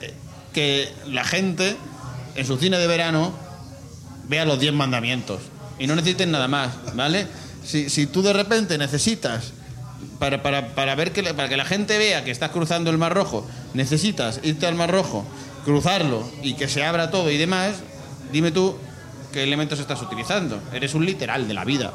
eh, 0.00 0.14
que 0.52 0.92
la 1.08 1.24
gente 1.24 1.76
en 2.34 2.46
su 2.46 2.56
cine 2.56 2.78
de 2.78 2.86
verano 2.86 3.32
vea 4.28 4.44
los 4.44 4.60
10 4.60 4.74
mandamientos 4.74 5.40
y 5.78 5.86
no 5.86 5.94
necesiten 5.94 6.30
nada 6.30 6.48
más, 6.48 6.72
¿vale? 6.94 7.26
Si, 7.64 7.90
si 7.90 8.06
tú 8.06 8.22
de 8.22 8.32
repente 8.32 8.78
necesitas, 8.78 9.52
para, 10.18 10.42
para, 10.42 10.74
para, 10.74 10.94
ver 10.94 11.12
que, 11.12 11.22
para 11.34 11.48
que 11.48 11.56
la 11.56 11.64
gente 11.64 11.98
vea 11.98 12.24
que 12.24 12.30
estás 12.30 12.50
cruzando 12.50 12.90
el 12.90 12.98
Mar 12.98 13.14
Rojo, 13.14 13.46
necesitas 13.74 14.40
irte 14.42 14.66
al 14.66 14.74
Mar 14.74 14.90
Rojo, 14.90 15.26
cruzarlo 15.64 16.28
y 16.42 16.54
que 16.54 16.68
se 16.68 16.84
abra 16.84 17.10
todo 17.10 17.30
y 17.30 17.36
demás, 17.36 17.76
dime 18.32 18.50
tú 18.50 18.76
qué 19.32 19.42
elementos 19.42 19.78
estás 19.80 20.00
utilizando. 20.02 20.60
Eres 20.72 20.94
un 20.94 21.04
literal 21.04 21.46
de 21.48 21.54
la 21.54 21.64
vida. 21.64 21.92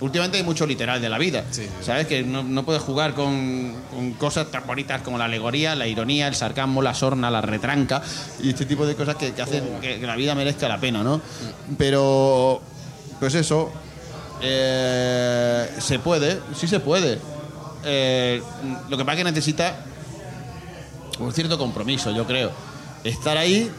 Últimamente 0.00 0.38
hay 0.38 0.44
mucho 0.44 0.66
literal 0.66 1.00
de 1.00 1.08
la 1.08 1.18
vida. 1.18 1.44
¿Sabes? 1.82 2.06
Que 2.06 2.22
no, 2.22 2.42
no 2.42 2.64
puedes 2.64 2.82
jugar 2.82 3.14
con, 3.14 3.74
con 3.90 4.12
cosas 4.14 4.50
tan 4.50 4.66
bonitas 4.66 5.02
como 5.02 5.18
la 5.18 5.26
alegoría, 5.26 5.74
la 5.74 5.86
ironía, 5.86 6.26
el 6.26 6.34
sarcasmo, 6.34 6.82
la 6.82 6.94
sorna, 6.94 7.30
la 7.30 7.40
retranca 7.42 8.02
y 8.42 8.50
este 8.50 8.64
tipo 8.64 8.86
de 8.86 8.94
cosas 8.94 9.16
que, 9.16 9.32
que 9.32 9.42
hacen 9.42 9.64
que, 9.80 10.00
que 10.00 10.06
la 10.06 10.16
vida 10.16 10.34
merezca 10.34 10.68
la 10.68 10.78
pena, 10.78 11.02
¿no? 11.02 11.20
Pero, 11.76 12.62
pues 13.18 13.34
eso, 13.34 13.70
eh, 14.42 15.68
se 15.78 15.98
puede, 15.98 16.40
sí 16.54 16.66
se 16.66 16.80
puede. 16.80 17.18
Eh, 17.84 18.42
lo 18.88 18.96
que 18.96 19.04
pasa 19.04 19.12
es 19.12 19.18
que 19.18 19.24
necesita 19.24 19.84
un 21.18 21.32
cierto 21.32 21.58
compromiso, 21.58 22.10
yo 22.10 22.26
creo. 22.26 22.50
Estar 23.04 23.36
ahí 23.36 23.70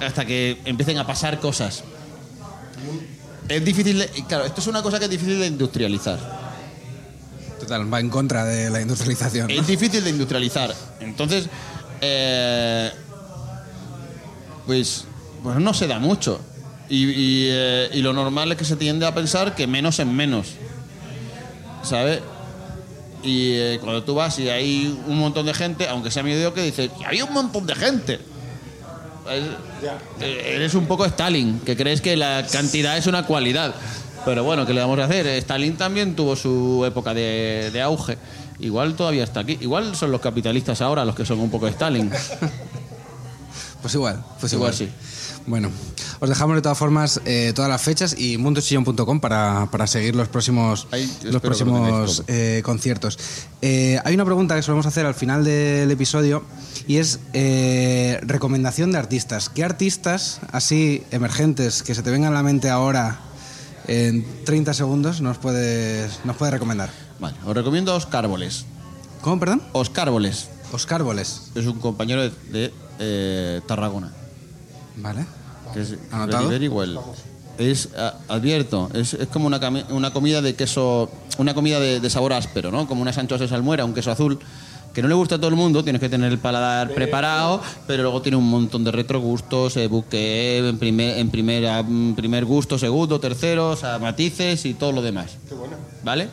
hasta 0.00 0.24
que 0.24 0.60
empiecen 0.64 0.98
a 0.98 1.06
pasar 1.06 1.38
cosas. 1.40 1.84
Es 3.50 3.64
difícil, 3.64 3.98
de- 3.98 4.08
claro, 4.28 4.44
esto 4.44 4.60
es 4.60 4.66
una 4.68 4.80
cosa 4.82 4.98
que 4.98 5.06
es 5.06 5.10
difícil 5.10 5.40
de 5.40 5.46
industrializar. 5.48 6.18
Total, 7.58 7.92
va 7.92 8.00
en 8.00 8.08
contra 8.08 8.44
de 8.44 8.70
la 8.70 8.80
industrialización. 8.80 9.48
¿no? 9.48 9.54
Es 9.60 9.66
difícil 9.66 10.02
de 10.04 10.10
industrializar. 10.10 10.74
Entonces, 11.00 11.46
eh, 12.00 12.90
pues, 14.66 15.04
pues 15.42 15.56
no 15.56 15.74
se 15.74 15.86
da 15.86 15.98
mucho. 15.98 16.40
Y, 16.88 17.04
y, 17.10 17.48
eh, 17.50 17.90
y 17.92 18.02
lo 18.02 18.12
normal 18.12 18.50
es 18.52 18.58
que 18.58 18.64
se 18.64 18.76
tiende 18.76 19.04
a 19.06 19.14
pensar 19.14 19.54
que 19.54 19.66
menos 19.66 19.98
es 19.98 20.06
menos. 20.06 20.46
¿Sabes? 21.82 22.20
Y 23.22 23.52
eh, 23.52 23.78
cuando 23.82 24.02
tú 24.04 24.14
vas 24.14 24.38
y 24.38 24.48
hay 24.48 24.98
un 25.06 25.18
montón 25.18 25.44
de 25.46 25.54
gente, 25.54 25.88
aunque 25.88 26.10
sea 26.10 26.22
medio 26.22 26.54
que 26.54 26.62
dice, 26.62 26.90
"Y 27.00 27.04
había 27.04 27.24
un 27.24 27.32
montón 27.34 27.66
de 27.66 27.74
gente. 27.74 28.18
Eh, 30.20 30.52
eres 30.56 30.74
un 30.74 30.86
poco 30.86 31.04
Stalin, 31.06 31.60
que 31.60 31.76
crees 31.76 32.00
que 32.00 32.16
la 32.16 32.46
cantidad 32.50 32.96
es 32.96 33.06
una 33.06 33.24
cualidad. 33.26 33.74
Pero 34.24 34.44
bueno, 34.44 34.66
¿qué 34.66 34.74
le 34.74 34.80
vamos 34.80 34.98
a 34.98 35.04
hacer? 35.04 35.26
Stalin 35.26 35.76
también 35.76 36.14
tuvo 36.14 36.36
su 36.36 36.84
época 36.86 37.14
de, 37.14 37.70
de 37.72 37.80
auge. 37.82 38.18
Igual 38.58 38.94
todavía 38.94 39.24
está 39.24 39.40
aquí. 39.40 39.56
Igual 39.62 39.96
son 39.96 40.12
los 40.12 40.20
capitalistas 40.20 40.82
ahora 40.82 41.04
los 41.06 41.14
que 41.14 41.24
son 41.24 41.40
un 41.40 41.50
poco 41.50 41.66
Stalin. 41.68 42.10
Pues 43.80 43.94
igual, 43.94 44.22
pues 44.38 44.52
Igual 44.52 44.74
igual. 44.74 44.88
sí. 44.90 44.94
Bueno, 45.46 45.70
os 46.20 46.28
dejamos 46.28 46.54
de 46.54 46.62
todas 46.62 46.78
formas 46.78 47.20
eh, 47.24 47.52
todas 47.54 47.70
las 47.70 47.82
fechas 47.82 48.14
y 48.18 48.36
mundochillón.com 48.36 49.20
para, 49.20 49.68
para 49.70 49.86
seguir 49.86 50.14
los 50.14 50.28
próximos, 50.28 50.86
Ahí 50.90 51.10
los 51.22 51.40
próximos 51.40 52.22
eh, 52.28 52.60
conciertos. 52.64 53.18
Eh, 53.62 53.98
hay 54.04 54.14
una 54.14 54.24
pregunta 54.24 54.54
que 54.54 54.62
solemos 54.62 54.86
hacer 54.86 55.06
al 55.06 55.14
final 55.14 55.44
del 55.44 55.90
episodio 55.90 56.44
y 56.86 56.98
es 56.98 57.20
recomendación 58.22 58.92
de 58.92 58.98
artistas. 58.98 59.48
¿Qué 59.48 59.64
artistas 59.64 60.40
así 60.52 61.02
emergentes 61.10 61.82
que 61.82 61.94
se 61.94 62.02
te 62.02 62.10
vengan 62.10 62.32
a 62.32 62.36
la 62.36 62.42
mente 62.42 62.68
ahora 62.68 63.20
en 63.88 64.24
30 64.44 64.74
segundos 64.74 65.20
nos 65.20 65.38
puedes, 65.38 66.20
nos 66.24 66.36
puedes 66.36 66.52
recomendar? 66.52 66.90
Vale, 67.18 67.36
os 67.44 67.54
recomiendo 67.54 67.92
a 67.92 67.96
Oscar 67.96 68.28
Boles. 68.28 68.66
¿Cómo, 69.22 69.38
perdón? 69.40 69.62
Oscar 69.72 70.10
Boles 70.10 70.48
Oscar 70.72 71.02
Boles. 71.02 71.50
es 71.54 71.66
un 71.66 71.78
compañero 71.78 72.22
de, 72.22 72.72
de, 72.98 73.62
Tarragona. 73.66 74.12
Vale. 74.96 75.39
Que 75.72 75.80
es 75.82 75.94
¿Anotado? 76.10 76.48
very, 76.48 76.68
very 76.68 76.68
well. 76.68 76.98
Es 77.58 77.88
a- 77.96 78.14
advierto, 78.28 78.88
es, 78.94 79.14
es 79.14 79.28
como 79.28 79.46
una, 79.46 79.60
una 79.90 80.12
comida 80.12 80.40
de 80.40 80.54
queso, 80.54 81.10
una 81.38 81.52
comida 81.54 81.78
de, 81.80 82.00
de 82.00 82.10
sabor 82.10 82.32
áspero, 82.32 82.70
¿no? 82.70 82.86
Como 82.88 83.02
unas 83.02 83.18
anchoas 83.18 83.40
de 83.40 83.48
salmuera, 83.48 83.84
un 83.84 83.92
queso 83.92 84.10
azul, 84.10 84.38
que 84.94 85.02
no 85.02 85.08
le 85.08 85.14
gusta 85.14 85.34
a 85.34 85.38
todo 85.38 85.48
el 85.50 85.56
mundo, 85.56 85.84
tienes 85.84 86.00
que 86.00 86.08
tener 86.08 86.32
el 86.32 86.38
paladar 86.38 86.92
preparado, 86.94 87.60
pero 87.86 88.02
luego 88.02 88.22
tiene 88.22 88.36
un 88.38 88.48
montón 88.48 88.82
de 88.82 88.90
retrogustos, 88.90 89.76
eh, 89.76 89.86
buque 89.88 90.58
en 90.66 90.78
primer, 90.78 91.18
en 91.18 91.30
primera, 91.30 91.82
mm, 91.82 92.14
primer 92.14 92.44
gusto, 92.44 92.78
segundo, 92.78 93.20
tercero, 93.20 93.70
o 93.70 93.76
sea, 93.76 93.98
matices 93.98 94.64
y 94.64 94.74
todo 94.74 94.92
lo 94.92 95.02
demás. 95.02 95.32
Qué 95.48 95.54
bueno. 95.54 95.76
¿Vale? 96.02 96.28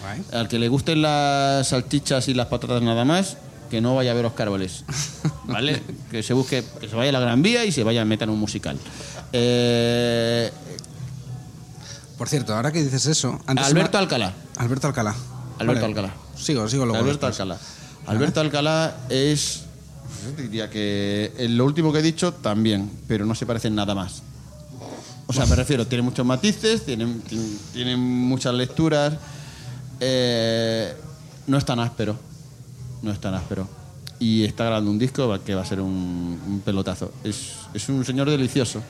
Guay. 0.00 0.22
Al 0.32 0.48
que 0.48 0.58
le 0.58 0.68
gusten 0.68 1.02
las 1.02 1.68
salchichas 1.68 2.28
y 2.28 2.34
las 2.34 2.46
patatas 2.46 2.82
nada 2.82 3.04
más, 3.04 3.36
que 3.68 3.80
no 3.80 3.94
vaya 3.94 4.10
a 4.10 4.14
ver 4.14 4.24
los 4.24 4.32
cárboles. 4.32 4.84
¿Vale? 5.44 5.82
que 6.10 6.22
se 6.22 6.34
busque, 6.34 6.64
que 6.80 6.88
se 6.88 6.96
vaya 6.96 7.10
a 7.10 7.12
la 7.12 7.20
Gran 7.20 7.42
Vía 7.42 7.64
y 7.64 7.72
se 7.72 7.84
vaya 7.84 8.02
a 8.02 8.04
meter 8.04 8.28
en 8.28 8.34
un 8.34 8.40
musical. 8.40 8.78
Eh, 9.32 10.50
Por 12.16 12.28
cierto, 12.28 12.54
ahora 12.54 12.72
que 12.72 12.82
dices 12.82 13.06
eso... 13.06 13.40
antes 13.46 13.66
Alberto 13.66 13.98
Alcalá. 13.98 14.32
Alberto 14.56 14.86
Alcalá. 14.88 15.14
Alberto 15.58 15.84
Alcalá. 15.86 16.14
Sigo, 16.36 16.68
sigo 16.68 16.84
luego. 16.86 16.98
Alberto 17.02 17.26
después. 17.26 17.40
Alcalá. 17.40 17.60
Alberto 18.06 18.40
Alcalá 18.40 18.96
es. 19.08 19.62
Yo 20.24 20.32
te 20.32 20.42
diría 20.42 20.70
que 20.70 21.32
en 21.36 21.56
lo 21.56 21.64
último 21.64 21.92
que 21.92 21.98
he 21.98 22.02
dicho 22.02 22.32
también, 22.32 22.90
pero 23.06 23.24
no 23.26 23.34
se 23.34 23.44
parece 23.46 23.68
en 23.68 23.74
nada 23.74 23.94
más. 23.94 24.22
O 25.26 25.32
sea, 25.32 25.44
me 25.46 25.54
refiero, 25.56 25.86
tiene 25.86 26.02
muchos 26.02 26.24
matices, 26.24 26.84
tiene, 26.86 27.06
tiene, 27.28 27.44
tiene 27.72 27.96
muchas 27.96 28.54
lecturas. 28.54 29.12
eh, 30.00 30.94
no 31.46 31.58
es 31.58 31.64
tan 31.64 31.80
áspero. 31.80 32.16
No 33.02 33.10
es 33.12 33.20
tan 33.20 33.34
áspero. 33.34 33.68
Y 34.20 34.44
está 34.44 34.64
grabando 34.64 34.90
un 34.90 34.98
disco 34.98 35.38
que 35.44 35.54
va 35.54 35.62
a 35.62 35.64
ser 35.64 35.80
un, 35.80 36.40
un 36.46 36.60
pelotazo. 36.64 37.12
Es, 37.22 37.52
es 37.74 37.88
un 37.88 38.04
señor 38.04 38.28
delicioso. 38.28 38.82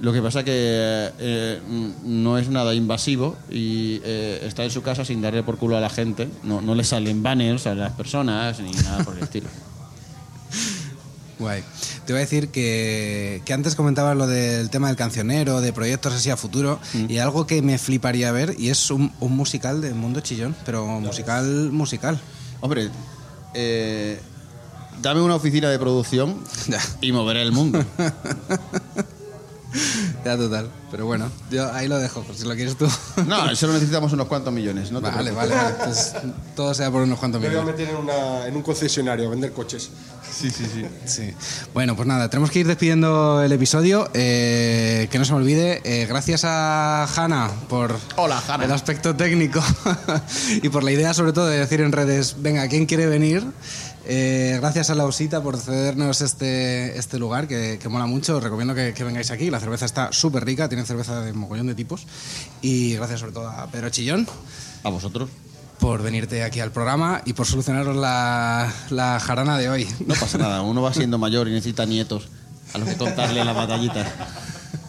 Lo 0.00 0.12
que 0.12 0.20
pasa 0.20 0.44
que 0.44 0.52
eh, 0.52 1.60
no 2.04 2.36
es 2.36 2.48
nada 2.50 2.74
invasivo 2.74 3.36
y 3.50 4.00
eh, 4.04 4.40
está 4.44 4.62
en 4.64 4.70
su 4.70 4.82
casa 4.82 5.04
sin 5.06 5.22
darle 5.22 5.42
por 5.42 5.56
culo 5.56 5.76
a 5.76 5.80
la 5.80 5.88
gente. 5.88 6.28
No, 6.42 6.60
no 6.60 6.74
le 6.74 6.84
salen 6.84 7.22
banners 7.22 7.66
a 7.66 7.74
las 7.74 7.92
personas 7.92 8.60
ni 8.60 8.72
nada 8.72 9.04
por 9.04 9.16
el 9.16 9.22
estilo. 9.22 9.48
Guay. 11.38 11.62
Te 12.06 12.12
voy 12.12 12.18
a 12.20 12.24
decir 12.24 12.48
que, 12.48 13.42
que 13.44 13.52
antes 13.52 13.74
comentabas 13.74 14.16
lo 14.16 14.26
del 14.26 14.70
tema 14.70 14.88
del 14.88 14.96
cancionero, 14.96 15.60
de 15.60 15.72
proyectos 15.72 16.14
así 16.14 16.30
a 16.30 16.36
futuro, 16.36 16.78
Mm. 16.94 17.10
y 17.10 17.18
algo 17.18 17.46
que 17.46 17.60
me 17.62 17.78
fliparía 17.78 18.32
ver, 18.32 18.54
y 18.58 18.70
es 18.70 18.90
un, 18.90 19.12
un 19.20 19.36
musical 19.36 19.80
de 19.82 19.92
Mundo 19.92 20.20
Chillón, 20.20 20.54
pero 20.64 20.86
musical, 21.00 21.70
musical. 21.72 22.18
Hombre, 22.60 22.88
eh, 23.54 24.20
dame 25.02 25.20
una 25.20 25.34
oficina 25.36 25.68
de 25.70 25.78
producción 25.78 26.40
y 27.00 27.12
moveré 27.12 27.42
el 27.42 27.52
mundo. 27.52 27.84
Ya 30.24 30.36
total. 30.36 30.70
Pero 30.90 31.04
bueno, 31.06 31.30
yo 31.50 31.70
ahí 31.72 31.86
lo 31.86 31.98
dejo, 31.98 32.22
por 32.22 32.34
si 32.34 32.44
lo 32.44 32.54
quieres 32.54 32.76
tú. 32.76 32.88
No, 33.26 33.54
solo 33.54 33.74
necesitamos 33.74 34.12
unos 34.12 34.26
cuantos 34.26 34.52
millones. 34.52 34.90
No 34.90 35.00
vale, 35.00 35.30
vale, 35.32 35.54
vale. 35.54 35.70
Entonces, 35.78 36.14
todo 36.54 36.72
sea 36.72 36.90
por 36.90 37.02
unos 37.02 37.18
cuantos 37.18 37.40
Me 37.42 37.48
voy 37.48 37.58
a 37.58 37.62
meter 37.62 37.90
en, 37.90 37.96
una- 37.96 38.46
en 38.46 38.56
un 38.56 38.62
concesionario 38.62 39.26
a 39.26 39.30
vender 39.30 39.52
coches. 39.52 39.90
Sí, 40.38 40.50
sí, 40.50 40.64
sí. 40.72 40.84
Sí. 41.06 41.34
Bueno, 41.72 41.96
pues 41.96 42.06
nada, 42.06 42.28
tenemos 42.28 42.50
que 42.50 42.58
ir 42.58 42.66
despidiendo 42.66 43.42
el 43.42 43.50
episodio. 43.52 44.10
Eh, 44.12 45.08
que 45.10 45.18
no 45.18 45.24
se 45.24 45.32
me 45.32 45.38
olvide, 45.38 45.80
eh, 45.84 46.04
gracias 46.06 46.42
a 46.44 47.06
Hanna 47.06 47.50
por 47.70 47.96
Hola, 48.16 48.42
Hanna. 48.46 48.66
el 48.66 48.72
aspecto 48.72 49.16
técnico 49.16 49.62
y 50.62 50.68
por 50.68 50.84
la 50.84 50.92
idea, 50.92 51.14
sobre 51.14 51.32
todo, 51.32 51.46
de 51.46 51.58
decir 51.58 51.80
en 51.80 51.90
redes: 51.92 52.36
venga, 52.40 52.68
¿quién 52.68 52.84
quiere 52.84 53.06
venir? 53.06 53.44
Eh, 54.08 54.58
gracias 54.60 54.90
a 54.90 54.94
la 54.94 55.04
Osita 55.04 55.42
por 55.42 55.56
cedernos 55.56 56.20
este, 56.20 56.96
este 56.98 57.18
lugar 57.18 57.48
que, 57.48 57.78
que 57.80 57.88
mola 57.88 58.04
mucho. 58.06 58.36
Os 58.36 58.42
recomiendo 58.42 58.74
que, 58.74 58.92
que 58.92 59.04
vengáis 59.04 59.30
aquí. 59.30 59.50
La 59.50 59.58
cerveza 59.58 59.86
está 59.86 60.12
súper 60.12 60.44
rica, 60.44 60.68
tiene 60.68 60.84
cerveza 60.84 61.22
de 61.22 61.32
mogollón 61.32 61.66
de 61.66 61.74
tipos. 61.74 62.06
Y 62.60 62.94
gracias, 62.96 63.20
sobre 63.20 63.32
todo, 63.32 63.48
a 63.48 63.66
Pedro 63.68 63.88
Chillón 63.88 64.28
A 64.84 64.90
vosotros. 64.90 65.30
Por 65.78 66.02
venirte 66.02 66.42
aquí 66.42 66.60
al 66.60 66.72
programa 66.72 67.22
y 67.24 67.32
por 67.32 67.46
solucionaros 67.46 67.96
la, 67.96 68.72
la 68.90 69.20
jarana 69.20 69.58
de 69.58 69.68
hoy. 69.68 69.88
No 70.06 70.14
pasa 70.14 70.38
nada. 70.38 70.62
Uno 70.62 70.82
va 70.82 70.92
siendo 70.94 71.18
mayor 71.18 71.48
y 71.48 71.52
necesita 71.52 71.86
nietos 71.86 72.28
a 72.74 72.78
los 72.78 72.88
que 72.88 72.96
contarle 72.96 73.44
las 73.44 73.54
batallitas. 73.54 74.06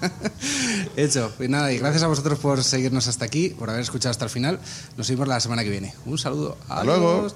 Hecho. 0.95 1.31
Y 1.39 1.47
nada, 1.47 1.71
y 1.71 1.79
gracias 1.79 2.03
a 2.03 2.07
vosotros 2.07 2.39
por 2.39 2.63
seguirnos 2.63 3.07
hasta 3.07 3.25
aquí, 3.25 3.49
por 3.49 3.69
haber 3.69 3.81
escuchado 3.81 4.11
hasta 4.11 4.25
el 4.25 4.31
final. 4.31 4.59
Nos 4.95 5.09
vemos 5.09 5.27
la 5.27 5.39
semana 5.39 5.63
que 5.63 5.69
viene. 5.69 5.93
Un 6.05 6.17
saludo. 6.17 6.57
Hasta 6.69 6.83
luego. 6.83 7.27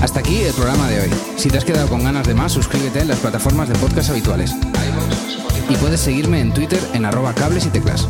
Hasta 0.00 0.20
aquí 0.20 0.36
el 0.38 0.52
programa 0.54 0.88
de 0.88 1.00
hoy. 1.00 1.10
Si 1.36 1.48
te 1.48 1.58
has 1.58 1.64
quedado 1.64 1.88
con 1.88 2.04
ganas 2.04 2.26
de 2.26 2.34
más, 2.34 2.52
suscríbete 2.52 3.00
en 3.00 3.08
las 3.08 3.18
plataformas 3.18 3.68
de 3.68 3.74
podcast 3.76 4.10
habituales. 4.10 4.52
Y 5.68 5.76
puedes 5.76 6.00
seguirme 6.00 6.40
en 6.40 6.52
Twitter 6.52 6.80
en 6.92 7.04
arroba 7.04 7.34
cables 7.34 7.66
y 7.66 7.68
teclas. 7.68 8.06